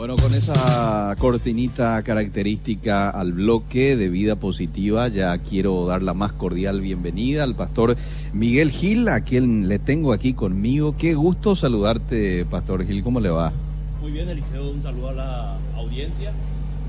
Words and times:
Bueno, 0.00 0.16
con 0.16 0.32
esa 0.32 1.14
cortinita 1.18 2.02
característica 2.02 3.10
al 3.10 3.34
bloque 3.34 3.98
de 3.98 4.08
vida 4.08 4.34
positiva, 4.36 5.08
ya 5.08 5.36
quiero 5.36 5.84
dar 5.84 6.00
la 6.00 6.14
más 6.14 6.32
cordial 6.32 6.80
bienvenida 6.80 7.44
al 7.44 7.54
pastor 7.54 7.96
Miguel 8.32 8.70
Gil, 8.70 9.10
a 9.10 9.20
quien 9.20 9.68
le 9.68 9.78
tengo 9.78 10.14
aquí 10.14 10.32
conmigo. 10.32 10.96
Qué 10.96 11.12
gusto 11.12 11.54
saludarte, 11.54 12.46
pastor 12.46 12.86
Gil, 12.86 13.02
¿cómo 13.02 13.20
le 13.20 13.28
va? 13.28 13.52
Muy 14.00 14.12
bien, 14.12 14.26
Eliseo, 14.30 14.70
un 14.70 14.82
saludo 14.82 15.10
a 15.10 15.12
la 15.12 15.56
audiencia. 15.76 16.32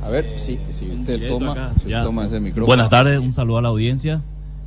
A 0.02 0.08
ver, 0.08 0.28
Eh, 0.28 0.40
si, 0.40 0.58
si 0.70 0.86
usted 0.90 1.28
toma, 1.28 1.52
acá, 1.52 1.74
si 1.84 1.90
ya. 1.90 2.04
toma 2.04 2.24
ese 2.24 2.40
micrófono. 2.40 2.68
Buenas 2.68 2.90
tardes, 2.90 3.20
un 3.20 3.34
saludo 3.34 3.58
a 3.58 3.62
la 3.64 3.68
audiencia. 3.68 4.22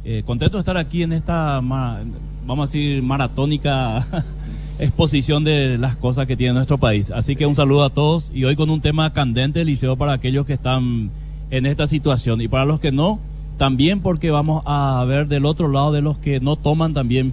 Eh, 0.04 0.22
contento 0.22 0.58
de 0.58 0.60
estar 0.60 0.76
aquí 0.76 1.02
en 1.02 1.14
esta, 1.14 1.60
vamos 1.62 2.68
a 2.68 2.70
decir, 2.70 3.02
maratónica 3.02 4.06
exposición 4.78 5.44
de 5.44 5.78
las 5.78 5.96
cosas 5.96 6.26
que 6.26 6.36
tiene 6.36 6.54
nuestro 6.54 6.78
país. 6.78 7.10
Así 7.10 7.36
que 7.36 7.46
un 7.46 7.54
saludo 7.54 7.84
a 7.84 7.90
todos 7.90 8.30
y 8.34 8.44
hoy 8.44 8.56
con 8.56 8.70
un 8.70 8.80
tema 8.80 9.12
candente, 9.12 9.60
Eliseo, 9.60 9.96
para 9.96 10.12
aquellos 10.12 10.46
que 10.46 10.54
están 10.54 11.10
en 11.50 11.66
esta 11.66 11.86
situación 11.86 12.40
y 12.40 12.48
para 12.48 12.64
los 12.64 12.80
que 12.80 12.92
no, 12.92 13.20
también 13.58 14.00
porque 14.00 14.30
vamos 14.30 14.62
a 14.66 15.04
ver 15.06 15.28
del 15.28 15.44
otro 15.44 15.68
lado 15.68 15.92
de 15.92 16.02
los 16.02 16.18
que 16.18 16.40
no 16.40 16.56
toman 16.56 16.94
también. 16.94 17.32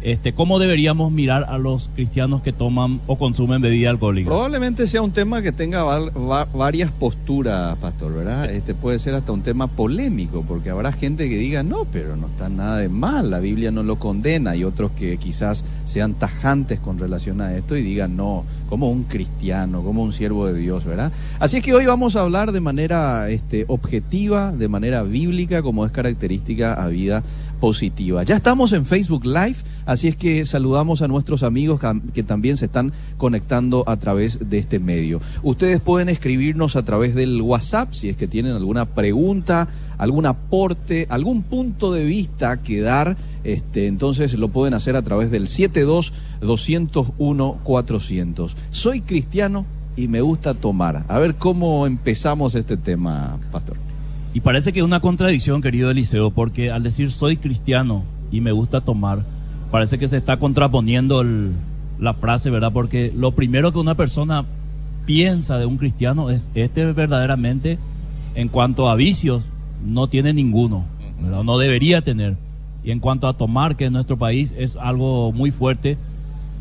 Este, 0.00 0.32
¿Cómo 0.32 0.60
deberíamos 0.60 1.10
mirar 1.10 1.46
a 1.48 1.58
los 1.58 1.90
cristianos 1.92 2.40
que 2.40 2.52
toman 2.52 3.00
o 3.08 3.18
consumen 3.18 3.60
bebida 3.60 3.90
alcohólica? 3.90 4.28
Probablemente 4.28 4.86
sea 4.86 5.02
un 5.02 5.10
tema 5.10 5.42
que 5.42 5.50
tenga 5.50 5.82
varias 6.54 6.92
posturas, 6.92 7.76
pastor, 7.78 8.14
¿verdad? 8.14 8.48
Este 8.48 8.76
puede 8.76 9.00
ser 9.00 9.14
hasta 9.14 9.32
un 9.32 9.42
tema 9.42 9.66
polémico, 9.66 10.44
porque 10.46 10.70
habrá 10.70 10.92
gente 10.92 11.28
que 11.28 11.36
diga, 11.36 11.64
no, 11.64 11.84
pero 11.84 12.16
no 12.16 12.28
está 12.28 12.48
nada 12.48 12.76
de 12.76 12.88
mal, 12.88 13.30
la 13.30 13.40
Biblia 13.40 13.72
no 13.72 13.82
lo 13.82 13.98
condena, 13.98 14.54
y 14.54 14.62
otros 14.62 14.92
que 14.92 15.16
quizás 15.16 15.64
sean 15.84 16.14
tajantes 16.14 16.78
con 16.78 17.00
relación 17.00 17.40
a 17.40 17.56
esto 17.56 17.76
y 17.76 17.82
digan, 17.82 18.16
no, 18.16 18.44
como 18.68 18.90
un 18.90 19.02
cristiano, 19.02 19.82
como 19.82 20.04
un 20.04 20.12
siervo 20.12 20.46
de 20.46 20.60
Dios, 20.60 20.84
¿verdad? 20.84 21.10
Así 21.40 21.56
es 21.56 21.62
que 21.64 21.74
hoy 21.74 21.86
vamos 21.86 22.14
a 22.14 22.20
hablar 22.20 22.52
de 22.52 22.60
manera 22.60 23.28
este, 23.30 23.64
objetiva, 23.66 24.52
de 24.52 24.68
manera 24.68 25.02
bíblica, 25.02 25.60
como 25.60 25.84
es 25.84 25.90
característica 25.90 26.74
a 26.74 26.86
vida 26.86 27.24
positiva. 27.60 28.22
Ya 28.22 28.36
estamos 28.36 28.72
en 28.72 28.84
Facebook 28.84 29.24
Live, 29.24 29.56
así 29.86 30.08
es 30.08 30.16
que 30.16 30.44
saludamos 30.44 31.02
a 31.02 31.08
nuestros 31.08 31.42
amigos 31.42 31.80
que 32.14 32.22
también 32.22 32.56
se 32.56 32.66
están 32.66 32.92
conectando 33.16 33.84
a 33.86 33.96
través 33.96 34.48
de 34.48 34.58
este 34.58 34.78
medio. 34.78 35.20
Ustedes 35.42 35.80
pueden 35.80 36.08
escribirnos 36.08 36.76
a 36.76 36.84
través 36.84 37.14
del 37.14 37.40
WhatsApp 37.42 37.92
si 37.92 38.08
es 38.08 38.16
que 38.16 38.26
tienen 38.26 38.52
alguna 38.52 38.86
pregunta, 38.86 39.68
algún 39.98 40.26
aporte, 40.26 41.06
algún 41.10 41.42
punto 41.42 41.92
de 41.92 42.04
vista 42.04 42.62
que 42.62 42.80
dar, 42.80 43.16
este, 43.44 43.86
entonces 43.86 44.34
lo 44.34 44.48
pueden 44.48 44.74
hacer 44.74 44.96
a 44.96 45.02
través 45.02 45.30
del 45.30 45.48
72 45.48 46.12
201 46.40 47.60
400. 47.62 48.56
Soy 48.70 49.00
cristiano 49.00 49.66
y 49.96 50.06
me 50.08 50.20
gusta 50.20 50.54
tomar. 50.54 51.04
A 51.08 51.18
ver 51.18 51.34
cómo 51.34 51.86
empezamos 51.86 52.54
este 52.54 52.76
tema, 52.76 53.38
pastor. 53.50 53.87
Y 54.38 54.40
parece 54.40 54.72
que 54.72 54.78
es 54.78 54.84
una 54.84 55.00
contradicción, 55.00 55.60
querido 55.60 55.90
Eliseo, 55.90 56.30
porque 56.30 56.70
al 56.70 56.84
decir 56.84 57.10
soy 57.10 57.38
cristiano 57.38 58.04
y 58.30 58.40
me 58.40 58.52
gusta 58.52 58.80
tomar, 58.80 59.24
parece 59.72 59.98
que 59.98 60.06
se 60.06 60.16
está 60.16 60.36
contraponiendo 60.36 61.26
la 61.98 62.14
frase, 62.14 62.48
¿verdad? 62.48 62.70
Porque 62.72 63.12
lo 63.16 63.32
primero 63.32 63.72
que 63.72 63.80
una 63.80 63.96
persona 63.96 64.44
piensa 65.06 65.58
de 65.58 65.66
un 65.66 65.76
cristiano 65.76 66.30
es, 66.30 66.52
este 66.54 66.84
verdaderamente, 66.92 67.80
en 68.36 68.46
cuanto 68.46 68.88
a 68.88 68.94
vicios, 68.94 69.42
no 69.84 70.06
tiene 70.06 70.32
ninguno, 70.32 70.84
¿verdad? 71.20 71.42
No 71.42 71.58
debería 71.58 72.02
tener. 72.02 72.36
Y 72.84 72.92
en 72.92 73.00
cuanto 73.00 73.26
a 73.26 73.36
tomar, 73.36 73.74
que 73.74 73.86
en 73.86 73.94
nuestro 73.94 74.18
país 74.18 74.54
es 74.56 74.76
algo 74.76 75.32
muy 75.32 75.50
fuerte, 75.50 75.98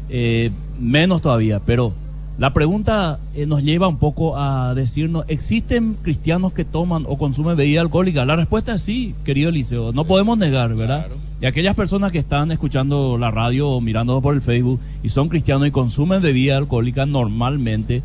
eh, 0.09 0.50
menos 0.80 1.22
todavía. 1.22 1.61
Pero 1.64 1.94
la 2.38 2.53
pregunta 2.53 3.19
eh, 3.33 3.47
nos 3.47 3.63
lleva 3.63 3.88
un 3.88 3.97
poco 3.97 4.38
a 4.38 4.75
decirnos, 4.75 5.25
¿existen 5.27 5.97
cristianos 6.03 6.53
que 6.53 6.66
toman 6.66 7.05
o 7.07 7.17
consumen 7.17 7.57
bebida 7.57 7.81
alcohólica? 7.81 8.25
La 8.25 8.35
respuesta 8.35 8.73
es 8.73 8.81
sí, 8.81 9.16
querido 9.23 9.49
Eliseo. 9.49 9.91
No 9.91 10.05
podemos 10.05 10.38
negar, 10.38 10.75
¿verdad? 10.75 11.08
Claro. 11.08 11.15
Y 11.41 11.47
aquellas 11.47 11.75
personas 11.75 12.11
que 12.11 12.20
están 12.20 12.52
escuchando 12.52 13.17
la 13.17 13.31
radio 13.31 13.70
o 13.70 13.81
mirando 13.81 14.21
por 14.21 14.36
el 14.36 14.42
Facebook 14.42 14.80
y 15.02 15.09
son 15.09 15.30
cristianos 15.30 15.67
y 15.67 15.71
consumen 15.71 16.21
bebida 16.21 16.58
alcohólica 16.58 17.08
normalmente, 17.08 18.03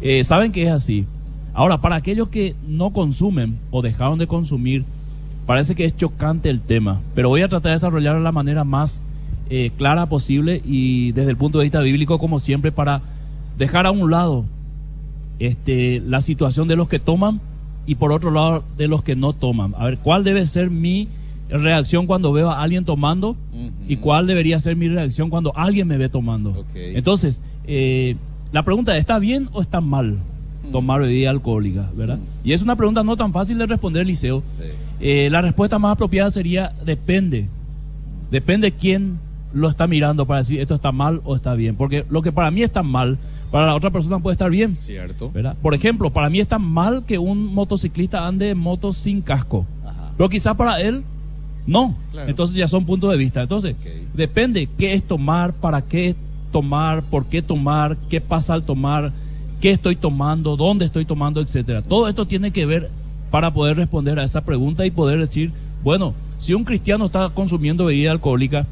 eh, 0.00 0.24
saben 0.24 0.50
que 0.50 0.64
es 0.64 0.70
así. 0.70 1.06
Ahora, 1.54 1.80
para 1.80 1.96
aquellos 1.96 2.28
que 2.28 2.56
no 2.66 2.90
consumen 2.90 3.58
o 3.70 3.82
dejaron 3.82 4.18
de 4.18 4.26
consumir, 4.26 4.84
parece 5.46 5.76
que 5.76 5.84
es 5.84 5.96
chocante 5.96 6.50
el 6.50 6.60
tema, 6.60 7.00
pero 7.14 7.28
voy 7.28 7.42
a 7.42 7.48
tratar 7.48 7.70
de 7.70 7.76
desarrollarlo 7.76 8.20
de 8.20 8.24
la 8.24 8.32
manera 8.32 8.64
más 8.64 9.04
eh, 9.50 9.70
clara 9.76 10.06
posible 10.06 10.60
y 10.64 11.12
desde 11.12 11.30
el 11.30 11.36
punto 11.36 11.58
de 11.58 11.64
vista 11.64 11.80
bíblico, 11.80 12.18
como 12.18 12.38
siempre, 12.38 12.70
para 12.70 13.02
dejar 13.58 13.86
a 13.86 13.90
un 13.90 14.10
lado 14.10 14.44
este, 15.38 16.00
la 16.00 16.20
situación 16.20 16.68
de 16.68 16.76
los 16.76 16.88
que 16.88 16.98
toman 16.98 17.40
y 17.86 17.96
por 17.96 18.12
otro 18.12 18.30
lado 18.30 18.64
de 18.76 18.88
los 18.88 19.02
que 19.02 19.16
no 19.16 19.32
toman. 19.32 19.74
A 19.76 19.84
ver, 19.84 19.98
¿cuál 19.98 20.24
debe 20.24 20.46
ser 20.46 20.70
mi 20.70 21.08
reacción 21.50 22.06
cuando 22.06 22.32
veo 22.32 22.50
a 22.50 22.62
alguien 22.62 22.84
tomando 22.84 23.36
y 23.88 23.96
cuál 23.96 24.26
debería 24.26 24.60
ser 24.60 24.76
mi 24.76 24.88
reacción 24.88 25.30
cuando 25.30 25.56
alguien 25.56 25.88
me 25.88 25.96
ve 25.96 26.08
tomando? 26.08 26.64
Entonces, 26.74 27.42
eh, 27.66 28.16
la 28.52 28.62
pregunta 28.62 28.94
es, 28.94 29.00
¿está 29.00 29.18
bien 29.18 29.48
o 29.52 29.60
está 29.60 29.80
mal 29.80 30.18
tomar 30.70 31.00
bebida 31.00 31.30
alcohólica? 31.30 31.90
¿verdad? 31.94 32.18
Y 32.44 32.52
es 32.52 32.62
una 32.62 32.76
pregunta 32.76 33.02
no 33.02 33.16
tan 33.16 33.32
fácil 33.32 33.58
de 33.58 33.66
responder, 33.66 34.06
Liceo. 34.06 34.42
Eh, 35.00 35.28
la 35.30 35.40
respuesta 35.40 35.78
más 35.78 35.92
apropiada 35.92 36.30
sería 36.30 36.72
depende. 36.84 37.48
Depende 38.30 38.72
quién 38.72 39.18
lo 39.52 39.68
está 39.68 39.86
mirando 39.86 40.26
para 40.26 40.40
decir 40.40 40.60
esto 40.60 40.74
está 40.74 40.92
mal 40.92 41.22
o 41.24 41.36
está 41.36 41.54
bien. 41.54 41.76
Porque 41.76 42.04
lo 42.10 42.22
que 42.22 42.32
para 42.32 42.50
mí 42.50 42.62
está 42.62 42.82
mal, 42.82 43.18
para 43.50 43.66
la 43.66 43.74
otra 43.74 43.90
persona 43.90 44.18
puede 44.18 44.32
estar 44.34 44.50
bien. 44.50 44.76
Cierto. 44.80 45.30
¿verdad? 45.30 45.56
Por 45.62 45.74
ejemplo, 45.74 46.10
para 46.10 46.28
mí 46.30 46.40
está 46.40 46.58
mal 46.58 47.04
que 47.06 47.18
un 47.18 47.54
motociclista 47.54 48.26
ande 48.26 48.50
en 48.50 48.58
moto 48.58 48.92
sin 48.92 49.22
casco. 49.22 49.66
Ajá. 49.84 50.10
Pero 50.16 50.28
quizás 50.28 50.54
para 50.56 50.80
él 50.80 51.02
no. 51.66 51.94
Claro. 52.12 52.28
Entonces 52.30 52.56
ya 52.56 52.68
son 52.68 52.84
puntos 52.86 53.10
de 53.10 53.16
vista. 53.16 53.42
Entonces, 53.42 53.76
depende 54.14 54.68
qué 54.78 54.94
es 54.94 55.02
tomar, 55.06 55.52
para 55.54 55.82
qué 55.82 56.14
tomar, 56.52 57.02
por 57.02 57.26
qué 57.26 57.42
tomar, 57.42 57.96
qué 58.08 58.20
pasa 58.20 58.54
al 58.54 58.64
tomar, 58.64 59.12
qué 59.60 59.70
estoy 59.70 59.96
tomando, 59.96 60.56
dónde 60.56 60.84
estoy 60.86 61.04
tomando, 61.04 61.40
etcétera. 61.40 61.82
Todo 61.82 62.08
esto 62.08 62.26
tiene 62.26 62.50
que 62.52 62.64
ver 62.64 62.90
para 63.30 63.52
poder 63.52 63.76
responder 63.76 64.18
a 64.18 64.24
esa 64.24 64.40
pregunta 64.42 64.86
y 64.86 64.90
poder 64.90 65.18
decir, 65.18 65.52
bueno, 65.84 66.14
si 66.38 66.54
un 66.54 66.64
cristiano 66.64 67.04
está 67.06 67.28
consumiendo 67.30 67.84
bebida 67.84 68.10
alcohólica, 68.12 68.66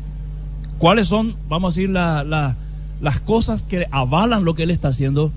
¿cuáles 0.79 1.09
son, 1.09 1.35
vamos 1.49 1.75
a 1.75 1.77
decir, 1.77 1.91
la- 1.91 2.25
la- 2.25 2.57
las 3.01 3.21
cosas 3.21 3.63
que 3.63 3.87
avalan 3.91 4.45
lo 4.45 4.55
que 4.55 4.63
él 4.65 4.71
está 4.71 4.89
haciendo 4.89 5.31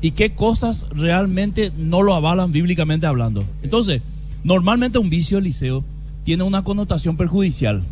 y 0.00 0.12
qué 0.12 0.30
cosas 0.30 0.86
realmente 0.90 1.72
no 1.76 2.02
lo 2.02 2.14
avalan 2.14 2.52
bíblicamente 2.52 3.06
hablando? 3.06 3.44
Entonces, 3.62 4.02
normalmente 4.44 4.98
un 4.98 5.10
vicio, 5.10 5.40
Liceo, 5.40 5.84
tiene 6.24 6.42
una 6.44 6.62
connotación 6.64 7.16
perjudicial. 7.16 7.82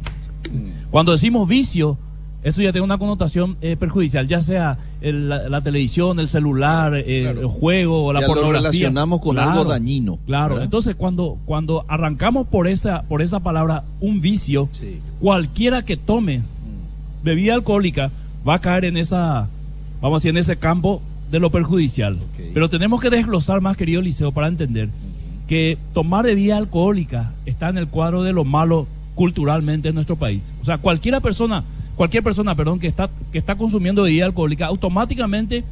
Cuando 0.90 1.12
decimos 1.12 1.48
vicio, 1.48 1.98
eso 2.42 2.62
ya 2.62 2.70
tiene 2.70 2.84
una 2.84 2.98
connotación 2.98 3.56
eh, 3.60 3.76
perjudicial, 3.76 4.28
ya 4.28 4.40
sea 4.40 4.78
el- 5.00 5.28
la, 5.28 5.48
la 5.48 5.60
televisión, 5.62 6.20
el 6.20 6.28
celular, 6.28 6.94
eh, 6.94 7.22
Claro. 7.24 7.40
el 7.40 7.46
juego 7.46 8.04
o 8.04 8.12
la 8.12 8.20
Ya 8.20 8.26
lo 8.28 8.34
pornografía. 8.34 8.60
relacionamos 8.70 9.20
con 9.20 9.38
algo 9.38 9.64
dañino, 9.64 10.18
Claro, 10.26 10.50
¿verdad? 10.54 10.64
entonces 10.64 10.94
cuando, 10.94 11.38
cuando 11.44 11.84
arrancamos 11.88 12.46
por 12.46 12.68
esa, 12.68 13.02
por 13.02 13.20
esa 13.22 13.40
palabra 13.40 13.84
un 14.00 14.20
vicio, 14.20 14.68
Sí. 14.72 15.00
cualquiera 15.18 15.82
que 15.84 15.96
tome 15.96 16.42
bebida 17.24 17.54
alcohólica 17.54 18.12
va 18.46 18.54
a 18.54 18.58
caer 18.60 18.84
en 18.86 18.96
esa, 18.96 19.48
vamos 20.00 20.16
a 20.16 20.18
decir, 20.18 20.30
en 20.30 20.36
ese 20.38 20.56
campo 20.56 21.02
de 21.30 21.40
lo 21.40 21.50
perjudicial. 21.50 22.18
Pero 22.54 22.68
tenemos 22.70 23.00
que 23.00 23.10
desglosar 23.10 23.60
más, 23.60 23.76
querido 23.76 24.00
Liceo, 24.02 24.32
para 24.32 24.48
entender 24.48 24.88
que 25.48 25.78
tomar 25.92 26.24
bebida 26.24 26.56
alcohólica 26.56 27.32
está 27.46 27.68
en 27.68 27.78
el 27.78 27.88
cuadro 27.88 28.22
de 28.22 28.32
lo 28.32 28.44
malo 28.44 28.86
culturalmente 29.14 29.88
en 29.88 29.94
nuestro 29.94 30.16
país. 30.16 30.54
O 30.60 30.64
sea, 30.64 30.78
cualquiera 30.78 31.20
persona, 31.20 31.64
cualquier 31.96 32.22
persona, 32.22 32.54
perdón, 32.54 32.78
que 32.78 32.86
está, 32.86 33.08
que 33.32 33.38
está 33.38 33.54
consumiendo 33.56 34.02
bebida 34.02 34.26
alcohólica, 34.26 34.66
automáticamente 34.66 35.64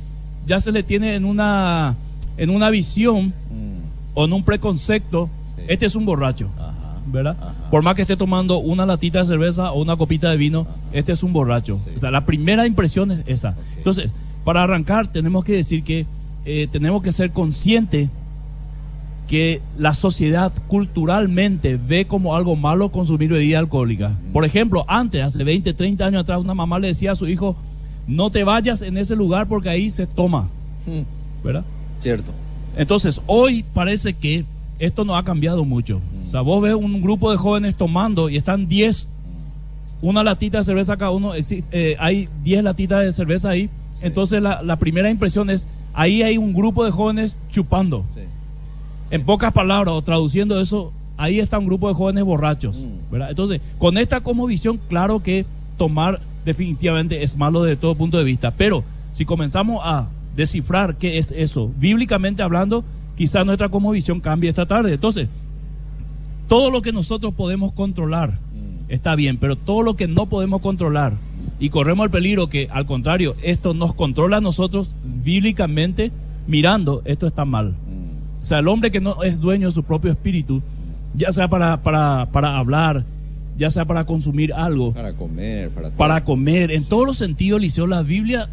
ya 0.46 0.58
se 0.60 0.72
le 0.72 0.82
tiene 0.82 1.14
en 1.14 1.24
una, 1.24 1.94
en 2.36 2.50
una 2.50 2.70
visión 2.70 3.32
Mm. 3.50 3.78
o 4.14 4.24
en 4.24 4.32
un 4.32 4.44
preconcepto, 4.44 5.28
Sí. 5.56 5.62
este 5.68 5.86
es 5.86 5.94
un 5.94 6.04
borracho. 6.06 6.48
Ajá. 6.58 6.74
¿Verdad? 7.14 7.36
Ajá. 7.40 7.70
Por 7.70 7.82
más 7.82 7.94
que 7.94 8.02
esté 8.02 8.16
tomando 8.16 8.58
una 8.58 8.84
latita 8.84 9.20
de 9.20 9.24
cerveza 9.24 9.72
o 9.72 9.80
una 9.80 9.96
copita 9.96 10.28
de 10.30 10.36
vino, 10.36 10.66
Ajá. 10.68 10.76
este 10.92 11.12
es 11.12 11.22
un 11.22 11.32
borracho. 11.32 11.76
Sí. 11.76 11.90
O 11.96 12.00
sea, 12.00 12.10
la 12.10 12.26
primera 12.26 12.66
impresión 12.66 13.10
es 13.10 13.22
esa. 13.26 13.54
Entonces, 13.78 14.12
para 14.44 14.62
arrancar, 14.62 15.06
tenemos 15.08 15.44
que 15.44 15.52
decir 15.54 15.82
que 15.82 16.04
eh, 16.44 16.68
tenemos 16.70 17.00
que 17.02 17.12
ser 17.12 17.30
conscientes 17.30 18.10
que 19.28 19.62
la 19.78 19.94
sociedad 19.94 20.52
culturalmente 20.68 21.78
ve 21.78 22.06
como 22.06 22.36
algo 22.36 22.56
malo 22.56 22.90
consumir 22.90 23.30
bebida 23.30 23.58
alcohólica. 23.58 24.12
Por 24.34 24.44
ejemplo, 24.44 24.84
antes, 24.86 25.22
hace 25.24 25.42
20, 25.44 25.72
30 25.72 26.04
años 26.04 26.20
atrás, 26.22 26.40
una 26.40 26.52
mamá 26.52 26.78
le 26.78 26.88
decía 26.88 27.12
a 27.12 27.14
su 27.14 27.26
hijo, 27.26 27.56
no 28.06 28.30
te 28.30 28.44
vayas 28.44 28.82
en 28.82 28.98
ese 28.98 29.16
lugar 29.16 29.48
porque 29.48 29.70
ahí 29.70 29.90
se 29.90 30.06
toma, 30.06 30.48
Mm. 30.86 31.42
¿verdad? 31.42 31.64
Cierto. 32.00 32.32
Entonces, 32.76 33.22
hoy 33.26 33.64
parece 33.72 34.12
que 34.12 34.44
esto 34.78 35.04
no 35.04 35.16
ha 35.16 35.24
cambiado 35.24 35.64
mucho. 35.64 36.00
O 36.24 36.26
sea, 36.26 36.40
vos 36.40 36.62
ves 36.62 36.74
un 36.74 37.00
grupo 37.00 37.30
de 37.30 37.36
jóvenes 37.36 37.76
tomando 37.76 38.28
y 38.28 38.36
están 38.36 38.66
10, 38.66 39.10
una 40.02 40.22
latita 40.22 40.58
de 40.58 40.64
cerveza 40.64 40.96
cada 40.96 41.10
uno, 41.10 41.32
eh, 41.34 41.96
hay 41.98 42.28
10 42.42 42.64
latitas 42.64 43.04
de 43.04 43.12
cerveza 43.12 43.50
ahí. 43.50 43.70
Entonces, 44.00 44.42
la, 44.42 44.62
la 44.62 44.78
primera 44.78 45.10
impresión 45.10 45.50
es, 45.50 45.66
ahí 45.92 46.22
hay 46.22 46.36
un 46.36 46.52
grupo 46.52 46.84
de 46.84 46.90
jóvenes 46.90 47.38
chupando. 47.50 48.04
Sí. 48.14 48.22
En 49.10 49.24
pocas 49.24 49.52
palabras, 49.52 49.94
o 49.94 50.02
traduciendo 50.02 50.60
eso, 50.60 50.92
ahí 51.16 51.40
está 51.40 51.58
un 51.58 51.66
grupo 51.66 51.88
de 51.88 51.94
jóvenes 51.94 52.24
borrachos. 52.24 52.78
Mm. 52.78 53.10
¿verdad? 53.10 53.30
Entonces, 53.30 53.60
con 53.78 53.98
esta 53.98 54.20
como 54.20 54.46
visión, 54.46 54.80
claro 54.88 55.22
que 55.22 55.46
tomar 55.76 56.20
definitivamente 56.44 57.22
es 57.22 57.36
malo 57.36 57.62
desde 57.62 57.76
todo 57.76 57.94
punto 57.94 58.18
de 58.18 58.24
vista. 58.24 58.52
Pero 58.52 58.84
si 59.12 59.24
comenzamos 59.24 59.80
a 59.84 60.08
descifrar 60.36 60.96
qué 60.96 61.18
es 61.18 61.32
eso, 61.32 61.70
bíblicamente 61.78 62.42
hablando, 62.42 62.84
quizás 63.16 63.44
nuestra 63.46 63.68
como 63.68 63.90
visión 63.90 64.20
cambie 64.20 64.50
esta 64.50 64.66
tarde. 64.66 64.94
Entonces, 64.94 65.28
todo 66.48 66.70
lo 66.70 66.82
que 66.82 66.92
nosotros 66.92 67.34
podemos 67.34 67.72
controlar 67.72 68.38
Mm. 68.54 68.90
está 68.90 69.14
bien, 69.14 69.38
pero 69.38 69.56
todo 69.56 69.82
lo 69.82 69.96
que 69.96 70.08
no 70.08 70.26
podemos 70.26 70.60
controlar 70.60 71.14
y 71.58 71.68
corremos 71.70 72.04
el 72.04 72.10
peligro 72.10 72.48
que 72.48 72.68
al 72.70 72.86
contrario, 72.86 73.34
esto 73.42 73.74
nos 73.74 73.94
controla 73.94 74.38
a 74.38 74.40
nosotros 74.40 74.94
bíblicamente 75.24 76.10
mirando, 76.46 77.02
esto 77.04 77.26
está 77.26 77.44
mal. 77.44 77.70
Mm. 77.70 78.42
O 78.42 78.44
sea, 78.44 78.58
el 78.58 78.68
hombre 78.68 78.90
que 78.90 79.00
no 79.00 79.22
es 79.22 79.40
dueño 79.40 79.68
de 79.68 79.72
su 79.72 79.82
propio 79.82 80.10
espíritu, 80.10 80.62
ya 81.14 81.32
sea 81.32 81.48
para, 81.48 81.82
para, 81.82 82.28
para 82.30 82.58
hablar, 82.58 83.04
ya 83.56 83.70
sea 83.70 83.84
para 83.84 84.04
consumir 84.04 84.52
algo, 84.52 84.92
Para 84.92 85.12
comer, 85.12 85.70
para 85.70 85.90
para 85.90 86.24
comer, 86.24 86.70
en 86.70 86.84
todos 86.84 87.06
los 87.06 87.16
sentidos, 87.16 87.60
Liceo, 87.60 87.86
la 87.86 88.02
Biblia 88.02 88.48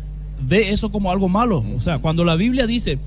ve 0.48 0.70
eso 0.72 0.92
como 0.92 1.12
algo 1.12 1.28
malo. 1.28 1.64
O 1.76 1.80
sea, 1.80 2.00
cuando 2.00 2.24
la 2.24 2.36
Biblia 2.36 2.68
dice, 2.68 3.00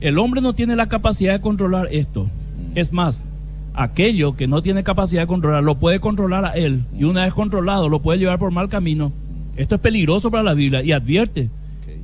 el 0.00 0.18
hombre 0.18 0.40
no 0.40 0.52
tiene 0.52 0.76
la 0.76 0.86
capacidad 0.86 1.32
de 1.32 1.40
controlar 1.40 1.88
esto, 1.90 2.28
es 2.74 2.92
más, 2.92 3.24
aquello 3.74 4.36
que 4.36 4.46
no 4.46 4.62
tiene 4.62 4.84
capacidad 4.84 5.22
de 5.22 5.26
controlar, 5.26 5.62
lo 5.62 5.76
puede 5.76 6.00
controlar 6.00 6.44
a 6.44 6.52
él, 6.52 6.84
y 6.96 7.04
una 7.04 7.24
vez 7.24 7.34
controlado, 7.34 7.88
lo 7.88 8.00
puede 8.00 8.18
llevar 8.18 8.38
por 8.38 8.50
mal 8.50 8.68
camino. 8.68 9.12
Esto 9.56 9.76
es 9.76 9.80
peligroso 9.80 10.30
para 10.30 10.42
la 10.42 10.54
Biblia 10.54 10.82
y 10.82 10.92
advierte. 10.92 11.48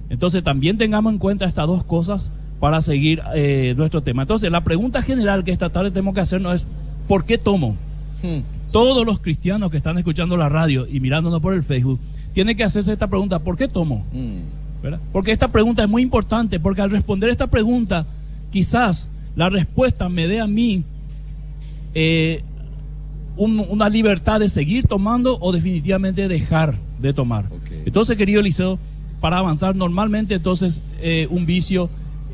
Entonces 0.08 0.42
también 0.42 0.78
tengamos 0.78 1.12
en 1.12 1.18
cuenta 1.18 1.44
estas 1.44 1.66
dos 1.66 1.84
cosas 1.84 2.30
para 2.58 2.82
seguir 2.82 3.22
eh, 3.34 3.74
nuestro 3.76 4.02
tema. 4.02 4.22
Entonces 4.22 4.50
la 4.50 4.62
pregunta 4.62 5.02
general 5.02 5.44
que 5.44 5.52
esta 5.52 5.70
tarde 5.70 5.90
tenemos 5.90 6.14
que 6.14 6.20
hacernos 6.20 6.54
es, 6.54 6.66
¿por 7.08 7.24
qué 7.24 7.38
tomo? 7.38 7.76
Hmm. 8.22 8.40
Todos 8.70 9.04
los 9.04 9.18
cristianos 9.18 9.70
que 9.70 9.78
están 9.78 9.98
escuchando 9.98 10.36
la 10.36 10.48
radio 10.48 10.86
y 10.86 11.00
mirándonos 11.00 11.40
por 11.40 11.54
el 11.54 11.62
Facebook 11.62 11.98
tienen 12.32 12.56
que 12.56 12.62
hacerse 12.62 12.92
esta 12.92 13.08
pregunta, 13.08 13.40
¿por 13.40 13.56
qué 13.56 13.66
tomo? 13.66 14.04
Mm. 14.12 14.59
¿Verdad? 14.82 15.00
Porque 15.12 15.32
esta 15.32 15.48
pregunta 15.48 15.82
es 15.84 15.88
muy 15.88 16.02
importante, 16.02 16.58
porque 16.58 16.80
al 16.82 16.90
responder 16.90 17.28
esta 17.30 17.46
pregunta, 17.48 18.06
quizás 18.50 19.08
la 19.36 19.48
respuesta 19.50 20.08
me 20.08 20.26
dé 20.26 20.40
a 20.40 20.46
mí 20.46 20.82
eh, 21.94 22.42
un- 23.36 23.64
una 23.68 23.88
libertad 23.88 24.40
de 24.40 24.48
seguir 24.48 24.86
tomando 24.86 25.38
o 25.40 25.52
definitivamente 25.52 26.28
dejar 26.28 26.76
de 27.00 27.12
tomar. 27.12 27.46
Entonces, 27.84 28.16
querido 28.16 28.40
Eliseo, 28.40 28.78
para 29.20 29.38
avanzar 29.38 29.74
normalmente, 29.76 30.34
entonces 30.34 30.80
eh, 31.00 31.26
un 31.30 31.46
vicio 31.46 31.90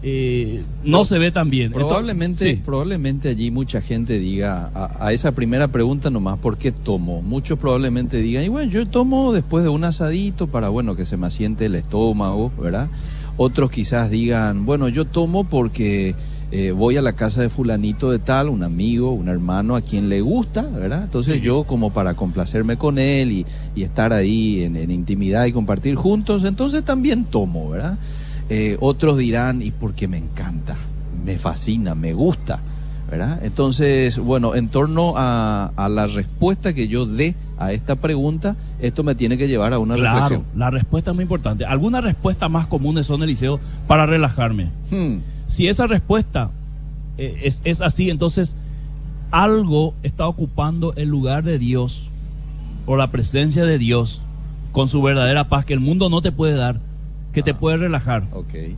eh, 0.08 0.62
no, 0.84 0.98
No, 0.98 1.04
se 1.04 1.18
ve 1.18 1.32
tan 1.32 1.50
bien. 1.50 1.66
Entonces, 1.66 1.86
Probablemente, 1.88 2.44
sí. 2.52 2.60
probablemente 2.64 3.28
allí 3.30 3.50
mucha 3.50 3.80
gente 3.80 4.20
diga 4.20 4.70
a, 4.72 5.04
a 5.06 5.12
esa 5.12 5.32
primera 5.32 5.66
pregunta 5.68 6.10
nomás, 6.10 6.38
¿por 6.38 6.58
qué 6.58 6.70
tomo? 6.70 7.22
Muchos 7.22 7.58
probablemente 7.58 8.18
digan, 8.18 8.44
y 8.44 8.48
bueno, 8.48 8.70
yo 8.70 8.86
tomo 8.86 9.32
después 9.32 9.64
de 9.64 9.68
un 9.70 9.82
asadito 9.82 10.46
para, 10.46 10.68
bueno, 10.68 10.94
que 10.94 11.04
se 11.06 11.16
me 11.16 11.26
asiente 11.26 11.66
el 11.66 11.74
estómago, 11.74 12.52
¿verdad? 12.60 12.88
Otros 13.36 13.70
quizás 13.72 14.08
digan, 14.08 14.64
bueno, 14.64 14.88
yo 14.88 15.06
tomo 15.06 15.42
porque 15.44 16.14
eh, 16.52 16.70
voy 16.70 16.96
a 16.96 17.02
la 17.02 17.14
casa 17.14 17.42
de 17.42 17.48
fulanito 17.48 18.12
de 18.12 18.20
tal, 18.20 18.48
un 18.48 18.62
amigo, 18.62 19.10
un 19.10 19.28
hermano 19.28 19.74
a 19.74 19.80
quien 19.80 20.08
le 20.08 20.20
gusta, 20.20 20.62
¿verdad? 20.62 21.02
Entonces 21.02 21.34
Sí. 21.34 21.40
yo 21.40 21.64
como 21.64 21.92
para 21.92 22.14
complacerme 22.14 22.76
con 22.78 23.00
él 23.00 23.32
y, 23.32 23.44
y 23.74 23.82
estar 23.82 24.12
ahí 24.12 24.62
en, 24.62 24.76
en 24.76 24.92
intimidad 24.92 25.46
y 25.46 25.52
compartir 25.52 25.96
juntos, 25.96 26.44
entonces 26.44 26.84
también 26.84 27.24
tomo, 27.24 27.70
¿verdad? 27.70 27.98
Eh, 28.48 28.76
otros 28.80 29.18
dirán, 29.18 29.60
y 29.62 29.70
porque 29.72 30.06
me 30.08 30.18
encanta, 30.18 30.76
me 31.24 31.36
fascina, 31.38 31.94
me 31.94 32.12
gusta, 32.12 32.60
¿verdad? 33.10 33.44
Entonces, 33.44 34.18
bueno, 34.18 34.54
en 34.54 34.68
torno 34.68 35.14
a, 35.16 35.72
a 35.76 35.88
la 35.88 36.06
respuesta 36.06 36.72
que 36.72 36.86
yo 36.88 37.06
dé 37.06 37.34
a 37.58 37.72
esta 37.72 37.96
pregunta, 37.96 38.54
esto 38.80 39.02
me 39.02 39.14
tiene 39.14 39.36
que 39.38 39.48
llevar 39.48 39.72
a 39.72 39.78
una 39.78 39.94
Claro, 39.96 40.14
reflexión. 40.20 40.44
la 40.54 40.70
respuesta 40.70 41.10
es 41.10 41.14
muy 41.16 41.22
importante. 41.22 41.64
Algunas 41.64 42.04
respuestas 42.04 42.50
más 42.50 42.66
comunes 42.66 43.06
son, 43.06 43.22
Eliseo, 43.22 43.58
para 43.88 44.06
relajarme. 44.06 44.70
Hmm, 44.90 45.18
Si 45.48 45.66
esa 45.66 45.86
respuesta 45.86 46.50
eh, 47.18 47.40
es, 47.44 47.60
es 47.64 47.80
así, 47.82 48.10
entonces 48.10 48.54
algo 49.30 49.94
está 50.02 50.26
ocupando 50.28 50.92
el 50.94 51.08
lugar 51.08 51.42
de 51.44 51.58
Dios 51.58 52.10
o 52.86 52.96
la 52.96 53.10
presencia 53.10 53.64
de 53.64 53.78
Dios 53.78 54.22
con 54.72 54.88
su 54.88 55.02
verdadera 55.02 55.48
paz 55.48 55.64
que 55.64 55.72
el 55.74 55.80
mundo 55.80 56.08
no 56.10 56.22
te 56.22 56.30
puede 56.32 56.54
dar, 56.54 56.78
que 57.36 57.42
te 57.42 57.50
Ah. 57.52 57.58
puede 57.60 57.76
relajar. 57.76 58.24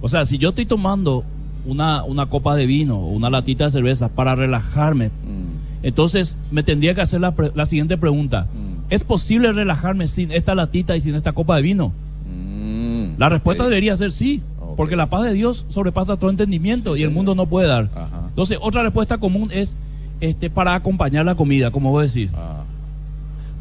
O 0.02 0.08
sea, 0.08 0.26
si 0.26 0.36
yo 0.36 0.48
estoy 0.48 0.66
tomando 0.66 1.24
una, 1.64 2.02
una 2.02 2.26
copa 2.26 2.56
de 2.56 2.66
vino 2.66 2.96
o 2.98 3.08
una 3.12 3.30
latita 3.30 3.64
de 3.64 3.70
cerveza 3.70 4.08
para 4.08 4.34
relajarme, 4.34 5.08
Hmm, 5.24 5.58
entonces 5.84 6.36
me 6.50 6.62
tendría 6.64 6.92
que 6.94 7.00
hacer 7.02 7.20
la, 7.20 7.36
pre- 7.36 7.52
la 7.54 7.66
siguiente 7.66 7.96
pregunta. 7.96 8.48
Mm. 8.52 8.68
¿Es 8.90 9.04
posible 9.04 9.52
relajarme 9.52 10.08
sin 10.08 10.32
esta 10.32 10.54
latita 10.56 10.96
y 10.96 11.00
sin 11.00 11.14
esta 11.14 11.32
copa 11.32 11.54
de 11.56 11.62
vino? 11.62 11.92
hmm, 12.26 13.14
La 13.18 13.28
respuesta 13.28 13.62
debería 13.64 13.94
ser 13.96 14.10
sí, 14.12 14.42
porque 14.76 14.96
la 14.96 15.06
paz 15.08 15.22
de 15.24 15.32
Dios 15.34 15.64
sobrepasa 15.68 16.16
todo 16.16 16.30
entendimiento 16.30 16.94
Sí, 16.94 17.00
y 17.00 17.04
el 17.04 17.10
mundo 17.10 17.34
no 17.34 17.46
puede 17.46 17.68
dar. 17.68 17.90
Ajá. 17.94 18.24
Entonces, 18.28 18.58
otra 18.60 18.82
respuesta 18.82 19.18
común 19.18 19.50
es 19.52 19.76
este, 20.20 20.50
para 20.50 20.74
acompañar 20.74 21.24
la 21.24 21.34
comida, 21.36 21.70
como 21.70 21.90
vos 21.92 22.12
decís. 22.12 22.32
Ah, 22.34 22.64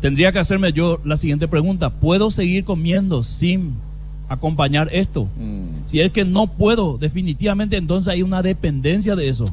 Tendría 0.01 0.31
que 0.31 0.39
hacerme 0.39 0.73
yo 0.73 0.99
la 1.03 1.17
siguiente 1.17 1.47
pregunta. 1.47 1.89
¿Puedo 1.91 2.29
seguir 2.31 2.63
comiendo 2.63 3.23
sin 3.23 3.73
acompañar 4.29 4.89
esto? 4.91 5.27
hmm, 5.37 5.85
Si 5.85 5.99
es 6.01 6.11
que 6.11 6.25
no 6.25 6.47
puedo, 6.47 6.97
definitivamente 6.97 7.77
entonces 7.77 8.13
hay 8.13 8.21
una 8.23 8.41
dependencia 8.41 9.15
de 9.15 9.29
eso. 9.29 9.45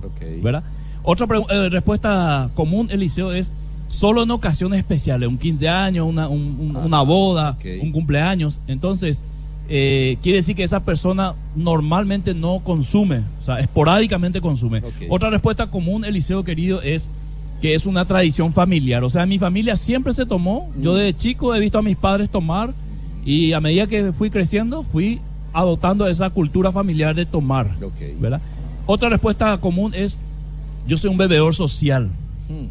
¿verdad? 0.42 0.62
Otra 1.02 1.26
eh, 1.50 1.68
respuesta 1.68 2.50
común, 2.54 2.88
Eliseo, 2.90 3.32
es 3.32 3.52
solo 3.88 4.22
en 4.24 4.30
ocasiones 4.30 4.78
especiales, 4.78 5.28
un 5.28 5.38
15 5.38 5.68
años, 5.68 6.06
una, 6.08 6.28
un- 6.28 6.56
un- 6.60 6.76
Ah, 6.76 6.82
una 6.86 7.02
boda, 7.02 7.56
un 7.82 7.92
cumpleaños. 7.92 8.60
Entonces, 8.66 9.22
eh, 9.68 10.16
quiere 10.22 10.38
decir 10.38 10.56
que 10.56 10.62
esa 10.62 10.80
persona 10.80 11.34
normalmente 11.54 12.34
no 12.34 12.60
consume, 12.60 13.18
o 13.40 13.44
sea, 13.44 13.60
esporádicamente 13.60 14.40
consume. 14.40 14.82
Otra 15.08 15.30
respuesta 15.30 15.68
común, 15.68 16.04
Eliseo 16.04 16.42
querido, 16.44 16.82
es 16.82 17.08
que 17.62 17.74
es 17.74 17.86
una 17.86 18.04
tradición 18.04 18.52
familiar. 18.52 19.04
O 19.04 19.10
sea, 19.10 19.24
mi 19.24 19.38
familia 19.38 19.76
siempre 19.76 20.12
se 20.12 20.26
tomó. 20.26 20.70
Yo 20.80 20.92
Mm. 20.92 20.96
de 20.96 21.16
chico 21.16 21.54
he 21.54 21.60
visto 21.60 21.78
a 21.78 21.82
mis 21.82 21.96
padres 21.96 22.28
tomar 22.28 22.74
y 23.24 23.52
a 23.52 23.60
medida 23.60 23.86
que 23.86 24.12
fui 24.12 24.30
creciendo, 24.30 24.82
fui 24.82 25.20
adoptando 25.52 26.06
esa 26.06 26.30
cultura 26.30 26.72
familiar 26.72 27.14
de 27.14 27.26
tomar. 27.26 27.70
¿verdad? 28.20 28.40
Otra 28.86 29.08
respuesta 29.08 29.56
común 29.58 29.92
es, 29.94 30.18
yo 30.86 30.96
soy 30.96 31.10
un 31.10 31.16
bebedor 31.16 31.54
social. 31.54 32.10
Hmm, 32.48 32.66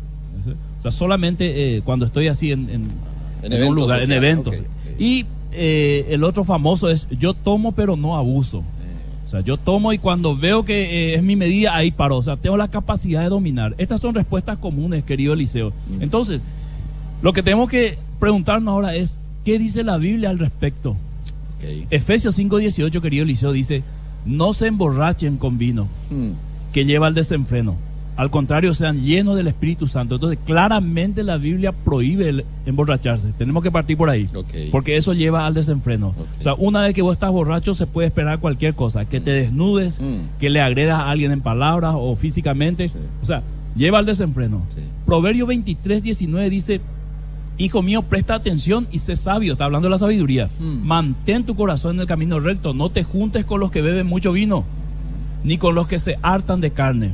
O 0.78 0.82
sea, 0.82 0.92
solamente 0.92 1.78
eh, 1.78 1.82
cuando 1.82 2.06
estoy 2.06 2.28
así 2.28 2.52
en, 2.52 2.70
en- 2.70 2.88
En 3.42 3.54
en 3.54 3.64
un 3.68 3.76
lugar, 3.76 4.02
en 4.02 4.12
eventos. 4.12 4.56
Y 5.00 5.26
eh, 5.52 6.08
el 6.10 6.24
otro 6.24 6.44
famoso 6.44 6.90
es, 6.90 7.08
yo 7.20 7.34
tomo 7.34 7.72
pero 7.72 7.96
no 7.96 8.16
abuso. 8.16 8.64
O 9.26 9.30
sea, 9.30 9.40
yo 9.42 9.58
tomo 9.58 9.94
y 9.94 9.98
cuando 9.98 10.36
veo 10.38 10.64
que 10.66 11.14
eh, 11.14 11.16
es 11.16 11.24
mi 11.24 11.36
medida, 11.36 11.74
ahí 11.76 11.90
paro. 11.92 12.18
O 12.18 12.22
sea, 12.22 12.36
tengo 12.38 12.56
la 12.58 12.68
capacidad 12.68 13.22
de 13.24 13.30
dominar. 13.30 13.74
Estas 13.80 14.02
son 14.02 14.14
respuestas 14.14 14.58
comunes, 14.60 15.04
querido 15.06 15.34
Eliseo. 15.34 15.72
Mm. 15.90 16.04
Entonces, 16.04 16.42
lo 17.24 17.34
que 17.34 17.42
tenemos 17.42 17.70
que 17.70 17.98
preguntarnos 18.20 18.72
ahora 18.72 18.94
es, 18.96 19.18
¿qué 19.46 19.60
dice 19.60 19.84
la 19.84 19.98
Biblia 19.98 20.30
al 20.30 20.40
respecto? 20.40 20.92
ok. 20.92 21.88
Efesios 21.92 22.38
5.18, 22.40 23.02
querido 23.02 23.24
Eliseo, 23.24 23.52
dice, 23.52 23.84
no 24.26 24.54
se 24.54 24.68
emborrachen 24.68 25.38
con 25.38 25.58
vino 25.58 25.88
Hmm, 26.10 26.32
que 26.72 26.86
lleva 26.86 27.08
al 27.08 27.14
desenfreno. 27.14 27.76
Al 28.16 28.30
contrario, 28.30 28.76
sean 28.76 29.02
llenos 29.02 29.36
del 29.36 29.48
Espíritu 29.48 29.88
Santo. 29.88 30.16
Entonces, 30.16 30.38
claramente 30.46 31.24
la 31.24 31.38
Biblia 31.38 31.72
prohíbe 31.72 32.30
el 32.30 32.46
emborracharse. 32.68 33.30
Tenemos 33.40 33.64
que 33.64 33.72
partir 33.72 33.98
por 33.98 34.08
ahí. 34.08 34.28
Porque 34.72 34.98
eso 34.98 35.14
lleva 35.14 35.48
al 35.48 35.56
desenfreno. 35.56 36.10
Ok. 36.10 36.28
O 36.40 36.44
sea, 36.44 36.54
una 36.54 36.82
vez 36.84 36.94
que 36.94 37.02
vos 37.02 37.14
estás 37.14 37.32
borracho, 37.32 37.74
se 37.74 37.88
puede 37.88 38.10
esperar 38.10 38.40
cualquier 38.40 38.76
cosa. 38.76 39.06
Que 39.06 39.20
te 39.20 39.32
desnudes, 39.32 40.00
Mm. 40.00 40.38
que 40.40 40.52
le 40.52 40.62
agredas 40.62 41.00
a 41.00 41.10
alguien 41.10 41.32
en 41.32 41.42
palabras 41.42 41.96
o 41.98 42.16
físicamente. 42.16 42.88
Sí. 42.90 42.96
O 43.24 43.26
sea, 43.26 43.42
lleva 43.76 43.98
al 43.98 44.06
desenfreno. 44.06 44.62
Sí. 44.76 44.82
Proverbio 45.08 45.48
23, 45.48 46.04
19 46.04 46.52
dice, 46.52 46.82
Hijo 47.58 47.82
mío, 47.84 48.02
presta 48.04 48.34
atención 48.36 48.88
y 48.92 49.00
sé 49.00 49.16
sabio. 49.16 49.54
Está 49.54 49.66
hablando 49.66 49.88
de 49.88 49.92
la 49.92 49.98
sabiduría. 50.00 50.50
Hmm. 50.60 50.86
Mantén 50.86 51.44
tu 51.46 51.56
corazón 51.56 51.96
en 51.96 52.02
el 52.02 52.08
camino 52.08 52.40
recto. 52.40 52.74
No 52.74 52.90
te 52.90 53.04
juntes 53.04 53.46
con 53.46 53.60
los 53.60 53.70
que 53.72 53.82
beben 53.82 54.08
mucho 54.08 54.32
vino, 54.32 54.64
ni 55.44 55.58
con 55.58 55.76
los 55.76 55.88
que 55.88 56.00
se 56.00 56.18
hartan 56.24 56.62
de 56.62 56.72
carne. 56.72 57.12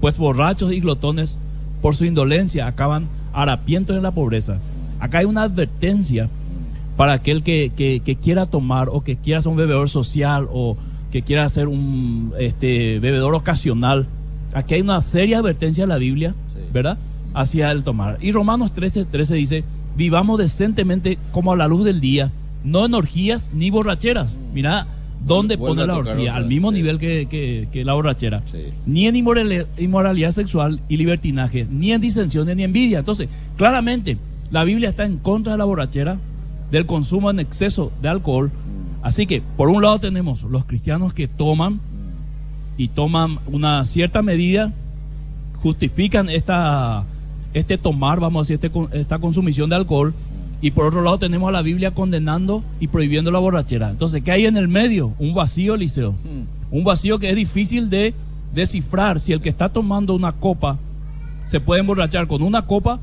Pues 0.00 0.18
borrachos 0.18 0.72
y 0.72 0.80
glotones, 0.80 1.38
por 1.80 1.94
su 1.94 2.04
indolencia, 2.04 2.66
acaban 2.66 3.08
harapientos 3.32 3.96
en 3.96 4.02
la 4.02 4.10
pobreza. 4.10 4.58
Acá 5.00 5.18
hay 5.18 5.26
una 5.26 5.42
advertencia 5.42 6.28
para 6.96 7.12
aquel 7.12 7.44
que, 7.44 7.70
que- 7.76 8.00
que 8.04 8.16
quiera 8.16 8.46
tomar 8.46 8.88
o 8.90 9.02
que 9.04 9.16
quiera 9.16 9.40
ser 9.40 9.50
un 9.52 9.56
bebedor 9.58 9.88
social 9.88 10.48
o 10.52 10.76
que 11.12 11.22
quiera 11.22 11.48
ser 11.48 11.68
un 11.68 12.32
este, 12.40 12.98
bebedor 12.98 13.34
ocasional. 13.36 14.06
Aquí 14.52 14.74
hay 14.74 14.80
una 14.80 15.00
seria 15.00 15.38
advertencia 15.38 15.84
en 15.84 15.88
la 15.90 15.98
Biblia, 15.98 16.34
Sí. 16.52 16.58
¿verdad? 16.72 16.98
Hacia 17.34 17.70
el 17.70 17.84
tomar. 17.84 18.18
Y 18.20 18.32
Romanos 18.32 18.72
13, 18.72 19.04
13 19.04 19.34
dice, 19.34 19.64
vivamos 19.96 20.38
decentemente 20.38 21.18
como 21.32 21.52
a 21.52 21.56
la 21.56 21.68
luz 21.68 21.84
del 21.84 22.00
día, 22.00 22.30
no 22.64 22.86
en 22.86 22.94
orgías 22.94 23.50
ni 23.52 23.70
borracheras. 23.70 24.38
Mira, 24.52 24.86
¿Dónde 25.24 25.56
Vuelve 25.56 25.82
pone 25.82 25.86
la 25.88 25.96
orgía? 25.98 26.36
Al 26.36 26.46
mismo 26.46 26.70
sí. 26.70 26.76
nivel 26.76 26.98
que, 27.00 27.26
que- 27.28 27.68
que 27.72 27.84
la 27.84 27.94
borrachera. 27.94 28.40
Sí. 28.46 28.66
Ni 28.86 29.08
en 29.08 29.16
inmoralidad 29.16 30.30
sexual 30.30 30.80
y 30.88 30.96
libertinaje, 30.96 31.66
ni 31.68 31.92
en 31.92 32.00
disensiones 32.00 32.56
ni 32.56 32.62
envidia. 32.62 33.00
Entonces, 33.00 33.28
claramente, 33.56 34.16
la 34.52 34.62
Biblia 34.62 34.88
está 34.90 35.04
en 35.04 35.18
contra 35.18 35.52
de 35.54 35.58
la 35.58 35.64
borrachera, 35.64 36.18
del 36.70 36.86
consumo 36.86 37.30
en 37.32 37.40
exceso 37.40 37.90
de 38.00 38.08
alcohol. 38.08 38.46
Mm, 38.52 39.04
Así 39.04 39.26
que, 39.26 39.42
por 39.56 39.70
un 39.70 39.82
lado 39.82 39.98
tenemos 39.98 40.44
los 40.44 40.64
cristianos 40.64 41.12
que 41.12 41.26
toman 41.26 41.74
mm, 41.74 41.80
y 42.78 42.86
toman 42.88 43.40
una 43.50 43.84
cierta 43.86 44.22
medida, 44.22 44.72
justifican 45.62 46.28
esta, 46.28 47.04
este 47.54 47.78
tomar, 47.78 48.20
vamos 48.20 48.40
a 48.40 48.42
decir, 48.44 48.54
este 48.56 48.70
con- 48.70 48.88
esta 48.92 49.18
consumición 49.18 49.68
de 49.70 49.76
alcohol. 49.76 50.14
Y 50.60 50.72
por 50.72 50.86
otro 50.86 51.02
lado 51.02 51.18
tenemos 51.18 51.48
a 51.48 51.52
la 51.52 51.62
Biblia 51.62 51.92
condenando 51.92 52.64
y 52.80 52.88
prohibiendo 52.88 53.30
la 53.30 53.38
borrachera. 53.38 53.90
Entonces, 53.90 54.22
¿qué 54.24 54.32
hay 54.32 54.46
en 54.46 54.56
el 54.56 54.66
medio? 54.66 55.12
Un 55.20 55.32
vacío, 55.34 55.76
Liceo. 55.76 56.12
mm. 56.12 56.76
Un 56.76 56.84
vacío 56.84 57.18
que 57.20 57.30
es 57.30 57.36
difícil 57.36 57.88
de 57.90 58.12
descifrar. 58.54 59.20
Si 59.20 59.32
el 59.32 59.40
que 59.40 59.48
está 59.48 59.68
tomando 59.68 60.14
una 60.14 60.32
copa 60.32 60.78
se 61.44 61.60
puede 61.60 61.80
emborrachar 61.80 62.26
con 62.26 62.42
una 62.42 62.66
copa, 62.66 62.98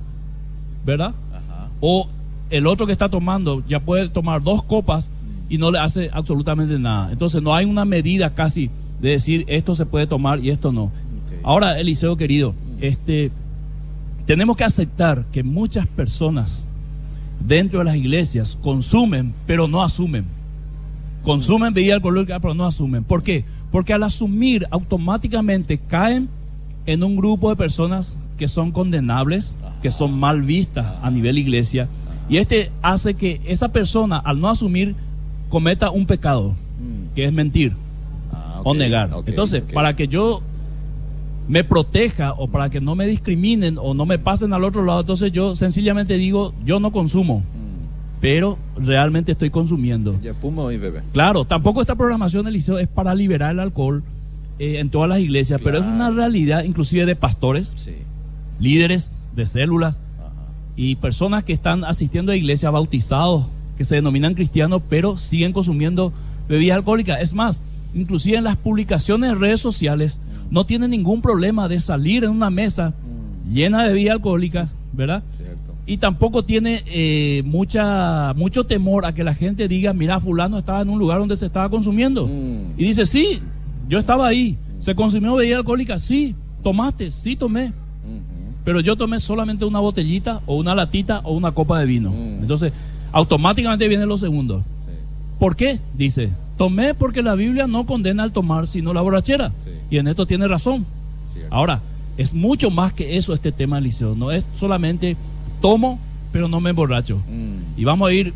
¿verdad? 0.85 1.13
Ajá. 1.33 1.69
O 1.79 2.09
el 2.49 2.67
otro 2.67 2.85
que 2.85 2.91
está 2.91 3.09
tomando 3.09 3.63
ya 3.67 3.79
puede 3.79 4.09
tomar 4.09 4.43
dos 4.43 4.61
copas 4.63 5.09
y 5.49 5.57
no 5.57 5.71
le 5.71 5.79
hace 5.79 6.09
absolutamente 6.13 6.77
nada. 6.77 7.11
Entonces 7.11 7.41
no 7.41 7.55
hay 7.55 7.65
una 7.65 7.85
medida 7.85 8.35
casi 8.35 8.69
de 9.01 9.11
decir 9.11 9.45
esto 9.47 9.75
se 9.75 9.85
puede 9.85 10.07
tomar 10.07 10.39
y 10.43 10.49
esto 10.49 10.71
no. 10.71 10.91
Ahora, 11.41 11.79
Eliseo 11.79 12.17
querido, 12.17 12.53
este, 12.81 13.31
tenemos 14.25 14.57
que 14.57 14.63
aceptar 14.63 15.25
que 15.31 15.43
muchas 15.43 15.85
personas 15.87 16.67
dentro 17.39 17.79
de 17.79 17.85
las 17.85 17.95
iglesias 17.95 18.57
consumen, 18.61 19.33
pero 19.45 19.67
no 19.67 19.83
asumen. 19.83 20.25
Consumen 21.23 21.73
bebida 21.73 21.95
alcohólica, 21.95 22.39
pero 22.39 22.53
no 22.53 22.65
asumen. 22.65 23.03
¿Por 23.03 23.23
qué? 23.23 23.45
Porque 23.71 23.93
al 23.93 24.03
asumir 24.03 24.67
automáticamente 24.71 25.77
caen 25.79 26.29
en 26.85 27.03
un 27.03 27.15
grupo 27.15 27.49
de 27.49 27.55
personas 27.55 28.17
que 28.37 28.47
son 28.47 28.71
condenables, 28.71 29.57
que 29.81 29.91
son 29.91 30.17
mal 30.19 30.41
vistas 30.43 30.95
a 31.01 31.09
nivel 31.09 31.37
iglesia. 31.37 31.87
Y 32.29 32.37
este 32.37 32.71
hace 32.81 33.13
que 33.15 33.41
esa 33.45 33.69
persona, 33.69 34.17
al 34.17 34.39
no 34.39 34.49
asumir, 34.49 34.95
cometa 35.49 35.89
un 35.89 36.05
pecado, 36.05 36.55
Mm. 36.79 37.15
que 37.15 37.25
es 37.25 37.31
mentir 37.33 37.73
Ah, 38.33 38.61
o 38.63 38.73
negar. 38.73 39.09
Entonces, 39.27 39.63
para 39.73 39.95
que 39.95 40.07
yo 40.07 40.41
me 41.47 41.63
proteja 41.63 42.33
o 42.33 42.47
para 42.47 42.69
que 42.69 42.81
no 42.81 42.95
me 42.95 43.05
discriminen 43.07 43.77
o 43.79 43.93
no 43.93 44.05
me 44.05 44.17
pasen 44.19 44.51
al 44.53 44.63
otro 44.63 44.83
lado, 44.83 45.01
entonces 45.01 45.31
yo 45.31 45.55
sencillamente 45.55 46.17
digo, 46.17 46.53
yo 46.65 46.79
no 46.79 46.91
consumo, 46.91 47.39
Mm. 47.39 48.19
pero 48.19 48.57
realmente 48.77 49.33
estoy 49.33 49.49
consumiendo. 49.51 50.19
Ya, 50.21 50.33
puma 50.33 50.73
y 50.73 50.77
bebé. 50.77 51.01
Claro, 51.13 51.45
tampoco 51.45 51.81
esta 51.81 51.95
programación 51.95 52.45
del 52.45 52.55
liceo 52.55 52.79
es 52.79 52.87
para 52.87 53.13
liberar 53.13 53.51
el 53.51 53.59
alcohol 53.59 54.03
eh, 54.57 54.79
en 54.79 54.89
todas 54.89 55.09
las 55.09 55.19
iglesias, 55.19 55.61
pero 55.63 55.77
es 55.79 55.85
una 55.85 56.09
realidad 56.11 56.63
inclusive 56.63 57.05
de 57.05 57.15
pastores, 57.15 57.73
Sí. 57.75 57.91
líderes 58.59 59.15
de 59.35 59.45
células 59.45 59.99
Ajá. 60.19 60.31
y 60.75 60.95
personas 60.95 61.43
que 61.43 61.53
están 61.53 61.83
asistiendo 61.83 62.31
a 62.31 62.35
iglesias 62.37 62.71
bautizados, 62.71 63.47
que 63.77 63.83
se 63.83 63.95
denominan 63.95 64.33
cristianos, 64.33 64.81
pero 64.89 65.17
siguen 65.17 65.51
consumiendo 65.51 66.13
bebidas 66.47 66.77
alcohólicas. 66.77 67.21
Es 67.21 67.33
más, 67.33 67.61
inclusive 67.93 68.37
en 68.37 68.45
las 68.45 68.55
publicaciones 68.57 69.31
de 69.31 69.35
redes 69.35 69.59
sociales, 69.59 70.19
no 70.51 70.65
tienen 70.65 70.91
ningún 70.91 71.21
problema 71.21 71.67
de 71.67 71.79
salir 71.79 72.23
en 72.23 72.31
una 72.31 72.49
mesa 72.49 72.93
Mm. 73.03 73.53
llena 73.53 73.83
de 73.83 73.89
bebidas 73.89 74.15
alcohólicas, 74.15 74.75
¿verdad? 74.93 75.23
Cierto. 75.37 75.75
Y 75.87 75.97
tampoco 75.97 76.43
tiene 76.43 76.83
eh, 76.87 77.43
mucha, 77.45 78.33
mucho 78.35 78.63
temor 78.63 79.05
a 79.05 79.13
que 79.13 79.23
la 79.23 79.35
gente 79.35 79.67
diga, 79.67 79.93
mira, 79.93 80.19
fulano 80.19 80.57
estaba 80.57 80.81
en 80.81 80.89
un 80.89 80.97
lugar 80.99 81.19
donde 81.19 81.35
se 81.37 81.45
estaba 81.45 81.69
consumiendo. 81.69 82.25
Mm. 82.27 82.73
Y 82.77 82.83
dice, 82.85 83.05
sí, 83.05 83.39
yo 83.87 83.97
estaba 83.99 84.27
ahí. 84.27 84.57
¿Se 84.79 84.95
consumió 84.95 85.35
bebida 85.35 85.57
alcohólica? 85.57 85.99
Sí. 85.99 86.35
¿Tomaste? 86.63 87.11
Sí, 87.11 87.35
tomé. 87.35 87.67
Ujú. 88.03 88.23
Pero 88.63 88.79
yo 88.81 88.95
tomé 88.95 89.19
solamente 89.19 89.63
una 89.65 89.79
botellita 89.79 90.41
o 90.47 90.55
una 90.57 90.73
latita 90.73 91.21
o 91.23 91.33
una 91.35 91.51
copa 91.51 91.79
de 91.79 91.85
vino. 91.85 92.09
Mm. 92.09 92.41
Entonces, 92.41 92.73
automáticamente 93.11 93.87
viene 93.87 94.05
lo 94.07 94.17
segundo. 94.17 94.63
Sí. 94.85 94.91
¿Por 95.39 95.55
qué? 95.55 95.79
Dice, 95.95 96.29
tomé 96.57 96.93
porque 96.93 97.21
la 97.21 97.35
Biblia 97.35 97.67
no 97.67 97.85
condena 97.85 98.23
al 98.23 98.31
tomar 98.31 98.67
sino 98.67 98.93
la 98.93 99.01
borrachera. 99.01 99.51
Sí. 99.63 99.69
Y 99.89 99.97
en 99.97 100.07
esto 100.07 100.25
tiene 100.25 100.47
razón. 100.47 100.85
Cierto. 101.31 101.53
Ahora, 101.53 101.81
es 102.17 102.33
mucho 102.33 102.69
más 102.71 102.93
que 102.93 103.17
eso 103.17 103.33
este 103.33 103.51
tema, 103.51 103.79
Liceo. 103.81 104.15
No 104.15 104.31
es 104.31 104.47
solamente 104.53 105.17
tomo, 105.61 105.99
pero 106.31 106.47
no 106.47 106.61
me 106.61 106.69
emborracho. 106.71 107.17
Mm. 107.27 107.79
Y 107.79 107.83
vamos 107.83 108.09
a 108.09 108.13
ir 108.13 108.33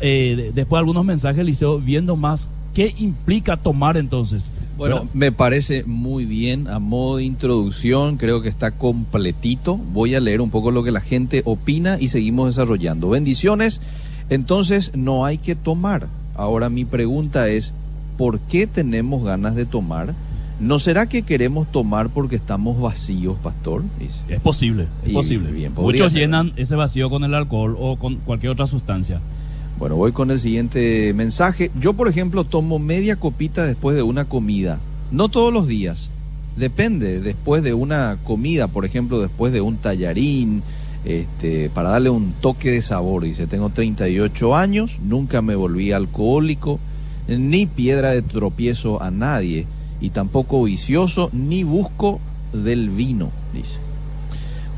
eh, 0.00 0.34
de- 0.36 0.52
después 0.52 0.78
de 0.78 0.80
algunos 0.80 1.04
mensajes, 1.04 1.44
Liceo, 1.44 1.78
viendo 1.78 2.16
más 2.16 2.48
qué 2.74 2.94
implica 2.98 3.56
tomar 3.58 3.96
entonces. 3.98 4.50
Bueno, 4.78 4.94
¿Verdad? 5.00 5.10
me 5.12 5.32
parece 5.32 5.84
muy 5.84 6.24
bien. 6.24 6.68
A 6.68 6.78
modo 6.78 7.16
de 7.18 7.24
introducción, 7.24 8.16
creo 8.16 8.40
que 8.40 8.48
está 8.48 8.70
completito. 8.70 9.76
Voy 9.76 10.14
a 10.14 10.20
leer 10.20 10.40
un 10.40 10.48
poco 10.50 10.70
lo 10.70 10.82
que 10.82 10.90
la 10.92 11.00
gente 11.02 11.42
opina 11.44 11.98
y 12.00 12.08
seguimos 12.08 12.46
desarrollando. 12.54 13.10
Bendiciones. 13.10 13.82
Entonces, 14.30 14.92
no 14.94 15.24
hay 15.26 15.36
que 15.38 15.54
tomar. 15.56 16.08
Ahora 16.40 16.70
mi 16.70 16.86
pregunta 16.86 17.48
es, 17.48 17.74
¿por 18.16 18.40
qué 18.40 18.66
tenemos 18.66 19.22
ganas 19.24 19.54
de 19.54 19.66
tomar? 19.66 20.14
¿No 20.58 20.78
será 20.78 21.06
que 21.06 21.20
queremos 21.20 21.70
tomar 21.70 22.08
porque 22.08 22.36
estamos 22.36 22.80
vacíos, 22.80 23.36
pastor? 23.42 23.82
Es 24.26 24.40
posible, 24.40 24.86
es 25.04 25.10
Y 25.10 25.14
posible. 25.14 25.52
bien, 25.52 25.74
Muchos 25.76 26.12
ser. 26.12 26.22
llenan 26.22 26.54
ese 26.56 26.76
vacío 26.76 27.10
con 27.10 27.24
el 27.24 27.34
alcohol 27.34 27.76
o 27.78 27.96
con 27.96 28.16
cualquier 28.16 28.52
otra 28.52 28.66
sustancia. 28.66 29.20
Bueno, 29.78 29.96
voy 29.96 30.12
con 30.12 30.30
el 30.30 30.38
siguiente 30.38 31.12
mensaje. 31.14 31.70
Yo, 31.78 31.92
por 31.92 32.08
ejemplo, 32.08 32.44
tomo 32.44 32.78
media 32.78 33.16
copita 33.16 33.66
después 33.66 33.94
de 33.94 34.02
una 34.02 34.24
comida. 34.24 34.80
No 35.12 35.28
todos 35.28 35.52
los 35.52 35.66
días. 35.66 36.08
Depende, 36.56 37.20
después 37.20 37.62
de 37.62 37.74
una 37.74 38.16
comida, 38.24 38.68
por 38.68 38.86
ejemplo, 38.86 39.20
después 39.20 39.52
de 39.52 39.60
un 39.60 39.76
tallarín, 39.76 40.62
este, 41.04 41.70
para 41.70 41.90
darle 41.90 42.10
un 42.10 42.32
toque 42.32 42.70
de 42.70 42.82
sabor. 42.82 43.24
Dice, 43.24 43.46
tengo 43.46 43.70
38 43.70 44.56
años, 44.56 44.98
nunca 45.02 45.42
me 45.42 45.54
volví 45.54 45.92
alcohólico, 45.92 46.78
ni 47.28 47.66
piedra 47.66 48.10
de 48.10 48.22
tropiezo 48.22 49.02
a 49.02 49.10
nadie, 49.10 49.66
y 50.00 50.10
tampoco 50.10 50.64
vicioso, 50.64 51.30
ni 51.32 51.62
busco 51.62 52.20
del 52.52 52.90
vino, 52.90 53.30
dice. 53.54 53.78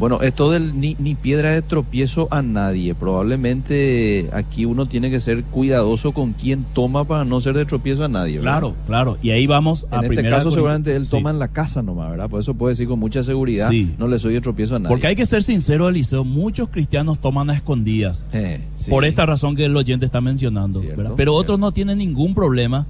Bueno, 0.03 0.21
esto 0.21 0.51
del 0.51 0.81
ni, 0.81 0.97
ni 0.99 1.15
piedra 1.15 1.51
de 1.53 1.63
tropiezo 1.63 2.27
a 2.33 2.43
nadie. 2.43 2.93
Probablemente 2.93 4.29
aquí 4.33 4.65
uno 4.65 4.87
tiene 4.87 5.11
que 5.11 5.21
ser 5.21 5.45
cuidadoso 5.45 6.11
con 6.11 6.33
quién 6.33 6.65
toma 6.75 7.05
para 7.05 7.25
no 7.25 7.41
ser 7.41 7.55
de 7.55 7.65
tropiezo 7.67 8.03
a 8.03 8.09
nadie. 8.09 8.39
¿verdad? 8.41 8.51
Claro, 8.51 8.75
claro. 8.89 9.19
Y 9.23 9.31
ahí 9.31 9.47
vamos 9.47 9.87
a 9.93 9.99
En 10.05 10.11
este 10.13 10.29
caso 10.29 10.51
seguramente 10.51 10.97
él 10.97 11.05
Sí. 11.05 11.11
toma 11.13 11.31
en 11.31 11.39
la 11.39 11.47
casa 11.47 11.85
nomás, 11.85 12.11
¿verdad? 12.11 12.29
Por 12.29 12.41
eso 12.41 12.53
puede 12.55 12.73
decir 12.73 12.89
con 12.89 12.99
mucha 12.99 13.23
seguridad, 13.23 13.71
Sí. 13.71 13.95
no 13.97 14.09
le 14.09 14.19
soy 14.19 14.35
de 14.35 14.41
tropiezo 14.41 14.75
a 14.75 14.81
nadie. 14.81 14.93
Porque 14.93 15.07
hay 15.07 15.15
que 15.15 15.25
ser 15.25 15.45
sincero, 15.45 15.89
Eliseo, 15.89 16.25
muchos 16.25 16.69
cristianos 16.71 17.21
toman 17.21 17.49
a 17.51 17.55
escondidas. 17.55 18.25
Eh, 18.33 18.61
sí. 18.75 18.91
Por 18.91 19.05
esta 19.05 19.25
razón 19.25 19.55
que 19.55 19.67
el 19.67 19.77
oyente 19.77 20.05
está 20.05 20.21
mencionando. 20.21 20.81
Cierto, 20.81 20.97
¿verdad? 20.97 21.15
Pero 21.17 21.33
otros 21.35 21.61
no 21.61 21.71
tienen 21.71 21.99
ningún 21.99 22.35
problema 22.35 22.89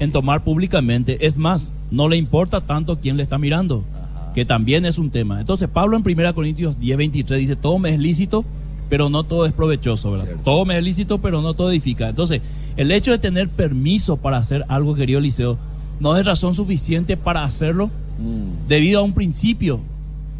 en 0.00 0.10
tomar 0.10 0.42
públicamente. 0.42 1.24
Es 1.24 1.38
más, 1.38 1.74
no 1.92 2.08
le 2.08 2.16
importa 2.16 2.60
tanto 2.60 2.98
quién 2.98 3.16
le 3.16 3.22
está 3.22 3.38
mirando, 3.38 3.84
Ajá. 3.94 4.03
Que 4.34 4.44
también 4.44 4.84
es 4.84 4.98
un 4.98 5.10
tema. 5.10 5.40
Entonces, 5.40 5.68
Pablo 5.68 5.96
en 5.96 6.02
1 6.06 6.34
Corintios 6.34 6.78
10, 6.78 6.96
23 6.98 7.40
dice, 7.40 7.56
todo 7.56 7.78
me 7.78 7.90
es 7.90 7.98
lícito, 7.98 8.44
pero 8.88 9.08
no 9.08 9.24
todo 9.24 9.46
es 9.46 9.52
provechoso, 9.52 10.10
¿verdad? 10.10 10.26
Cierto. 10.26 10.42
Todo 10.44 10.64
me 10.64 10.76
es 10.76 10.84
lícito, 10.84 11.18
pero 11.18 11.40
no 11.40 11.54
todo 11.54 11.70
edifica. 11.70 12.08
Entonces, 12.08 12.42
el 12.76 12.90
hecho 12.90 13.12
de 13.12 13.18
tener 13.18 13.48
permiso 13.48 14.16
para 14.16 14.38
hacer 14.38 14.64
algo, 14.68 14.94
querido 14.94 15.18
Eliseo, 15.20 15.56
no 16.00 16.16
es 16.16 16.26
razón 16.26 16.54
suficiente 16.54 17.16
para 17.16 17.44
hacerlo 17.44 17.90
Mm, 18.18 18.68
debido 18.68 19.00
a 19.00 19.02
un 19.02 19.12
principio 19.12 19.80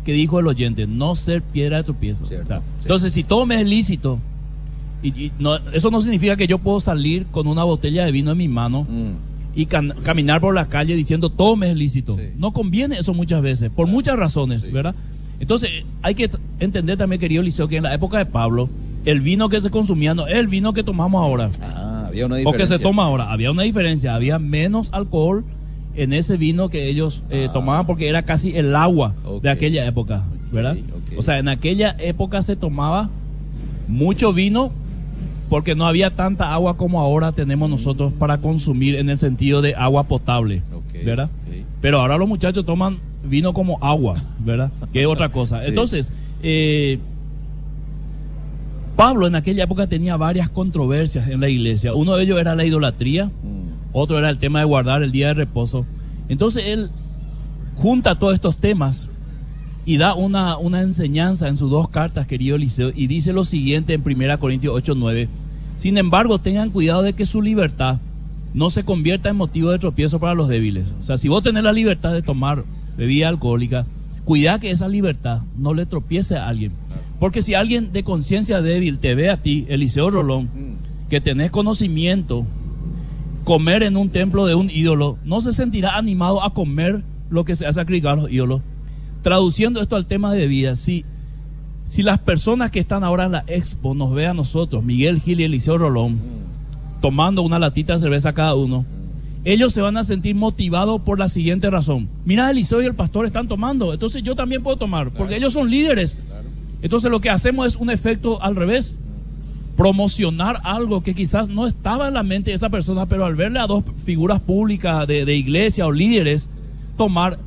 que 0.04 0.12
dijo 0.12 0.38
el 0.38 0.46
oyente, 0.46 0.86
no 0.86 1.16
ser 1.16 1.42
piedra 1.42 1.78
de 1.78 1.84
tropiezo. 1.84 2.24
Entonces, 2.82 3.12
si 3.12 3.24
todo 3.24 3.46
me 3.46 3.60
es 3.60 3.66
lícito, 3.66 4.18
y, 5.02 5.08
y 5.08 5.32
no, 5.38 5.56
eso 5.72 5.90
no 5.90 6.00
significa 6.00 6.36
que 6.36 6.46
yo 6.46 6.58
puedo 6.58 6.80
salir 6.80 7.26
con 7.26 7.46
una 7.46 7.64
botella 7.64 8.04
de 8.04 8.12
vino 8.12 8.30
en 8.32 8.38
mi 8.38 8.48
mano 8.48 8.86
mm, 8.88 9.33
y 9.54 9.66
caminar 9.66 10.40
por 10.40 10.54
la 10.54 10.66
calle 10.68 10.94
diciendo 10.96 11.30
todo 11.30 11.56
me 11.56 11.70
es 11.70 11.76
lícito. 11.76 12.14
Sí. 12.14 12.30
No 12.36 12.52
conviene 12.52 12.98
eso 12.98 13.14
muchas 13.14 13.40
veces, 13.42 13.70
por 13.70 13.86
muchas 13.86 14.16
razones, 14.16 14.62
Sí. 14.64 14.70
¿verdad? 14.72 14.94
Entonces, 15.40 15.70
hay 16.02 16.14
que 16.14 16.30
entender 16.60 16.96
también, 16.96 17.20
querido 17.20 17.42
Liceo, 17.42 17.68
que 17.68 17.76
en 17.76 17.82
la 17.82 17.92
época 17.94 18.18
de 18.18 18.26
Pablo, 18.26 18.68
el 19.04 19.20
vino 19.20 19.48
que 19.48 19.60
se 19.60 19.70
consumía 19.70 20.14
no 20.14 20.26
es 20.26 20.36
el 20.36 20.46
vino 20.48 20.72
que 20.72 20.82
tomamos 20.82 21.22
ahora 21.22 21.50
Ah, 21.60 22.04
había 22.08 22.24
una 22.26 22.36
o 22.36 22.38
diferencia. 22.38 22.58
que 22.58 22.78
se 22.78 22.82
toma 22.82 23.04
ahora. 23.04 23.30
Había 23.32 23.50
una 23.50 23.62
diferencia, 23.64 24.14
había 24.14 24.38
menos 24.38 24.88
alcohol 24.92 25.44
en 25.96 26.12
ese 26.12 26.36
vino 26.36 26.68
que 26.70 26.88
ellos 26.88 27.22
eh, 27.30 27.46
Ah. 27.48 27.52
tomaban 27.52 27.86
porque 27.86 28.08
era 28.08 28.22
casi 28.22 28.56
el 28.56 28.74
agua 28.74 29.14
de 29.42 29.50
aquella 29.50 29.84
época, 29.86 30.24
¿verdad? 30.52 30.76
O 31.18 31.22
sea, 31.22 31.38
en 31.38 31.48
aquella 31.48 31.94
época 31.98 32.40
se 32.42 32.56
tomaba 32.56 33.10
mucho 33.88 34.32
vino 34.32 34.72
porque 35.48 35.74
no 35.74 35.86
había 35.86 36.10
tanta 36.10 36.52
agua 36.52 36.76
como 36.76 37.00
ahora 37.00 37.32
tenemos 37.32 37.68
nosotros 37.68 38.12
para 38.12 38.38
consumir 38.38 38.94
en 38.94 39.10
el 39.10 39.18
sentido 39.18 39.62
de 39.62 39.74
agua 39.74 40.04
potable, 40.04 40.62
¿verdad? 41.04 41.30
Pero 41.80 42.00
ahora 42.00 42.16
los 42.16 42.28
muchachos 42.28 42.64
toman 42.64 42.98
vino 43.24 43.52
como 43.52 43.82
agua, 43.82 44.16
¿verdad? 44.40 44.70
Que 44.92 45.02
es 45.02 45.06
otra 45.06 45.30
cosa. 45.30 45.58
Sí. 45.60 45.66
Entonces, 45.68 46.12
eh, 46.42 46.98
Pablo 48.96 49.26
en 49.26 49.34
aquella 49.34 49.64
época 49.64 49.86
tenía 49.86 50.16
varias 50.16 50.48
controversias 50.48 51.28
en 51.28 51.40
la 51.40 51.48
iglesia. 51.48 51.94
Uno 51.94 52.16
de 52.16 52.24
ellos 52.24 52.38
era 52.38 52.54
la 52.54 52.64
idolatría. 52.64 53.26
Mm, 53.26 53.64
otro 53.92 54.18
era 54.18 54.30
el 54.30 54.38
tema 54.38 54.60
de 54.60 54.64
guardar 54.64 55.02
el 55.02 55.10
día 55.10 55.28
de 55.28 55.34
reposo. 55.34 55.84
Entonces 56.28 56.64
él 56.66 56.90
junta 57.76 58.18
todos 58.18 58.34
estos 58.34 58.56
temas 58.56 59.08
y 59.86 59.98
da 59.98 60.14
una, 60.14 60.56
una 60.56 60.80
enseñanza 60.82 61.48
en 61.48 61.56
sus 61.56 61.70
dos 61.70 61.88
cartas, 61.88 62.26
querido 62.26 62.56
Eliseo, 62.56 62.90
y 62.94 63.06
dice 63.06 63.32
lo 63.32 63.44
siguiente 63.44 63.94
en 63.94 64.02
1 64.04 64.38
Corintios 64.38 64.74
8, 64.74 64.94
9. 64.96 65.28
Sin 65.76 65.98
embargo, 65.98 66.38
tengan 66.38 66.70
cuidado 66.70 67.02
de 67.02 67.12
que 67.12 67.26
su 67.26 67.42
libertad 67.42 67.98
no 68.54 68.70
se 68.70 68.84
convierta 68.84 69.28
en 69.28 69.36
motivo 69.36 69.70
de 69.70 69.78
tropiezo 69.78 70.20
para 70.20 70.34
los 70.34 70.48
débiles. 70.48 70.94
O 71.00 71.02
sea, 71.02 71.16
si 71.16 71.28
vos 71.28 71.42
tenés 71.42 71.64
la 71.64 71.72
libertad 71.72 72.12
de 72.12 72.22
tomar 72.22 72.64
bebida 72.96 73.28
alcohólica, 73.28 73.84
cuida 74.24 74.58
que 74.58 74.70
esa 74.70 74.88
libertad 74.88 75.42
no 75.58 75.74
le 75.74 75.86
tropiece 75.86 76.36
a 76.36 76.48
alguien. 76.48 76.72
Porque 77.18 77.42
si 77.42 77.54
alguien 77.54 77.92
de 77.92 78.04
conciencia 78.04 78.62
débil 78.62 78.98
te 78.98 79.14
ve 79.14 79.30
a 79.30 79.36
ti, 79.36 79.66
Eliseo 79.68 80.10
Rolón, 80.10 80.44
mm. 80.44 81.08
que 81.10 81.20
tenés 81.20 81.50
conocimiento, 81.50 82.46
comer 83.44 83.82
en 83.82 83.96
un 83.96 84.10
templo 84.10 84.46
de 84.46 84.54
un 84.54 84.70
ídolo, 84.70 85.18
no 85.24 85.40
se 85.40 85.52
sentirá 85.52 85.96
animado 85.96 86.42
a 86.42 86.54
comer 86.54 87.02
lo 87.30 87.44
que 87.44 87.56
se 87.56 87.66
ha 87.66 87.72
sacrificado 87.72 88.14
a 88.14 88.22
los 88.22 88.32
ídolos. 88.32 88.62
Traduciendo 89.24 89.80
esto 89.80 89.96
al 89.96 90.04
tema 90.04 90.34
de 90.34 90.46
vida, 90.46 90.74
si, 90.76 91.06
si 91.86 92.02
las 92.02 92.18
personas 92.18 92.70
que 92.70 92.78
están 92.78 93.02
ahora 93.02 93.24
en 93.24 93.32
la 93.32 93.44
expo 93.46 93.94
nos 93.94 94.12
ve 94.12 94.26
a 94.26 94.34
nosotros, 94.34 94.84
Miguel 94.84 95.22
Gil 95.22 95.40
y 95.40 95.44
Eliseo 95.44 95.78
Rolón, 95.78 96.20
tomando 97.00 97.40
una 97.40 97.58
latita 97.58 97.94
de 97.94 98.00
cerveza 98.00 98.34
cada 98.34 98.54
uno, 98.54 98.84
ellos 99.42 99.72
se 99.72 99.80
van 99.80 99.96
a 99.96 100.04
sentir 100.04 100.34
motivados 100.34 101.00
por 101.00 101.18
la 101.18 101.28
siguiente 101.28 101.70
razón. 101.70 102.10
Mira, 102.26 102.50
Eliseo 102.50 102.82
y 102.82 102.84
el 102.84 102.94
pastor 102.94 103.24
están 103.24 103.48
tomando, 103.48 103.94
entonces 103.94 104.22
yo 104.22 104.36
también 104.36 104.62
puedo 104.62 104.76
tomar, 104.76 105.10
porque 105.10 105.36
ellos 105.36 105.54
son 105.54 105.70
líderes. 105.70 106.18
Entonces 106.82 107.10
lo 107.10 107.20
que 107.22 107.30
hacemos 107.30 107.66
es 107.66 107.76
un 107.76 107.88
efecto 107.88 108.42
al 108.42 108.56
revés. 108.56 108.98
Promocionar 109.74 110.60
algo 110.64 111.02
que 111.02 111.14
quizás 111.14 111.48
no 111.48 111.66
estaba 111.66 112.08
en 112.08 112.14
la 112.14 112.22
mente 112.22 112.50
de 112.50 112.56
esa 112.56 112.68
persona, 112.68 113.06
pero 113.06 113.24
al 113.24 113.36
verle 113.36 113.58
a 113.58 113.66
dos 113.66 113.84
figuras 114.04 114.38
públicas 114.40 115.06
de, 115.06 115.34
iglesia 115.34 115.86
o 115.86 115.92
líderes 115.92 116.50
tomar, 116.98 117.38